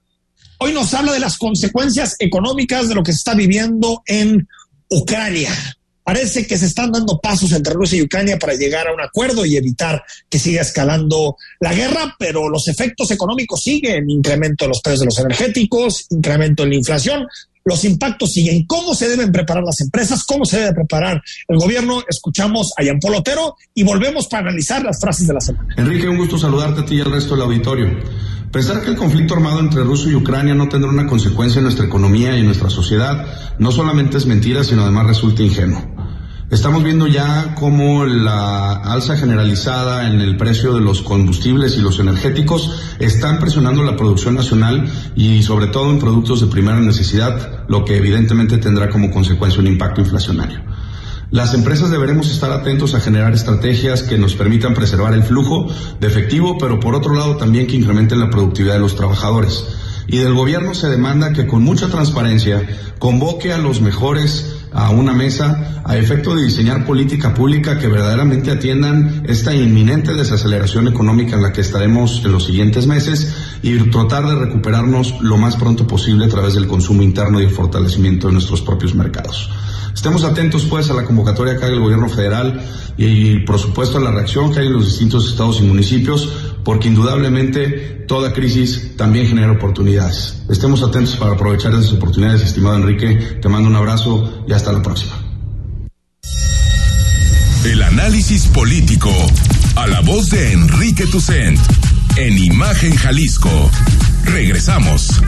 Hoy 0.62 0.74
nos 0.74 0.92
habla 0.92 1.14
de 1.14 1.20
las 1.20 1.38
consecuencias 1.38 2.16
económicas 2.18 2.86
de 2.86 2.94
lo 2.94 3.02
que 3.02 3.12
se 3.12 3.16
está 3.16 3.34
viviendo 3.34 4.02
en 4.04 4.46
Ucrania. 4.90 5.50
Parece 6.10 6.44
que 6.44 6.58
se 6.58 6.66
están 6.66 6.90
dando 6.90 7.20
pasos 7.20 7.52
entre 7.52 7.72
Rusia 7.72 7.98
y 7.98 8.02
Ucrania 8.02 8.36
para 8.36 8.54
llegar 8.54 8.88
a 8.88 8.92
un 8.92 9.00
acuerdo 9.00 9.46
y 9.46 9.56
evitar 9.56 10.02
que 10.28 10.40
siga 10.40 10.60
escalando 10.60 11.36
la 11.60 11.72
guerra, 11.72 12.16
pero 12.18 12.48
los 12.48 12.66
efectos 12.66 13.12
económicos 13.12 13.62
siguen, 13.62 14.10
incremento 14.10 14.64
de 14.64 14.70
los 14.70 14.80
precios 14.80 14.98
de 14.98 15.06
los 15.06 15.18
energéticos, 15.20 16.06
incremento 16.10 16.64
en 16.64 16.70
la 16.70 16.74
inflación, 16.74 17.28
los 17.64 17.84
impactos 17.84 18.32
siguen. 18.32 18.66
¿Cómo 18.66 18.92
se 18.96 19.08
deben 19.08 19.30
preparar 19.30 19.62
las 19.62 19.80
empresas? 19.82 20.24
¿Cómo 20.24 20.44
se 20.44 20.58
debe 20.58 20.72
preparar 20.72 21.22
el 21.46 21.58
gobierno? 21.58 22.02
Escuchamos 22.08 22.72
a 22.76 22.82
Jean 22.82 22.98
Paul 22.98 23.14
Otero 23.14 23.54
y 23.72 23.84
volvemos 23.84 24.26
para 24.26 24.48
analizar 24.48 24.82
las 24.82 24.98
frases 25.00 25.28
de 25.28 25.34
la 25.34 25.40
semana. 25.40 25.72
Enrique, 25.76 26.08
un 26.08 26.16
gusto 26.16 26.36
saludarte 26.36 26.80
a 26.80 26.86
ti 26.86 26.96
y 26.96 27.00
al 27.02 27.12
resto 27.12 27.36
del 27.36 27.44
auditorio. 27.44 27.88
Pensar 28.50 28.82
que 28.82 28.90
el 28.90 28.96
conflicto 28.96 29.34
armado 29.34 29.60
entre 29.60 29.84
Rusia 29.84 30.10
y 30.10 30.16
Ucrania 30.16 30.56
no 30.56 30.68
tendrá 30.68 30.90
una 30.90 31.06
consecuencia 31.06 31.60
en 31.60 31.64
nuestra 31.64 31.86
economía 31.86 32.34
y 32.34 32.40
en 32.40 32.46
nuestra 32.46 32.68
sociedad 32.68 33.54
no 33.60 33.70
solamente 33.70 34.16
es 34.16 34.26
mentira, 34.26 34.64
sino 34.64 34.82
además 34.82 35.06
resulta 35.06 35.42
ingenuo. 35.42 35.89
Estamos 36.50 36.82
viendo 36.82 37.06
ya 37.06 37.54
cómo 37.54 38.04
la 38.04 38.72
alza 38.72 39.16
generalizada 39.16 40.08
en 40.08 40.20
el 40.20 40.36
precio 40.36 40.74
de 40.74 40.80
los 40.80 41.00
combustibles 41.00 41.76
y 41.76 41.80
los 41.80 42.00
energéticos 42.00 42.76
están 42.98 43.38
presionando 43.38 43.84
la 43.84 43.96
producción 43.96 44.34
nacional 44.34 44.90
y 45.14 45.44
sobre 45.44 45.68
todo 45.68 45.90
en 45.90 46.00
productos 46.00 46.40
de 46.40 46.48
primera 46.48 46.80
necesidad, 46.80 47.64
lo 47.68 47.84
que 47.84 47.98
evidentemente 47.98 48.58
tendrá 48.58 48.90
como 48.90 49.12
consecuencia 49.12 49.60
un 49.60 49.68
impacto 49.68 50.00
inflacionario. 50.00 50.60
Las 51.30 51.54
empresas 51.54 51.92
deberemos 51.92 52.28
estar 52.28 52.50
atentos 52.50 52.94
a 52.94 53.00
generar 53.00 53.32
estrategias 53.32 54.02
que 54.02 54.18
nos 54.18 54.34
permitan 54.34 54.74
preservar 54.74 55.14
el 55.14 55.22
flujo 55.22 55.68
de 56.00 56.08
efectivo, 56.08 56.58
pero 56.58 56.80
por 56.80 56.96
otro 56.96 57.14
lado 57.14 57.36
también 57.36 57.68
que 57.68 57.76
incrementen 57.76 58.18
la 58.18 58.28
productividad 58.28 58.74
de 58.74 58.80
los 58.80 58.96
trabajadores. 58.96 59.64
Y 60.08 60.18
del 60.18 60.34
gobierno 60.34 60.74
se 60.74 60.88
demanda 60.88 61.32
que 61.32 61.46
con 61.46 61.62
mucha 61.62 61.86
transparencia 61.86 62.66
convoque 62.98 63.52
a 63.52 63.58
los 63.58 63.80
mejores 63.80 64.59
a 64.72 64.90
una 64.90 65.12
mesa 65.12 65.82
a 65.84 65.96
efecto 65.96 66.34
de 66.34 66.44
diseñar 66.44 66.84
política 66.84 67.34
pública 67.34 67.78
que 67.78 67.88
verdaderamente 67.88 68.50
atiendan 68.50 69.22
esta 69.26 69.54
inminente 69.54 70.14
desaceleración 70.14 70.88
económica 70.88 71.36
en 71.36 71.42
la 71.42 71.52
que 71.52 71.60
estaremos 71.60 72.22
en 72.24 72.32
los 72.32 72.44
siguientes 72.44 72.86
meses 72.86 73.34
y 73.62 73.78
tratar 73.90 74.26
de 74.26 74.36
recuperarnos 74.36 75.20
lo 75.20 75.36
más 75.36 75.56
pronto 75.56 75.86
posible 75.86 76.26
a 76.26 76.28
través 76.28 76.54
del 76.54 76.66
consumo 76.66 77.02
interno 77.02 77.40
y 77.40 77.44
el 77.44 77.50
fortalecimiento 77.50 78.28
de 78.28 78.34
nuestros 78.34 78.62
propios 78.62 78.94
mercados. 78.94 79.50
Estemos 79.94 80.22
atentos 80.24 80.64
pues 80.66 80.90
a 80.90 80.94
la 80.94 81.04
convocatoria 81.04 81.56
que 81.56 81.64
haga 81.64 81.74
el 81.74 81.80
gobierno 81.80 82.08
federal 82.08 82.62
y 82.96 83.38
por 83.40 83.58
supuesto 83.58 83.96
a 83.96 84.00
la 84.00 84.10
reacción 84.10 84.52
que 84.52 84.60
hay 84.60 84.66
en 84.66 84.74
los 84.74 84.86
distintos 84.86 85.28
estados 85.28 85.60
y 85.60 85.62
municipios, 85.62 86.28
porque 86.62 86.88
indudablemente 86.88 88.04
toda 88.06 88.32
crisis 88.32 88.96
también 88.96 89.26
genera 89.26 89.52
oportunidades. 89.52 90.42
Estemos 90.50 90.82
atentos 90.82 91.16
para 91.16 91.32
aprovechar 91.32 91.72
esas 91.72 91.92
oportunidades, 91.92 92.42
estimado 92.42 92.76
Enrique. 92.76 93.38
Te 93.40 93.48
mando 93.48 93.70
un 93.70 93.76
abrazo 93.76 94.44
y 94.46 94.52
hasta 94.52 94.59
la 94.68 94.82
próxima. 94.82 95.18
El 97.64 97.82
análisis 97.82 98.46
político 98.46 99.10
a 99.76 99.86
la 99.86 100.00
voz 100.00 100.30
de 100.30 100.52
Enrique 100.52 101.06
Tucent 101.06 101.58
en 102.16 102.38
Imagen 102.38 102.94
Jalisco. 102.94 103.70
Regresamos. 104.24 105.20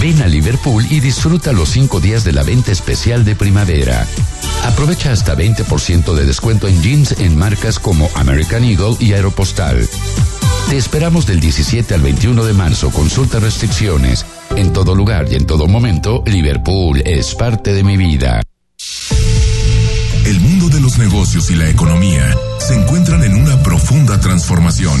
Ven 0.00 0.22
a 0.22 0.26
Liverpool 0.26 0.84
y 0.90 1.00
disfruta 1.00 1.52
los 1.52 1.70
cinco 1.70 2.00
días 2.00 2.24
de 2.24 2.32
la 2.32 2.42
venta 2.42 2.70
especial 2.70 3.24
de 3.24 3.34
primavera. 3.34 4.06
Aprovecha 4.64 5.12
hasta 5.12 5.36
20% 5.36 6.14
de 6.14 6.24
descuento 6.24 6.68
en 6.68 6.82
jeans 6.82 7.12
en 7.18 7.36
marcas 7.36 7.78
como 7.78 8.08
American 8.14 8.64
Eagle 8.64 8.96
y 9.00 9.12
Aeropostal. 9.12 9.88
Te 10.68 10.76
esperamos 10.76 11.26
del 11.26 11.38
17 11.38 11.94
al 11.94 12.00
21 12.00 12.44
de 12.44 12.52
marzo. 12.52 12.90
Consulta 12.90 13.38
restricciones. 13.38 14.26
En 14.56 14.72
todo 14.72 14.96
lugar 14.96 15.26
y 15.30 15.36
en 15.36 15.46
todo 15.46 15.68
momento, 15.68 16.24
Liverpool 16.26 17.02
es 17.06 17.36
parte 17.36 17.72
de 17.72 17.84
mi 17.84 17.96
vida. 17.96 18.42
El 20.24 20.40
mundo 20.40 20.68
de 20.68 20.80
los 20.80 20.98
negocios 20.98 21.50
y 21.50 21.54
la 21.54 21.68
economía 21.68 22.34
se 22.58 22.74
encuentran 22.74 23.22
en 23.22 23.36
una 23.36 23.62
profunda 23.62 24.18
transformación. 24.18 25.00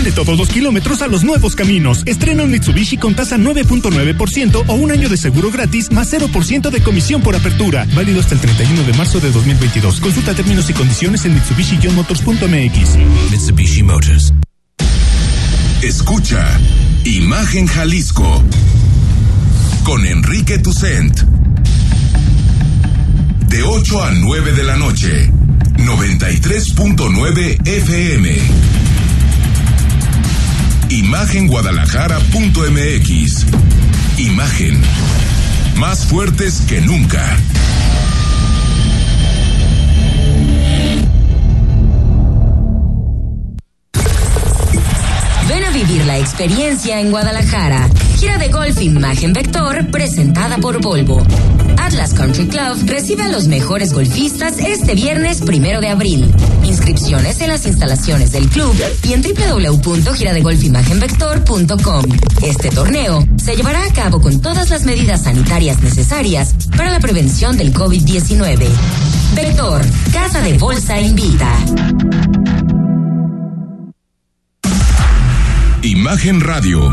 Ponle 0.00 0.12
todos 0.12 0.38
los 0.38 0.48
kilómetros 0.48 1.02
a 1.02 1.08
los 1.08 1.24
nuevos 1.24 1.54
caminos. 1.54 2.04
Estrena 2.06 2.42
un 2.42 2.50
Mitsubishi 2.50 2.96
con 2.96 3.14
tasa 3.14 3.36
9.9% 3.36 4.64
o 4.66 4.72
un 4.72 4.92
año 4.92 5.10
de 5.10 5.18
seguro 5.18 5.50
gratis 5.50 5.92
más 5.92 6.10
0% 6.10 6.70
de 6.70 6.80
comisión 6.80 7.20
por 7.20 7.36
apertura. 7.36 7.86
Válido 7.94 8.18
hasta 8.18 8.34
el 8.34 8.40
31 8.40 8.84
de 8.84 8.94
marzo 8.94 9.20
de 9.20 9.30
2022. 9.30 10.00
Consulta 10.00 10.32
términos 10.32 10.70
y 10.70 10.72
condiciones 10.72 11.26
en 11.26 11.34
mitsubishi-motors.mx. 11.34 12.96
Mitsubishi 13.30 13.82
Motors. 13.82 14.32
Escucha 15.82 16.58
Imagen 17.04 17.66
Jalisco 17.66 18.42
con 19.84 20.06
Enrique 20.06 20.56
Tucent. 20.60 21.20
De 23.48 23.62
8 23.62 24.02
a 24.02 24.12
9 24.12 24.52
de 24.52 24.62
la 24.62 24.76
noche, 24.78 25.30
93.9 25.76 27.68
FM. 27.68 28.89
Imagenguadalajara.mx. 30.90 33.46
Imagen. 34.18 34.82
Más 35.76 36.04
fuertes 36.04 36.62
que 36.68 36.80
nunca. 36.80 37.24
Ven 45.48 45.64
a 45.64 45.70
vivir 45.70 46.04
la 46.06 46.18
experiencia 46.18 47.00
en 47.00 47.12
Guadalajara. 47.12 47.88
Gira 48.18 48.38
de 48.38 48.48
golf 48.48 48.82
Imagen 48.82 49.32
Vector 49.32 49.86
presentada 49.92 50.58
por 50.58 50.82
Volvo. 50.82 51.24
Atlas 51.78 52.14
Country 52.14 52.48
Club 52.48 52.76
recibe 52.86 53.22
a 53.22 53.28
los 53.28 53.46
mejores 53.46 53.92
golfistas 53.92 54.58
este 54.58 54.96
viernes 54.96 55.40
primero 55.40 55.80
de 55.80 55.88
abril. 55.88 56.28
En 56.90 57.48
las 57.48 57.66
instalaciones 57.66 58.32
del 58.32 58.48
club 58.48 58.74
y 59.04 59.12
en 59.12 59.22
www.giradegolfimagenvector.com. 59.22 62.04
Este 62.42 62.70
torneo 62.70 63.24
se 63.36 63.54
llevará 63.54 63.84
a 63.84 63.92
cabo 63.92 64.20
con 64.20 64.40
todas 64.40 64.70
las 64.70 64.82
medidas 64.82 65.22
sanitarias 65.22 65.80
necesarias 65.82 66.56
para 66.76 66.90
la 66.90 66.98
prevención 66.98 67.56
del 67.56 67.72
COVID-19. 67.72 68.66
Vector, 69.36 69.82
Casa 70.12 70.40
de 70.40 70.58
Bolsa 70.58 71.00
invita. 71.00 71.56
Imagen 75.82 76.40
Radio, 76.40 76.92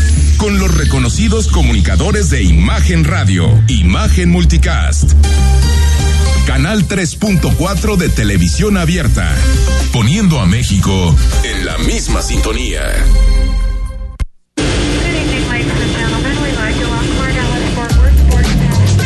Con 0.41 0.57
los 0.57 0.75
reconocidos 0.75 1.49
comunicadores 1.49 2.31
de 2.31 2.41
Imagen 2.41 3.03
Radio, 3.03 3.47
Imagen 3.67 4.31
Multicast. 4.31 5.13
Canal 6.47 6.87
3.4 6.87 7.95
de 7.95 8.09
televisión 8.09 8.75
abierta, 8.75 9.35
poniendo 9.93 10.39
a 10.39 10.47
México 10.47 11.15
en 11.43 11.63
la 11.63 11.77
misma 11.77 12.23
sintonía. 12.23 12.81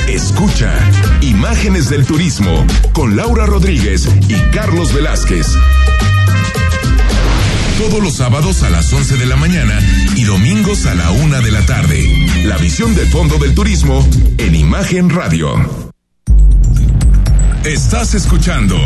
Escucha 0.08 0.74
Imágenes 1.20 1.90
del 1.90 2.06
Turismo 2.06 2.66
con 2.94 3.18
Laura 3.18 3.46
Rodríguez 3.46 4.08
y 4.30 4.36
Carlos 4.54 4.94
Velázquez. 4.94 5.48
Todos 7.78 8.01
los 8.01 8.13
sábados 8.15 8.63
a 8.63 8.69
las 8.69 8.91
11 8.93 9.17
de 9.17 9.26
la 9.26 9.36
mañana 9.36 9.78
y 10.15 10.23
domingos 10.23 10.86
a 10.86 10.95
la 10.95 11.11
una 11.11 11.41
de 11.41 11.51
la 11.51 11.65
tarde. 11.65 12.07
La 12.45 12.57
visión 12.57 12.95
de 12.95 13.05
fondo 13.05 13.38
del 13.38 13.53
turismo 13.53 14.07
en 14.38 14.55
Imagen 14.55 15.09
Radio. 15.09 15.91
Estás 17.65 18.13
escuchando 18.13 18.78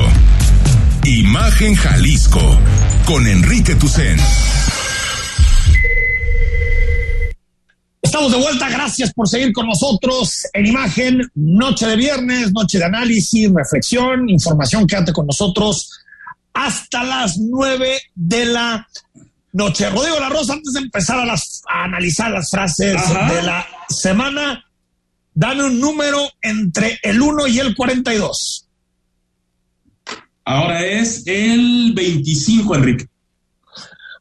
Imagen 1.05 1.75
Jalisco 1.75 2.41
con 3.05 3.27
Enrique 3.27 3.75
Tucen. 3.75 4.17
Estamos 8.01 8.31
de 8.31 8.39
vuelta, 8.39 8.69
gracias 8.69 9.13
por 9.13 9.29
seguir 9.29 9.53
con 9.53 9.67
nosotros 9.67 10.47
en 10.51 10.65
Imagen, 10.65 11.21
noche 11.35 11.85
de 11.85 11.95
viernes, 11.95 12.51
noche 12.53 12.79
de 12.79 12.85
análisis, 12.85 13.51
reflexión, 13.53 14.27
información, 14.29 14.87
quédate 14.87 15.13
con 15.13 15.27
nosotros 15.27 15.91
hasta 16.53 17.03
las 17.03 17.37
nueve 17.37 18.01
de 18.15 18.45
la 18.45 18.87
noche. 19.51 19.89
Rodrigo 19.89 20.19
La 20.19 20.29
Rosa, 20.29 20.53
antes 20.53 20.73
de 20.73 20.81
empezar 20.81 21.19
a, 21.19 21.25
las, 21.25 21.61
a 21.69 21.83
analizar 21.85 22.31
las 22.31 22.49
frases 22.49 22.95
Ajá. 22.95 23.33
de 23.33 23.43
la 23.43 23.67
semana, 23.89 24.65
dame 25.33 25.63
un 25.63 25.79
número 25.79 26.29
entre 26.41 26.99
el 27.03 27.21
1 27.21 27.47
y 27.47 27.59
el 27.59 27.75
42. 27.75 28.67
Ahora 30.45 30.83
es 30.83 31.23
el 31.27 31.93
25, 31.93 32.75
Enrique. 32.75 33.07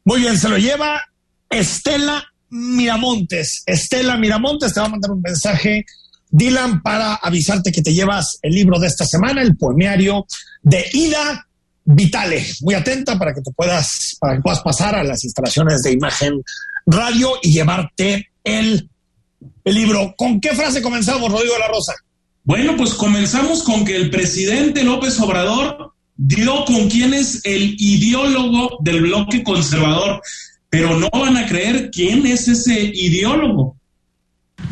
Muy 0.05 0.21
bien, 0.21 0.37
se 0.37 0.49
lo 0.49 0.57
lleva 0.57 1.01
Estela 1.49 2.23
Miramontes. 2.49 3.63
Estela 3.65 4.17
Miramontes 4.17 4.73
te 4.73 4.79
va 4.79 4.85
a 4.87 4.89
mandar 4.89 5.11
un 5.11 5.21
mensaje, 5.21 5.85
Dylan, 6.29 6.81
para 6.81 7.15
avisarte 7.15 7.71
que 7.71 7.81
te 7.81 7.93
llevas 7.93 8.37
el 8.43 8.53
libro 8.53 8.79
de 8.79 8.87
esta 8.87 9.05
semana, 9.05 9.41
el 9.41 9.57
poemario 9.57 10.25
de 10.61 10.85
Ida 10.93 11.47
Vitale. 11.91 12.45
Muy 12.61 12.75
atenta 12.75 13.17
para 13.17 13.33
que 13.33 13.41
te 13.41 13.51
puedas, 13.51 14.15
para 14.19 14.35
que 14.35 14.41
puedas 14.41 14.61
pasar 14.61 14.93
a 14.93 15.03
las 15.03 15.23
instalaciones 15.23 15.81
de 15.81 15.93
imagen 15.93 16.43
radio 16.85 17.31
y 17.41 17.51
llevarte 17.51 18.29
el, 18.43 18.87
el 19.63 19.73
libro. 19.73 20.13
¿Con 20.15 20.39
qué 20.39 20.53
frase 20.53 20.83
comenzamos, 20.83 21.31
Rodrigo 21.31 21.57
la 21.57 21.67
Rosa? 21.67 21.95
Bueno, 22.43 22.77
pues 22.77 22.93
comenzamos 22.93 23.63
con 23.63 23.85
que 23.85 23.95
el 23.95 24.11
presidente 24.11 24.83
López 24.83 25.19
Obrador 25.19 25.93
dio 26.15 26.63
con 26.65 26.89
quién 26.89 27.15
es 27.15 27.41
el 27.43 27.75
ideólogo 27.79 28.77
del 28.81 29.01
bloque 29.01 29.43
conservador, 29.43 30.21
pero 30.69 30.95
no 30.99 31.09
van 31.09 31.37
a 31.37 31.47
creer 31.47 31.89
quién 31.89 32.23
es 32.27 32.47
ese 32.47 32.91
ideólogo. 32.93 33.78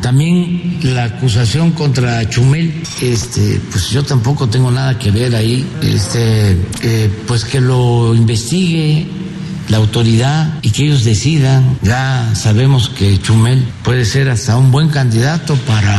También 0.00 0.78
la 0.82 1.04
acusación 1.04 1.72
contra 1.72 2.28
Chumel, 2.30 2.82
este, 3.00 3.60
pues 3.70 3.90
yo 3.90 4.04
tampoco 4.04 4.48
tengo 4.48 4.70
nada 4.70 4.96
que 4.98 5.10
ver 5.10 5.34
ahí, 5.34 5.66
este, 5.82 6.56
eh, 6.82 7.10
pues 7.26 7.44
que 7.44 7.60
lo 7.60 8.14
investigue 8.14 9.08
la 9.68 9.78
autoridad 9.78 10.58
y 10.62 10.70
que 10.70 10.84
ellos 10.84 11.04
decidan. 11.04 11.78
Ya 11.82 12.30
sabemos 12.34 12.88
que 12.88 13.20
Chumel 13.20 13.64
puede 13.82 14.04
ser 14.04 14.30
hasta 14.30 14.56
un 14.56 14.70
buen 14.70 14.88
candidato 14.88 15.56
para 15.56 15.98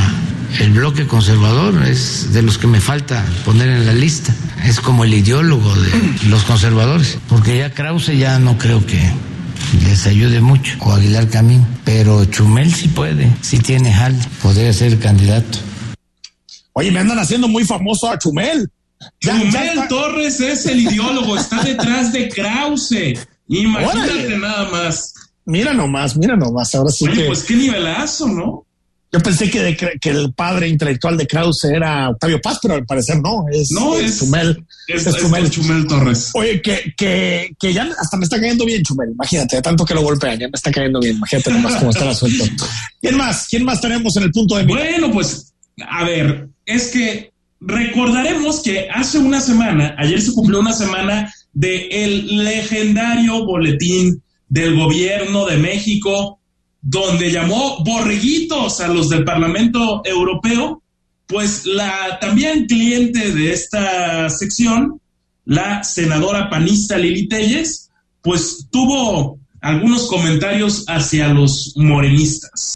el 0.59 0.71
bloque 0.71 1.05
conservador, 1.05 1.83
es 1.85 2.33
de 2.33 2.41
los 2.41 2.57
que 2.57 2.67
me 2.67 2.81
falta 2.81 3.23
poner 3.45 3.69
en 3.69 3.85
la 3.85 3.93
lista. 3.93 4.33
Es 4.65 4.79
como 4.79 5.03
el 5.03 5.13
ideólogo 5.13 5.73
de 5.75 5.91
los 6.29 6.43
conservadores, 6.43 7.17
porque 7.27 7.57
ya 7.57 7.73
Krause 7.73 8.17
ya 8.17 8.39
no 8.39 8.57
creo 8.57 8.85
que 8.85 9.11
les 9.85 10.05
ayude 10.07 10.41
mucho, 10.41 10.77
o 10.81 10.91
Aguilar 10.93 11.27
Camín, 11.29 11.65
pero 11.85 12.25
Chumel 12.25 12.73
sí 12.73 12.87
puede, 12.87 13.31
sí 13.41 13.59
tiene 13.59 13.93
jal, 13.93 14.15
podría 14.41 14.71
ser 14.73 14.99
candidato. 14.99 15.57
Oye, 16.73 16.91
me 16.91 16.99
andan 16.99 17.19
haciendo 17.19 17.47
muy 17.47 17.65
famoso 17.65 18.09
a 18.09 18.17
Chumel. 18.17 18.69
Chumel 19.19 19.45
está- 19.55 19.87
Torres 19.87 20.39
es 20.39 20.65
el 20.65 20.79
ideólogo, 20.81 21.37
está 21.37 21.61
detrás 21.63 22.11
de 22.13 22.29
Krause. 22.29 23.13
Imagínate 23.47 24.11
Órale. 24.11 24.37
nada 24.37 24.69
más. 24.69 25.13
Mira 25.45 25.73
nomás, 25.73 26.15
mira 26.15 26.35
nomás. 26.35 26.75
Ahora 26.75 26.91
sí 26.91 27.05
Oye, 27.05 27.21
que. 27.21 27.27
pues 27.27 27.43
qué 27.43 27.55
nivelazo, 27.55 28.27
¿no? 28.27 28.65
Yo 29.11 29.19
pensé 29.21 29.49
que, 29.49 29.59
de 29.61 29.75
que 29.75 30.09
el 30.11 30.33
padre 30.33 30.67
intelectual 30.67 31.17
de 31.17 31.25
Krause 31.25 31.63
era 31.65 32.09
Octavio 32.09 32.39
Paz, 32.39 32.59
pero 32.61 32.75
al 32.75 32.85
parecer 32.85 33.17
no, 33.19 33.45
es, 33.51 33.71
No, 33.71 33.95
es 33.97 34.05
es- 34.11 34.19
Chumel. 34.19 34.63
Es, 34.87 35.07
Es 35.07 35.15
es 35.15 35.49
Chumel. 35.51 35.87
Torres. 35.87 36.29
Oye, 36.35 36.61
que, 36.61 36.93
que, 36.95 37.51
que 37.59 37.73
ya 37.73 37.89
hasta 37.99 38.17
me 38.17 38.23
está 38.25 38.39
cayendo 38.39 38.65
bien 38.65 38.83
Chumel, 38.83 39.09
imagínate, 39.11 39.61
tanto 39.63 39.83
que 39.83 39.95
lo 39.95 40.01
golpean, 40.03 40.37
ya 40.37 40.47
me 40.47 40.53
está 40.53 40.71
cayendo 40.71 40.99
bien, 40.99 41.15
imagínate 41.15 41.51
nomás 41.51 41.75
cómo 41.77 41.89
está 41.89 42.03
el 42.03 42.09
asunto. 42.11 42.43
¿Quién 43.01 43.17
más? 43.17 43.47
¿Quién 43.49 43.63
más 43.65 43.81
tenemos 43.81 44.15
en 44.17 44.23
el 44.23 44.31
punto 44.31 44.55
de 44.57 44.65
mira? 44.65 44.79
Bueno, 44.79 45.11
pues, 45.11 45.53
a 45.89 46.03
ver, 46.03 46.47
es 46.67 46.87
que 46.89 47.31
recordaremos 47.61 48.61
que 48.61 48.87
hace 48.93 49.17
una 49.17 49.41
semana, 49.41 49.95
ayer 49.97 50.21
se 50.21 50.33
cumplió 50.33 50.59
una 50.59 50.73
semana 50.73 51.33
de 51.53 51.87
el 51.87 52.43
legendario 52.43 53.43
boletín 53.45 54.21
del 54.47 54.75
gobierno 54.75 55.45
de 55.45 55.57
México, 55.57 56.38
donde 56.81 57.31
llamó 57.31 57.83
borreguitos 57.83 58.79
a 58.81 58.87
los 58.87 59.09
del 59.09 59.23
Parlamento 59.23 60.01
Europeo, 60.05 60.81
pues 61.27 61.65
la 61.65 62.17
también 62.19 62.65
cliente 62.65 63.31
de 63.31 63.53
esta 63.53 64.29
sección, 64.29 64.99
la 65.45 65.83
senadora 65.83 66.49
panista 66.49 66.97
Lili 66.97 67.27
Telles, 67.27 67.89
pues 68.21 68.67
tuvo 68.71 69.37
algunos 69.61 70.07
comentarios 70.07 70.85
hacia 70.87 71.27
los 71.29 71.73
morenistas. 71.75 72.75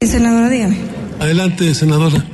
Senadora, 0.00 0.50
dígame. 0.50 0.76
Adelante, 1.18 1.74
senadora. 1.74 2.24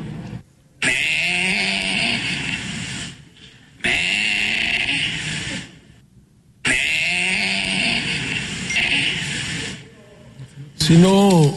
Si 10.91 10.97
no, 10.97 11.57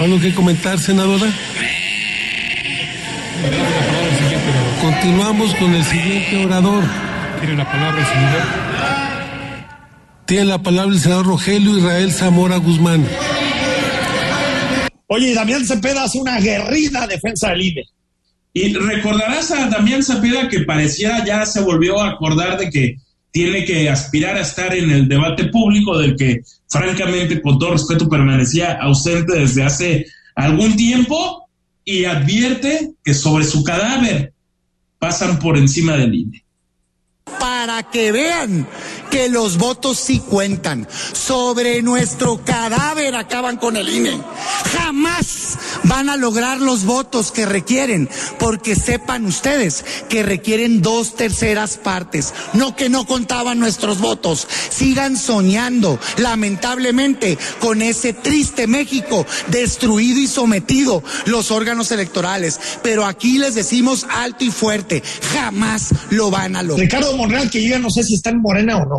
¿algo 0.00 0.20
que 0.20 0.34
comentar, 0.34 0.76
senadora? 0.76 1.32
Continuamos 4.80 5.54
con 5.54 5.72
el 5.72 5.84
siguiente 5.84 6.44
orador. 6.44 6.82
Tiene 7.38 7.56
la 7.56 7.64
palabra 7.70 8.00
el 8.00 8.06
senador. 8.06 8.42
Tiene 10.26 10.44
la 10.46 10.58
palabra 10.60 10.92
el 10.92 10.98
senador 10.98 11.26
Rogelio 11.26 11.78
Israel 11.78 12.10
Zamora 12.10 12.56
Guzmán. 12.56 13.06
Oye, 15.06 15.32
Damián 15.32 15.64
Cepeda 15.64 16.02
hace 16.02 16.18
una 16.18 16.34
aguerrida 16.34 17.06
defensa 17.06 17.50
del 17.50 17.62
INE. 17.62 17.84
Y 18.52 18.74
recordarás 18.74 19.52
a 19.52 19.68
Damián 19.68 20.02
Cepeda 20.02 20.48
que 20.48 20.62
parecía 20.62 21.24
ya 21.24 21.46
se 21.46 21.60
volvió 21.60 22.00
a 22.00 22.08
acordar 22.08 22.58
de 22.58 22.68
que 22.68 22.96
tiene 23.38 23.64
que 23.64 23.88
aspirar 23.88 24.36
a 24.36 24.40
estar 24.40 24.74
en 24.74 24.90
el 24.90 25.06
debate 25.06 25.44
público 25.44 25.96
del 25.96 26.16
que 26.16 26.40
francamente 26.68 27.40
con 27.40 27.56
todo 27.56 27.74
respeto 27.74 28.08
permanecía 28.08 28.72
ausente 28.80 29.38
desde 29.38 29.62
hace 29.62 30.06
algún 30.34 30.76
tiempo 30.76 31.48
y 31.84 32.04
advierte 32.04 32.94
que 33.04 33.14
sobre 33.14 33.44
su 33.44 33.62
cadáver 33.62 34.32
pasan 34.98 35.38
por 35.38 35.56
encima 35.56 35.96
del 35.96 36.16
INE. 36.16 36.44
Para 37.38 37.84
que 37.84 38.10
vean 38.10 38.66
que 39.10 39.28
los 39.28 39.58
votos 39.58 39.98
sí 39.98 40.20
cuentan. 40.20 40.88
Sobre 41.12 41.82
nuestro 41.82 42.42
cadáver 42.44 43.14
acaban 43.14 43.56
con 43.56 43.76
el 43.76 43.88
INE. 43.88 44.20
Jamás 44.76 45.58
van 45.84 46.08
a 46.08 46.16
lograr 46.16 46.60
los 46.60 46.84
votos 46.84 47.32
que 47.32 47.46
requieren, 47.46 48.08
porque 48.38 48.74
sepan 48.74 49.24
ustedes 49.26 49.84
que 50.08 50.22
requieren 50.22 50.82
dos 50.82 51.14
terceras 51.14 51.76
partes. 51.76 52.34
No 52.52 52.76
que 52.76 52.88
no 52.88 53.06
contaban 53.06 53.58
nuestros 53.58 53.98
votos. 54.00 54.46
Sigan 54.70 55.16
soñando, 55.16 55.98
lamentablemente, 56.18 57.38
con 57.60 57.82
ese 57.82 58.12
triste 58.12 58.66
México 58.66 59.26
destruido 59.48 60.20
y 60.20 60.26
sometido 60.26 61.02
los 61.26 61.50
órganos 61.50 61.90
electorales. 61.90 62.60
Pero 62.82 63.06
aquí 63.06 63.38
les 63.38 63.54
decimos 63.54 64.06
alto 64.10 64.44
y 64.44 64.50
fuerte, 64.50 65.02
jamás 65.34 65.90
lo 66.10 66.30
van 66.30 66.56
a 66.56 66.62
lograr. 66.62 66.84
Ricardo 66.84 67.16
Monreal, 67.16 67.50
que 67.50 67.62
yo 67.62 67.70
ya 67.70 67.78
no 67.78 67.90
sé 67.90 68.02
si 68.02 68.14
está 68.14 68.30
en 68.30 68.40
Morena 68.40 68.78
o 68.78 68.86
no. 68.86 68.97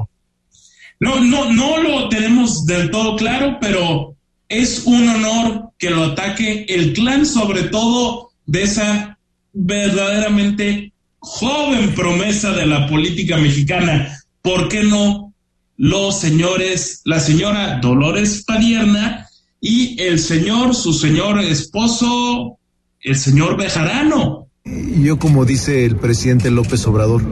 No, 0.99 1.19
no, 1.21 1.51
no 1.53 1.81
lo 1.81 2.09
tenemos 2.09 2.65
del 2.65 2.91
todo 2.91 3.15
claro, 3.15 3.57
pero 3.61 4.15
es 4.49 4.83
un 4.85 5.07
honor 5.07 5.69
que 5.77 5.89
lo 5.91 6.03
ataque 6.05 6.65
el 6.67 6.93
clan, 6.93 7.25
sobre 7.25 7.63
todo 7.63 8.31
de 8.45 8.63
esa 8.63 9.17
verdaderamente 9.53 10.91
joven 11.19 11.93
promesa 11.95 12.51
de 12.51 12.65
la 12.65 12.87
política 12.87 13.37
mexicana. 13.37 14.19
¿Por 14.41 14.67
qué 14.67 14.83
no 14.83 15.33
los 15.77 16.19
señores, 16.19 17.01
la 17.05 17.21
señora 17.21 17.79
Dolores 17.79 18.43
Padierna 18.45 19.29
y 19.61 20.01
el 20.01 20.19
señor, 20.19 20.75
su 20.75 20.93
señor 20.93 21.39
esposo, 21.39 22.57
el 23.01 23.15
señor 23.15 23.55
Bejarano? 23.55 24.47
Yo, 24.65 25.17
como 25.17 25.45
dice 25.45 25.85
el 25.85 25.95
presidente 25.95 26.51
López 26.51 26.85
Obrador, 26.87 27.23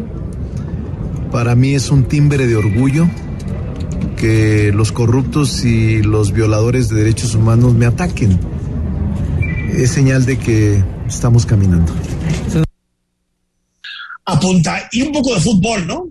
para 1.32 1.56
mí 1.56 1.76
es 1.76 1.90
un 1.90 2.06
timbre 2.06 2.48
de 2.48 2.56
orgullo 2.56 3.10
que 4.18 4.72
los 4.74 4.92
corruptos 4.92 5.64
y 5.64 6.02
los 6.02 6.34
violadores 6.34 6.90
de 6.90 6.98
derechos 6.98 7.36
humanos 7.36 7.74
me 7.74 7.86
ataquen. 7.86 8.38
Es 9.74 9.92
señal 9.92 10.26
de 10.26 10.38
que 10.38 10.84
estamos 11.08 11.46
caminando. 11.46 11.94
Apunta, 14.26 14.90
y 14.92 15.04
un 15.04 15.14
poco 15.14 15.34
de 15.34 15.40
fútbol, 15.40 15.88
¿no? 15.88 16.10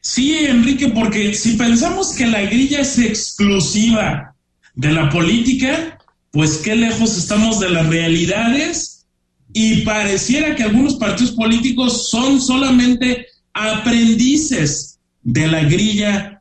Sí, 0.00 0.34
Enrique, 0.34 0.88
porque 0.88 1.34
si 1.34 1.52
pensamos 1.52 2.14
que 2.14 2.26
la 2.26 2.40
grilla 2.42 2.80
es 2.80 2.98
exclusiva 2.98 4.34
de 4.74 4.92
la 4.92 5.10
política, 5.10 5.98
pues 6.30 6.58
qué 6.58 6.74
lejos 6.74 7.16
estamos 7.16 7.60
de 7.60 7.70
las 7.70 7.86
realidades 7.88 9.04
y 9.52 9.82
pareciera 9.82 10.56
que 10.56 10.62
algunos 10.62 10.94
partidos 10.94 11.32
políticos 11.32 12.08
son 12.08 12.40
solamente 12.40 13.26
aprendices 13.52 14.98
de 15.22 15.46
la 15.46 15.62
grilla 15.64 16.31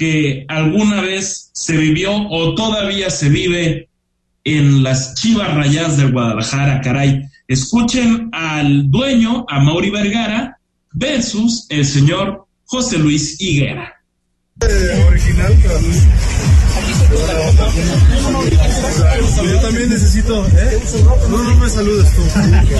que 0.00 0.46
alguna 0.48 1.02
vez 1.02 1.50
se 1.52 1.76
vivió 1.76 2.10
o 2.30 2.54
todavía 2.54 3.10
se 3.10 3.28
vive 3.28 3.90
en 4.44 4.82
las 4.82 5.14
chivas 5.14 5.54
rayadas 5.54 5.98
del 5.98 6.10
Guadalajara, 6.10 6.80
caray. 6.80 7.26
Escuchen 7.46 8.30
al 8.32 8.90
dueño, 8.90 9.44
a 9.46 9.60
Mauri 9.60 9.90
Vergara, 9.90 10.58
versus 10.94 11.66
el 11.68 11.84
señor 11.84 12.46
José 12.64 12.96
Luis 12.96 13.38
Higuera. 13.42 13.92
original, 15.06 15.54
Yo 19.52 19.60
también 19.60 19.90
necesito, 19.90 20.46
¿eh? 20.46 20.80
No, 21.28 21.42
no 21.42 21.56
me 21.56 21.68
saludes 21.68 22.10
tú. 22.14 22.22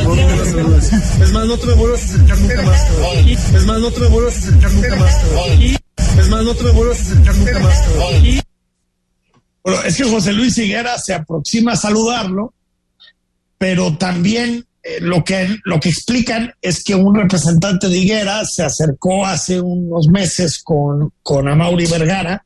No, 0.04 0.16
no 0.16 0.26
me 0.26 0.44
saludes. 0.46 0.92
Es 1.20 1.32
más, 1.32 1.46
no 1.46 1.58
te 1.58 1.66
me 1.66 1.72
a 1.72 1.94
acercar 1.94 2.38
nunca 2.38 2.62
más. 2.62 2.80
Es 3.54 3.66
más, 3.66 3.78
no 3.78 3.90
te 3.90 4.00
me 4.00 4.06
a 4.06 4.28
acercar 4.28 4.72
nunca 4.72 4.96
más. 4.96 5.89
Es 6.20 6.28
más, 6.28 6.44
no 6.44 6.54
te 6.54 6.64
me 6.64 6.70
vuelvas 6.70 6.98
a 6.98 7.02
acercar 7.02 7.34
nunca 7.36 7.58
más. 7.60 7.78
Bueno, 9.62 9.82
es 9.84 9.96
que 9.96 10.04
José 10.04 10.32
Luis 10.32 10.58
Higuera 10.58 10.98
se 10.98 11.14
aproxima 11.14 11.72
a 11.72 11.76
saludarlo, 11.76 12.52
pero 13.56 13.96
también 13.96 14.66
eh, 14.82 14.98
lo, 15.00 15.24
que, 15.24 15.56
lo 15.64 15.80
que 15.80 15.88
explican 15.88 16.52
es 16.60 16.84
que 16.84 16.94
un 16.94 17.14
representante 17.14 17.88
de 17.88 17.98
Higuera 17.98 18.44
se 18.44 18.62
acercó 18.62 19.24
hace 19.24 19.60
unos 19.60 20.08
meses 20.08 20.60
con, 20.62 21.12
con 21.22 21.48
Amaury 21.48 21.86
Vergara 21.86 22.44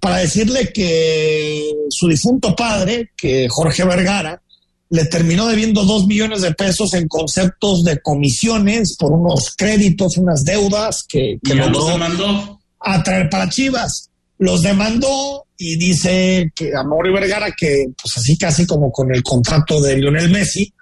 para 0.00 0.18
decirle 0.18 0.72
que 0.72 1.70
su 1.90 2.08
difunto 2.08 2.56
padre, 2.56 3.10
que 3.16 3.46
Jorge 3.48 3.84
Vergara, 3.84 4.42
le 4.90 5.04
terminó 5.06 5.46
debiendo 5.46 5.84
dos 5.84 6.06
millones 6.06 6.42
de 6.42 6.52
pesos 6.54 6.92
en 6.94 7.08
conceptos 7.08 7.84
de 7.84 8.00
comisiones 8.00 8.96
por 8.96 9.12
unos 9.12 9.54
créditos, 9.56 10.16
unas 10.16 10.44
deudas 10.44 11.04
que, 11.08 11.38
que 11.42 11.54
los 11.54 11.86
demandó 11.86 12.61
a 12.84 13.02
traer 13.02 13.28
para 13.28 13.48
Chivas. 13.48 14.10
Los 14.38 14.62
demandó 14.62 15.46
y 15.56 15.76
dice 15.76 16.50
que 16.54 16.74
a 16.74 16.82
Mauri 16.82 17.12
Vergara 17.12 17.52
que 17.56 17.86
pues 18.00 18.16
así 18.16 18.36
casi 18.36 18.66
como 18.66 18.90
con 18.90 19.14
el 19.14 19.22
contrato 19.22 19.80
de 19.80 19.96
Lionel 19.96 20.30
Messi, 20.30 20.72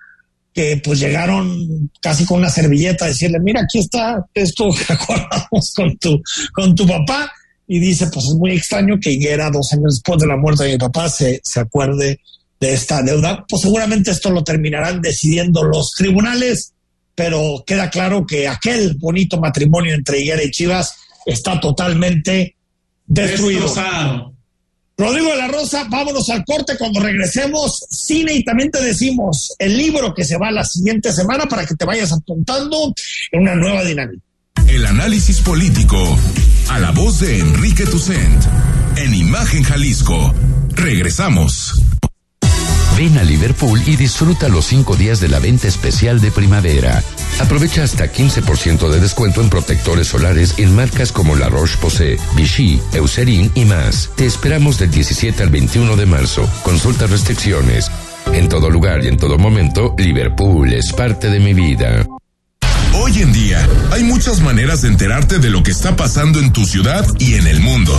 que 0.52 0.80
pues 0.82 0.98
llegaron 0.98 1.90
casi 2.00 2.24
con 2.24 2.38
una 2.38 2.50
servilleta 2.50 3.04
a 3.04 3.08
decirle, 3.08 3.38
mira, 3.40 3.62
aquí 3.62 3.78
está 3.78 4.24
esto 4.34 4.70
que 4.86 4.92
acordamos 4.92 5.72
con 5.74 5.96
tu, 5.98 6.22
con 6.52 6.74
tu 6.74 6.86
papá. 6.86 7.30
Y 7.66 7.78
dice, 7.78 8.08
pues 8.08 8.26
es 8.26 8.34
muy 8.34 8.52
extraño 8.52 8.98
que 9.00 9.12
Higuera, 9.12 9.48
dos 9.48 9.72
años 9.72 9.94
después 9.94 10.18
de 10.20 10.26
la 10.26 10.36
muerte 10.36 10.64
de 10.64 10.72
mi 10.72 10.78
papá, 10.78 11.08
se, 11.08 11.40
se 11.44 11.60
acuerde 11.60 12.18
de 12.58 12.72
esta 12.72 13.00
deuda. 13.00 13.44
Pues 13.48 13.62
seguramente 13.62 14.10
esto 14.10 14.30
lo 14.30 14.42
terminarán 14.42 15.00
decidiendo 15.00 15.62
los 15.62 15.92
tribunales, 15.96 16.72
pero 17.14 17.62
queda 17.64 17.88
claro 17.88 18.26
que 18.26 18.48
aquel 18.48 18.96
bonito 18.98 19.38
matrimonio 19.38 19.94
entre 19.94 20.18
Higuera 20.18 20.42
y 20.42 20.50
Chivas 20.50 20.96
está 21.26 21.60
totalmente 21.60 22.56
destruido. 23.06 23.62
Destrozado. 23.62 24.34
Rodrigo 25.00 25.30
de 25.30 25.36
la 25.36 25.48
Rosa, 25.48 25.86
vámonos 25.88 26.28
al 26.28 26.44
corte 26.44 26.76
cuando 26.76 27.00
regresemos. 27.00 27.86
Cine 27.90 28.34
y 28.34 28.44
también 28.44 28.70
te 28.70 28.82
decimos 28.82 29.54
el 29.58 29.76
libro 29.76 30.12
que 30.12 30.24
se 30.24 30.36
va 30.36 30.50
la 30.50 30.64
siguiente 30.64 31.10
semana 31.10 31.46
para 31.46 31.64
que 31.64 31.74
te 31.74 31.86
vayas 31.86 32.12
apuntando 32.12 32.92
en 33.32 33.40
una 33.40 33.54
nueva 33.54 33.82
dinámica. 33.82 34.22
El 34.68 34.84
análisis 34.84 35.40
político 35.40 35.96
a 36.68 36.78
la 36.78 36.90
voz 36.90 37.20
de 37.20 37.38
Enrique 37.38 37.84
Tucent 37.86 38.44
en 38.96 39.14
Imagen 39.14 39.62
Jalisco. 39.62 40.34
Regresamos. 40.74 41.82
Ven 43.00 43.16
a 43.16 43.24
Liverpool 43.24 43.82
y 43.86 43.96
disfruta 43.96 44.50
los 44.50 44.66
cinco 44.66 44.94
días 44.94 45.20
de 45.20 45.28
la 45.28 45.38
venta 45.38 45.66
especial 45.66 46.20
de 46.20 46.30
primavera. 46.30 47.02
Aprovecha 47.38 47.82
hasta 47.82 48.12
15% 48.12 48.90
de 48.90 49.00
descuento 49.00 49.40
en 49.40 49.48
protectores 49.48 50.08
solares 50.08 50.58
en 50.58 50.76
marcas 50.76 51.10
como 51.10 51.34
La 51.34 51.48
Roche-Posay, 51.48 52.18
Vichy, 52.36 52.78
Eucerin 52.92 53.50
y 53.54 53.64
más. 53.64 54.10
Te 54.16 54.26
esperamos 54.26 54.78
del 54.78 54.90
17 54.90 55.42
al 55.42 55.48
21 55.48 55.96
de 55.96 56.04
marzo. 56.04 56.46
Consulta 56.62 57.06
restricciones. 57.06 57.90
En 58.34 58.50
todo 58.50 58.68
lugar 58.68 59.02
y 59.02 59.08
en 59.08 59.16
todo 59.16 59.38
momento, 59.38 59.94
Liverpool 59.96 60.70
es 60.74 60.92
parte 60.92 61.30
de 61.30 61.40
mi 61.40 61.54
vida. 61.54 62.04
Hoy 62.92 63.22
en 63.22 63.32
día 63.32 63.66
hay 63.92 64.02
muchas 64.02 64.42
maneras 64.42 64.82
de 64.82 64.88
enterarte 64.88 65.38
de 65.38 65.48
lo 65.48 65.62
que 65.62 65.70
está 65.70 65.96
pasando 65.96 66.38
en 66.38 66.52
tu 66.52 66.66
ciudad 66.66 67.06
y 67.18 67.36
en 67.36 67.46
el 67.46 67.60
mundo. 67.60 67.98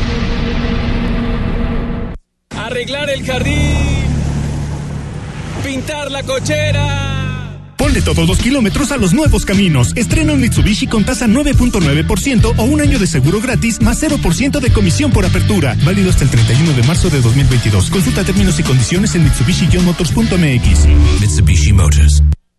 Arreglar 2.65 3.09
el 3.09 3.25
jardín 3.25 4.01
pintar 5.63 6.11
la 6.11 6.23
cochera. 6.23 7.57
Ponle 7.77 8.01
todos 8.01 8.27
los 8.27 8.37
kilómetros 8.37 8.91
a 8.91 8.97
los 8.97 9.13
nuevos 9.13 9.45
caminos. 9.45 9.93
Estrena 9.95 10.33
un 10.33 10.41
Mitsubishi 10.41 10.85
con 10.85 11.03
tasa 11.03 11.25
9.9% 11.27 12.53
o 12.57 12.63
un 12.63 12.81
año 12.81 12.99
de 12.99 13.07
seguro 13.07 13.41
gratis 13.41 13.81
más 13.81 14.03
0% 14.03 14.59
de 14.59 14.71
comisión 14.71 15.11
por 15.11 15.25
apertura. 15.25 15.75
Válido 15.83 16.11
hasta 16.11 16.23
el 16.23 16.29
31 16.29 16.73
de 16.73 16.83
marzo 16.83 17.09
de 17.09 17.21
2022. 17.21 17.89
Consulta 17.89 18.23
términos 18.23 18.59
y 18.59 18.63
condiciones 18.63 19.15
en 19.15 19.23
mitsubishi-motors.mx. 19.25 21.19
Mitsubishi 21.19 21.73
Motors. 21.73 22.21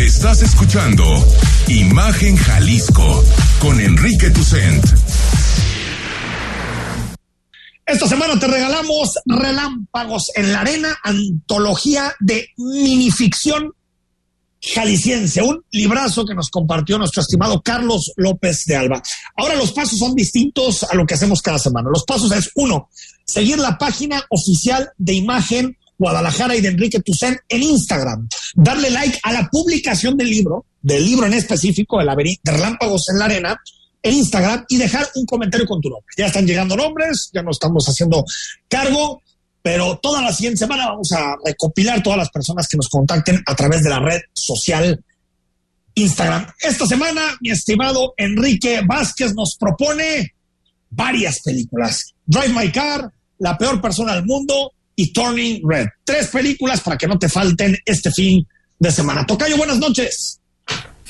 Estás 0.00 0.40
escuchando 0.40 1.04
Imagen 1.68 2.34
Jalisco 2.34 3.22
con 3.58 3.78
Enrique 3.78 4.30
Tucent. 4.30 4.82
Esta 7.84 8.08
semana 8.08 8.40
te 8.40 8.46
regalamos 8.46 9.16
Relámpagos 9.26 10.30
en 10.36 10.54
la 10.54 10.62
Arena, 10.62 10.98
antología 11.02 12.14
de 12.18 12.48
minificción 12.56 13.74
jalisciense, 14.62 15.42
un 15.42 15.62
librazo 15.70 16.24
que 16.24 16.34
nos 16.34 16.48
compartió 16.48 16.96
nuestro 16.96 17.20
estimado 17.20 17.60
Carlos 17.60 18.10
López 18.16 18.64
de 18.64 18.76
Alba. 18.76 19.02
Ahora 19.36 19.54
los 19.54 19.72
pasos 19.72 19.98
son 19.98 20.14
distintos 20.14 20.82
a 20.82 20.94
lo 20.94 21.04
que 21.04 21.12
hacemos 21.12 21.42
cada 21.42 21.58
semana. 21.58 21.90
Los 21.92 22.04
pasos 22.04 22.32
es 22.32 22.50
uno, 22.54 22.88
seguir 23.26 23.58
la 23.58 23.76
página 23.76 24.24
oficial 24.30 24.92
de 24.96 25.12
imagen 25.12 25.76
Guadalajara 26.00 26.56
y 26.56 26.62
de 26.62 26.68
Enrique 26.68 27.00
Tucen 27.00 27.38
en 27.46 27.62
Instagram. 27.62 28.26
Darle 28.54 28.90
like 28.90 29.18
a 29.22 29.32
la 29.34 29.48
publicación 29.50 30.16
del 30.16 30.30
libro, 30.30 30.64
del 30.80 31.04
libro 31.04 31.26
en 31.26 31.34
específico, 31.34 32.00
El 32.00 32.06
laberinto 32.06 32.50
Relámpagos 32.50 33.10
en 33.10 33.18
la 33.18 33.26
Arena, 33.26 33.60
en 34.02 34.14
Instagram 34.14 34.64
y 34.70 34.78
dejar 34.78 35.06
un 35.14 35.26
comentario 35.26 35.66
con 35.66 35.78
tu 35.78 35.90
nombre. 35.90 36.06
Ya 36.16 36.28
están 36.28 36.46
llegando 36.46 36.74
nombres, 36.74 37.28
ya 37.34 37.42
no 37.42 37.50
estamos 37.50 37.86
haciendo 37.86 38.24
cargo, 38.66 39.20
pero 39.60 39.98
toda 39.98 40.22
la 40.22 40.32
siguiente 40.32 40.56
semana 40.56 40.86
vamos 40.86 41.12
a 41.12 41.36
recopilar 41.44 42.02
todas 42.02 42.16
las 42.16 42.30
personas 42.30 42.66
que 42.66 42.78
nos 42.78 42.88
contacten 42.88 43.42
a 43.44 43.54
través 43.54 43.82
de 43.82 43.90
la 43.90 44.00
red 44.00 44.20
social 44.32 45.04
Instagram. 45.92 46.46
Esta 46.62 46.86
semana, 46.86 47.20
mi 47.42 47.50
estimado 47.50 48.14
Enrique 48.16 48.80
Vázquez 48.86 49.34
nos 49.34 49.54
propone 49.56 50.32
varias 50.88 51.40
películas. 51.42 52.14
Drive 52.24 52.54
My 52.54 52.72
Car, 52.72 53.12
La 53.36 53.58
peor 53.58 53.82
persona 53.82 54.14
del 54.14 54.24
mundo, 54.24 54.72
Turning 55.08 55.60
Red. 55.64 55.88
Tres 56.04 56.28
películas 56.28 56.80
para 56.80 56.96
que 56.96 57.06
no 57.06 57.18
te 57.18 57.28
falten 57.28 57.76
este 57.84 58.10
fin 58.10 58.46
de 58.78 58.90
semana. 58.90 59.26
Tocayo, 59.26 59.56
buenas 59.56 59.78
noches. 59.78 60.40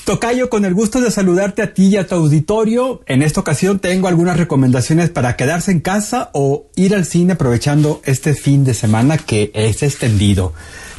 Tocayo, 0.05 0.49
con 0.49 0.65
el 0.65 0.73
gusto 0.73 0.99
de 0.99 1.11
saludarte 1.11 1.61
a 1.61 1.73
ti 1.73 1.87
y 1.87 1.97
a 1.97 2.07
tu 2.07 2.15
auditorio. 2.15 3.01
En 3.05 3.21
esta 3.21 3.39
ocasión 3.39 3.79
tengo 3.79 4.07
algunas 4.07 4.35
recomendaciones 4.35 5.09
para 5.09 5.35
quedarse 5.35 5.71
en 5.71 5.79
casa 5.79 6.31
o 6.33 6.69
ir 6.75 6.95
al 6.95 7.05
cine 7.05 7.33
aprovechando 7.33 8.01
este 8.03 8.33
fin 8.33 8.63
de 8.63 8.73
semana 8.73 9.17
que 9.17 9.51
es 9.53 9.83
extendido. 9.83 10.53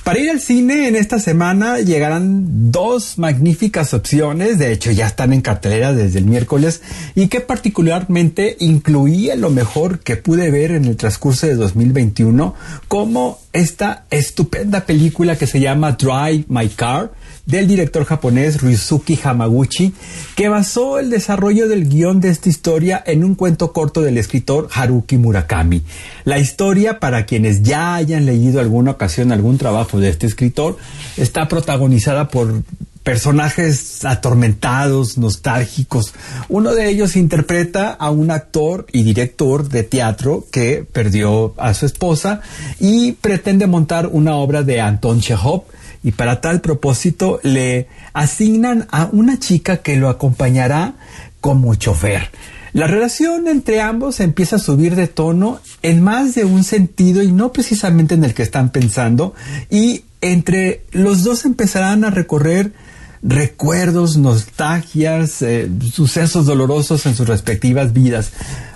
Para 0.05 0.18
ir 0.18 0.30
al 0.30 0.40
cine 0.40 0.88
en 0.88 0.96
esta 0.96 1.20
semana 1.20 1.78
llegarán 1.78 2.72
dos 2.72 3.18
magníficas 3.18 3.94
opciones, 3.94 4.59
de 4.59 4.72
hecho 4.72 4.90
ya 4.90 5.07
están 5.07 5.32
en 5.32 5.42
cartelera 5.42 5.92
desde 5.92 6.18
el 6.18 6.24
miércoles. 6.24 6.82
Y 7.14 7.28
que 7.28 7.40
particularmente 7.40 8.57
incluía 8.59 9.36
lo 9.36 9.50
mejor 9.50 10.00
que 10.00 10.16
pude 10.16 10.50
ver 10.50 10.72
en 10.72 10.86
el 10.86 10.96
transcurso 10.96 11.46
de 11.46 11.55
2021 11.55 12.53
como 12.88 13.38
esta 13.53 14.07
estupenda 14.11 14.86
película 14.86 15.36
que 15.36 15.46
se 15.46 15.61
llama 15.61 15.92
Drive 15.92 16.46
My 16.48 16.68
Car 16.68 17.12
del 17.47 17.66
director 17.66 18.05
japonés 18.05 18.61
Ryusuke 18.61 19.18
Hamaguchi, 19.22 19.93
que 20.36 20.49
basó 20.49 20.99
el 20.99 21.11
desarrollo 21.11 21.68
del 21.68 21.88
guion 21.88 22.20
de 22.20 22.28
esta 22.28 22.49
historia 22.49 23.03
en 23.05 23.24
un 23.24 23.34
cuento 23.34 23.72
corto 23.72 24.01
del 24.01 24.18
escritor 24.18 24.68
Haruki 24.72 25.16
Murakami. 25.16 25.82
La 26.24 26.38
historia, 26.38 27.01
para 27.01 27.26
quienes 27.26 27.62
ya 27.62 27.95
hayan 27.95 28.26
leído 28.26 28.61
alguna 28.61 28.93
ocasión 28.93 29.32
algún 29.32 29.59
trabajo 29.59 29.99
de 29.99 30.09
este 30.09 30.26
escritor, 30.26 30.76
está 31.16 31.49
protagonizada 31.49 32.28
por 32.28 32.62
personajes 33.03 34.05
atormentados, 34.05 35.18
nostálgicos. 35.18 36.14
Uno 36.49 36.74
de 36.74 36.88
ellos 36.88 37.16
interpreta 37.16 37.90
a 37.90 38.11
un 38.11 38.30
actor 38.30 38.86
y 38.93 39.03
director 39.03 39.68
de 39.68 39.82
teatro 39.82 40.45
que 40.53 40.86
perdió 40.90 41.55
a 41.57 41.74
su 41.74 41.86
esposa 41.86 42.40
y 42.78 43.12
pretende 43.12 43.66
montar 43.66 44.07
una 44.07 44.36
obra 44.36 44.62
de 44.62 44.80
Anton 44.80 45.20
Chekhov 45.20 45.64
y 46.03 46.12
para 46.12 46.40
tal 46.40 46.61
propósito 46.61 47.40
le 47.42 47.88
asignan 48.12 48.86
a 48.90 49.09
una 49.12 49.38
chica 49.38 49.78
que 49.78 49.96
lo 49.96 50.09
acompañará 50.09 50.94
como 51.40 51.74
chofer. 51.74 52.30
La 52.72 52.86
relación 52.86 53.48
entre 53.48 53.82
ambos 53.82 54.20
empieza 54.20 54.57
a 54.57 54.59
subir 54.59 54.96
de 54.96 55.07
tono 55.07 55.61
en 55.82 56.00
más 56.00 56.34
de 56.34 56.46
un 56.46 56.64
sentido 56.64 57.22
y 57.22 57.30
no 57.30 57.53
precisamente 57.53 58.14
en 58.14 58.24
el 58.24 58.32
que 58.32 58.42
están 58.42 58.70
pensando 58.70 59.34
y 59.68 60.05
entre 60.22 60.84
los 60.92 61.22
dos 61.22 61.44
empezarán 61.44 62.05
a 62.05 62.11
recorrer 62.11 62.72
recuerdos, 63.22 64.16
nostalgias, 64.16 65.42
eh, 65.42 65.70
sucesos 65.92 66.46
dolorosos 66.46 67.06
en 67.06 67.14
sus 67.14 67.28
respectivas 67.28 67.92
vidas. 67.92 68.32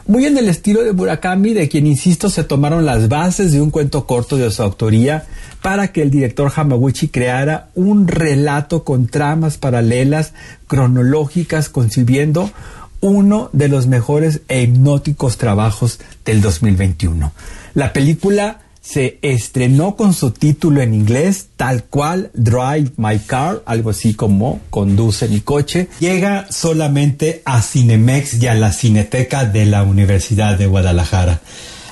Muy 0.07 0.25
en 0.25 0.39
el 0.39 0.49
estilo 0.49 0.85
de 0.85 0.93
Murakami, 0.93 1.53
de 1.53 1.69
quien, 1.69 1.87
insisto, 1.87 2.31
se 2.31 2.45
tomaron 2.45 2.87
las 2.87 3.09
bases 3.09 3.51
de 3.51 3.61
un 3.61 3.71
cuento 3.71 4.07
corto 4.07 4.37
de 4.37 4.53
su 4.53 4.63
autoría 4.63 5.27
para 5.63 5.89
que 5.89 6.03
el 6.03 6.13
director 6.13 6.53
Hamaguchi 6.55 7.09
creara 7.09 7.71
un 7.75 8.07
relato 8.07 8.85
con 8.85 9.09
tramas 9.09 9.59
paralelas, 9.59 10.33
cronológicas, 10.69 11.69
concibiendo 11.69 12.53
uno 13.01 13.51
de 13.53 13.69
los 13.69 13.89
mejores 13.89 14.43
e 14.47 14.63
hipnóticos 14.63 15.39
trabajos 15.39 15.99
del 16.25 16.41
2021. 16.41 17.33
La 17.75 17.93
película 17.93 18.61
se 18.87 19.19
estrenó 19.23 19.97
con 19.97 20.15
su 20.15 20.31
título 20.31 20.81
en 20.81 20.95
inglés, 20.95 21.49
tal 21.57 21.85
cual 21.85 22.31
Drive 22.35 22.93
My 22.97 23.19
Car, 23.19 23.63
algo 23.67 23.91
así 23.91 24.15
como 24.15 24.61
Conduce 24.71 25.29
mi 25.29 25.41
coche. 25.41 25.89
Llega 25.99 26.47
solamente 26.51 27.43
a 27.45 27.63
Cinemex 27.63 28.41
y 28.41 28.47
a 28.47 28.55
la 28.55 28.73
Cineteca 28.73 29.45
de 29.45 29.67
la 29.67 29.83
Universidad 29.83 30.57
de 30.57 30.67
Guadalajara. 30.67 31.41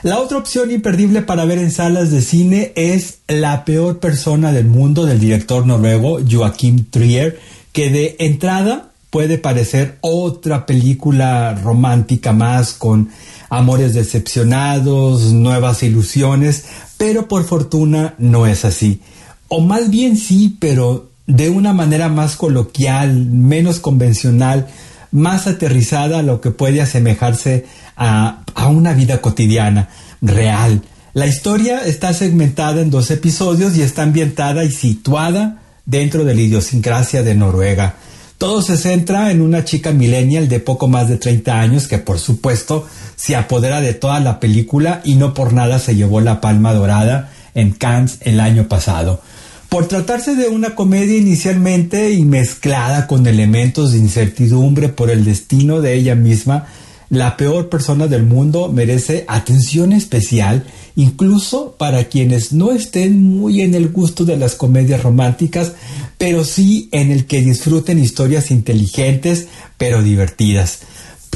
La 0.05 0.21
otra 0.21 0.39
opción 0.39 0.71
imperdible 0.71 1.23
para 1.23 1.45
ver 1.45 1.59
en 1.59 1.73
salas 1.73 2.13
de 2.13 2.23
cine 2.23 2.73
es 2.77 3.19
La 3.27 3.65
peor 3.65 3.99
persona 3.99 4.53
del 4.53 4.67
mundo 4.67 5.05
del 5.05 5.19
director 5.19 5.67
noruego 5.67 6.21
Joachim 6.31 6.85
Trier, 6.91 7.41
que 7.73 7.91
de 7.91 8.15
entrada 8.21 8.91
puede 9.15 9.39
parecer 9.39 9.99
otra 10.01 10.67
película 10.67 11.55
romántica 11.55 12.33
más 12.33 12.73
con 12.73 13.11
amores 13.49 13.95
decepcionados, 13.95 15.33
nuevas 15.33 15.85
ilusiones, 15.85 16.65
pero 16.99 17.29
por 17.29 17.45
fortuna 17.45 18.17
no 18.19 18.45
es 18.49 18.65
así. 18.65 19.03
O 19.47 19.61
más 19.61 19.89
bien 19.89 20.17
sí, 20.17 20.57
pero 20.59 21.11
de 21.29 21.49
una 21.49 21.73
manera 21.73 22.09
más 22.09 22.35
coloquial, 22.35 23.27
menos 23.27 23.79
convencional, 23.79 24.67
más 25.13 25.47
aterrizada 25.47 26.19
a 26.19 26.23
lo 26.25 26.41
que 26.41 26.51
puede 26.51 26.83
asemejarse 26.83 27.67
a, 27.97 28.43
una 28.69 28.95
vida 28.95 29.21
cotidiana, 29.21 29.91
real. 30.23 30.83
La 31.13 31.29
historia 31.29 31.87
está 31.87 32.13
segmentada 32.15 32.81
en 32.81 32.91
dos 32.91 33.13
episodios 33.13 33.77
y 33.77 33.83
está 33.83 34.03
ambientada 34.03 34.65
y 34.65 34.73
situada 34.73 35.63
dentro 35.87 36.25
de 36.25 36.35
la 36.35 36.41
idiosincrasia 36.41 37.23
de 37.23 37.37
Noruega. 37.37 37.95
Todo 38.39 38.63
se 38.63 38.77
centra 38.77 39.31
en 39.31 39.41
una 39.41 39.65
chica 39.65 39.93
millennial 39.93 40.49
de 40.49 40.61
poco 40.61 40.89
más 40.89 41.09
de 41.09 41.17
30 41.19 41.61
años 41.61 41.87
que 41.87 41.99
por 41.99 42.19
supuesto 42.19 42.87
se 43.17 43.37
apodera 43.37 43.81
de 43.81 43.95
toda 43.95 44.21
la 44.21 44.41
película 44.41 45.01
y 45.05 45.15
no 45.15 45.35
por 45.35 45.53
nada 45.53 45.79
se 45.79 45.95
llevó 45.95 46.21
la 46.21 46.41
palma 46.41 46.73
dorada 46.73 47.31
en 47.55 47.71
Cannes 47.71 48.19
el 48.23 48.41
año 48.41 48.69
pasado. 48.69 49.21
Por 49.69 49.89
tratarse 49.89 50.35
de 50.37 50.49
una 50.49 50.75
comedia 50.75 51.17
inicialmente 51.17 52.13
y 52.13 52.25
mezclada 52.25 53.07
con 53.07 53.27
elementos 53.27 53.93
de 53.93 53.99
incertidumbre 53.99 54.89
por 54.89 55.11
el 55.11 55.25
destino 55.25 55.81
de 55.81 55.95
ella 55.95 56.15
misma, 56.15 56.67
la 57.11 57.37
peor 57.37 57.69
persona 57.69 58.07
del 58.07 58.25
mundo 58.25 58.71
merece 58.73 59.25
atención 59.29 59.93
especial, 59.93 60.65
incluso 60.97 61.75
para 61.79 62.05
quienes 62.05 62.53
no 62.53 62.73
estén 62.73 63.23
muy 63.23 63.61
en 63.61 63.75
el 63.75 63.89
gusto 63.91 64.25
de 64.25 64.37
las 64.37 64.55
comedias 64.55 65.03
románticas, 65.03 65.73
pero 66.19 66.45
sí 66.45 66.89
en 66.93 67.11
el 67.11 67.27
que 67.27 67.43
disfruten 67.43 67.99
historias 67.99 68.51
inteligentes 68.51 69.49
pero 69.77 70.03
divertidas. 70.03 70.81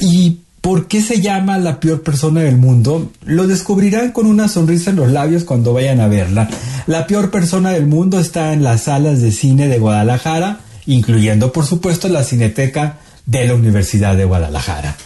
¿Y 0.00 0.38
por 0.60 0.86
qué 0.86 1.02
se 1.02 1.20
llama 1.20 1.58
la 1.58 1.80
peor 1.80 2.02
persona 2.02 2.40
del 2.42 2.56
mundo? 2.56 3.10
Lo 3.24 3.46
descubrirán 3.46 4.12
con 4.12 4.26
una 4.26 4.48
sonrisa 4.48 4.90
en 4.90 4.96
los 4.96 5.10
labios 5.10 5.44
cuando 5.44 5.72
vayan 5.72 6.00
a 6.00 6.08
verla. 6.08 6.48
La 6.86 7.06
peor 7.06 7.30
persona 7.30 7.70
del 7.70 7.86
mundo 7.86 8.18
está 8.18 8.52
en 8.52 8.62
las 8.62 8.84
salas 8.84 9.20
de 9.20 9.32
cine 9.32 9.68
de 9.68 9.78
Guadalajara, 9.78 10.60
incluyendo 10.86 11.52
por 11.52 11.66
supuesto 11.66 12.08
la 12.08 12.24
cineteca 12.24 12.98
de 13.26 13.46
la 13.46 13.54
Universidad 13.54 14.16
de 14.16 14.24
Guadalajara. 14.24 14.96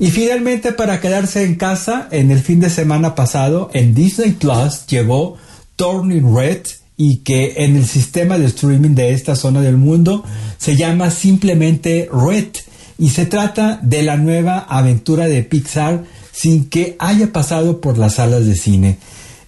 Y 0.00 0.10
finalmente, 0.10 0.72
para 0.72 1.00
quedarse 1.00 1.44
en 1.44 1.56
casa, 1.56 2.08
en 2.10 2.30
el 2.30 2.40
fin 2.40 2.60
de 2.60 2.70
semana 2.70 3.14
pasado, 3.14 3.70
en 3.74 3.94
Disney 3.94 4.32
Plus 4.32 4.86
llegó 4.86 5.36
Turning 5.76 6.34
Red 6.34 6.62
y 6.96 7.18
que 7.18 7.64
en 7.64 7.76
el 7.76 7.86
sistema 7.86 8.38
de 8.38 8.46
streaming 8.46 8.94
de 8.94 9.12
esta 9.12 9.34
zona 9.34 9.60
del 9.60 9.76
mundo 9.76 10.24
se 10.58 10.76
llama 10.76 11.10
simplemente 11.10 12.08
Red 12.12 12.48
y 12.98 13.10
se 13.10 13.26
trata 13.26 13.78
de 13.82 14.02
la 14.02 14.16
nueva 14.16 14.58
aventura 14.58 15.26
de 15.26 15.42
Pixar 15.44 16.04
sin 16.32 16.68
que 16.68 16.96
haya 16.98 17.32
pasado 17.32 17.80
por 17.80 17.98
las 17.98 18.16
salas 18.16 18.46
de 18.46 18.56
cine. 18.56 18.98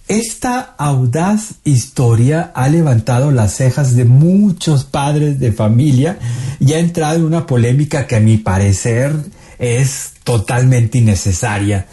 Esta 0.06 0.74
audaz 0.78 1.54
historia 1.64 2.50
ha 2.54 2.68
levantado 2.68 3.30
las 3.30 3.54
cejas 3.54 3.94
de 3.94 4.04
muchos 4.04 4.84
padres 4.84 5.38
de 5.38 5.52
familia 5.52 6.18
y 6.58 6.72
ha 6.72 6.80
entrado 6.80 7.16
en 7.16 7.24
una 7.24 7.46
polémica 7.46 8.08
que 8.08 8.16
a 8.16 8.20
mi 8.20 8.36
parecer 8.36 9.14
es 9.60 10.14
totalmente 10.30 10.98
innecesaria. 10.98 11.86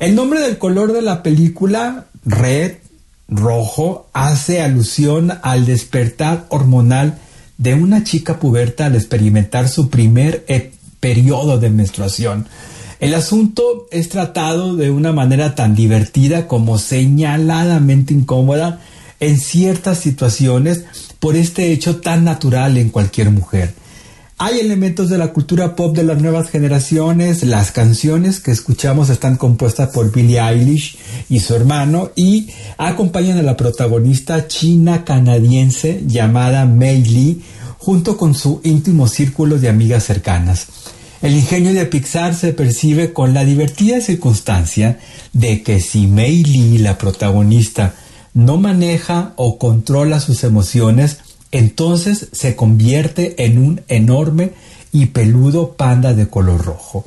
El 0.00 0.16
nombre 0.16 0.40
del 0.40 0.58
color 0.58 0.92
de 0.92 1.00
la 1.00 1.22
película, 1.22 2.06
red, 2.24 2.72
rojo, 3.28 4.08
hace 4.12 4.62
alusión 4.62 5.32
al 5.42 5.64
despertar 5.64 6.46
hormonal 6.48 7.18
de 7.56 7.74
una 7.74 8.02
chica 8.02 8.40
puberta 8.40 8.86
al 8.86 8.96
experimentar 8.96 9.68
su 9.68 9.90
primer 9.90 10.44
e- 10.48 10.72
periodo 10.98 11.60
de 11.60 11.70
menstruación. 11.70 12.48
El 12.98 13.14
asunto 13.14 13.86
es 13.92 14.08
tratado 14.08 14.74
de 14.74 14.90
una 14.90 15.12
manera 15.12 15.54
tan 15.54 15.76
divertida 15.76 16.48
como 16.48 16.78
señaladamente 16.78 18.12
incómoda 18.12 18.80
en 19.20 19.38
ciertas 19.38 19.98
situaciones 19.98 20.84
por 21.20 21.36
este 21.36 21.70
hecho 21.70 22.00
tan 22.00 22.24
natural 22.24 22.76
en 22.76 22.90
cualquier 22.90 23.30
mujer. 23.30 23.72
Hay 24.46 24.60
elementos 24.60 25.08
de 25.08 25.16
la 25.16 25.32
cultura 25.32 25.74
pop 25.74 25.96
de 25.96 26.04
las 26.04 26.20
nuevas 26.20 26.50
generaciones, 26.50 27.44
las 27.44 27.72
canciones 27.72 28.40
que 28.40 28.50
escuchamos 28.50 29.08
están 29.08 29.38
compuestas 29.38 29.88
por 29.88 30.12
Billie 30.12 30.38
Eilish 30.38 30.98
y 31.30 31.40
su 31.40 31.54
hermano 31.54 32.10
y 32.14 32.50
acompañan 32.76 33.38
a 33.38 33.42
la 33.42 33.56
protagonista 33.56 34.46
china 34.46 35.02
canadiense 35.02 36.02
llamada 36.06 36.66
Mei 36.66 37.02
Lee 37.02 37.42
junto 37.78 38.18
con 38.18 38.34
su 38.34 38.60
íntimo 38.64 39.08
círculo 39.08 39.58
de 39.58 39.70
amigas 39.70 40.04
cercanas. 40.04 40.66
El 41.22 41.36
ingenio 41.36 41.72
de 41.72 41.86
Pixar 41.86 42.34
se 42.34 42.52
percibe 42.52 43.14
con 43.14 43.32
la 43.32 43.46
divertida 43.46 44.02
circunstancia 44.02 44.98
de 45.32 45.62
que 45.62 45.80
si 45.80 46.06
Mei 46.06 46.44
Lee, 46.44 46.76
la 46.76 46.98
protagonista, 46.98 47.94
no 48.34 48.58
maneja 48.58 49.32
o 49.36 49.58
controla 49.58 50.20
sus 50.20 50.44
emociones, 50.44 51.20
entonces 51.54 52.30
se 52.32 52.56
convierte 52.56 53.44
en 53.44 53.58
un 53.58 53.80
enorme 53.86 54.50
y 54.90 55.06
peludo 55.06 55.74
panda 55.74 56.12
de 56.12 56.26
color 56.26 56.64
rojo. 56.64 57.04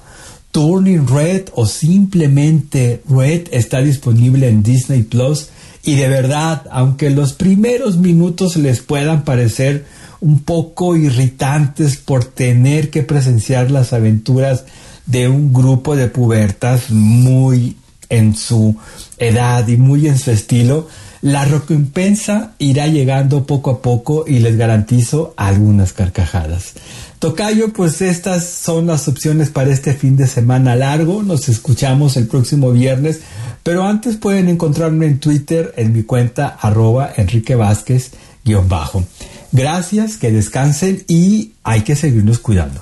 Turning 0.52 1.06
Red 1.06 1.50
o 1.54 1.66
simplemente 1.66 3.02
Red 3.10 3.50
está 3.52 3.82
disponible 3.82 4.48
en 4.48 4.64
Disney 4.64 5.04
Plus 5.04 5.50
y 5.84 5.96
de 5.96 6.08
verdad, 6.08 6.64
aunque 6.72 7.10
los 7.10 7.34
primeros 7.34 7.98
minutos 7.98 8.56
les 8.56 8.80
puedan 8.80 9.26
parecer 9.26 9.86
un 10.22 10.40
poco 10.40 10.96
irritantes 10.96 11.98
por 11.98 12.24
tener 12.24 12.90
que 12.90 13.04
presenciar 13.04 13.70
las 13.70 13.92
aventuras 13.92 14.64
de 15.06 15.28
un 15.28 15.52
grupo 15.52 15.98
de 15.98 16.08
pubertas 16.08 16.90
muy 16.90 17.76
en 18.08 18.34
su 18.34 18.78
edad 19.18 19.68
y 19.68 19.76
muy 19.76 20.08
en 20.08 20.18
su 20.18 20.32
estilo, 20.32 20.88
la 21.22 21.46
recompensa 21.46 22.54
irá 22.60 22.88
llegando 22.88 23.46
poco 23.46 23.72
a 23.72 23.82
poco 23.82 24.26
y 24.28 24.40
les 24.40 24.58
garantizo 24.58 25.34
algunas 25.38 25.94
carcajadas. 25.94 26.74
Tocayo, 27.20 27.74
pues 27.74 28.02
estas 28.02 28.46
son 28.46 28.88
las 28.88 29.08
opciones 29.08 29.50
para 29.50 29.72
este 29.72 29.94
fin 29.94 30.16
de 30.18 30.28
semana 30.28 30.76
largo. 30.76 31.24
Nos 31.24 31.50
escuchamos 31.50 32.16
el 32.16 32.28
próximo 32.28 32.72
viernes, 32.72 33.22
pero 33.64 33.84
antes 33.84 34.18
pueden 34.18 34.50
encontrarme 34.50 35.08
en 35.08 35.20
Twitter 35.20 35.74
en 35.78 35.94
mi 35.94 36.04
cuenta 36.04 36.58
arroba 36.62 37.12
Enrique 37.16 37.56
Vázquez 37.56 38.12
guion 38.44 38.70
bajo. 38.70 39.04
Gracias, 39.52 40.18
que 40.18 40.32
descansen 40.32 41.04
y 41.08 41.54
hay 41.64 41.82
que 41.82 41.96
seguirnos 41.96 42.40
cuidando. 42.40 42.82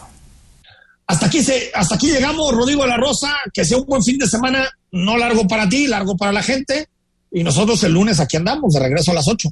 Hasta 1.07 1.27
aquí, 1.27 2.07
llegamos, 2.07 2.51
Rodrigo 2.53 2.81
de 2.83 2.89
la 2.89 2.97
Rosa. 2.97 3.31
Que 3.53 3.63
sea 3.63 3.77
un 3.77 3.85
buen 3.85 4.03
fin 4.03 4.17
de 4.17 4.27
semana, 4.27 4.67
no 4.91 5.17
largo 5.17 5.47
para 5.47 5.69
ti, 5.69 5.87
largo 5.87 6.17
para 6.17 6.31
la 6.31 6.41
gente. 6.41 6.87
Y 7.35 7.43
nosotros 7.43 7.83
el 7.83 7.91
lunes 7.91 8.21
aquí 8.21 8.37
andamos, 8.37 8.73
de 8.73 8.79
regreso 8.79 9.11
a 9.11 9.15
las 9.15 9.27
8. 9.27 9.49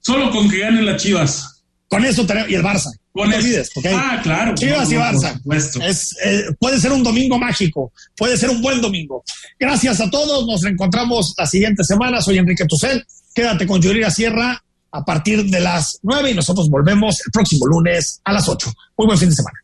Solo 0.00 0.30
con 0.30 0.50
que 0.50 0.58
ganen 0.58 0.84
las 0.84 1.02
chivas. 1.02 1.62
Con 1.88 2.04
eso 2.04 2.26
tenemos, 2.26 2.50
y 2.50 2.54
el 2.56 2.62
Barça. 2.62 2.90
Con 3.10 3.30
no 3.30 3.34
eso. 3.36 3.46
olvides, 3.46 3.70
¿ok? 3.74 3.86
Ah, 3.94 4.20
claro. 4.22 4.54
Chivas 4.54 4.88
No, 4.90 4.94
y 4.94 4.98
Barça. 4.98 5.42
por. 5.42 5.56
Es, 5.56 6.14
eh, 6.24 6.42
puede 6.58 6.78
ser 6.78 6.92
un 6.92 7.02
domingo 7.02 7.38
mágico, 7.38 7.90
puede 8.18 8.36
ser 8.36 8.50
un 8.50 8.60
buen 8.60 8.82
domingo. 8.82 9.24
Gracias 9.58 10.00
a 10.02 10.10
todos, 10.10 10.46
nos 10.46 10.60
reencontramos 10.60 11.32
la 11.38 11.46
siguiente 11.46 11.84
semana. 11.84 12.20
Soy 12.20 12.36
Enrique 12.36 12.66
Tucel. 12.66 13.02
Quédate 13.34 13.66
con 13.66 13.80
Yurira 13.80 14.10
Sierra 14.10 14.62
a 14.90 15.02
partir 15.04 15.42
de 15.46 15.60
las 15.60 15.98
9 16.02 16.32
y 16.32 16.34
nosotros 16.34 16.68
volvemos 16.68 17.16
el 17.24 17.32
próximo 17.32 17.66
lunes 17.66 18.20
a 18.24 18.32
las 18.34 18.46
8. 18.46 18.70
Muy 18.98 19.06
buen 19.06 19.18
fin 19.18 19.30
de 19.30 19.36
semana. 19.36 19.58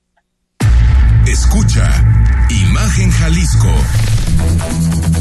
Escucha 1.26 2.46
Imagen 2.48 3.10
Jalisco 3.10 3.68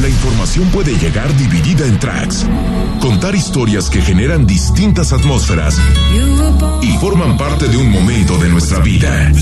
La 0.00 0.08
información 0.08 0.68
puede 0.70 0.96
llegar 0.96 1.36
dividida 1.36 1.84
en 1.84 1.98
tracks, 1.98 2.46
contar 3.00 3.34
historias 3.34 3.90
que 3.90 4.00
generan 4.00 4.46
distintas 4.46 5.12
atmósferas 5.12 5.76
y 6.82 6.96
forman 6.98 7.36
parte 7.36 7.66
de 7.66 7.76
un 7.76 7.90
momento 7.90 8.38
de 8.38 8.48
nuestra 8.48 8.78
vida. 8.78 9.32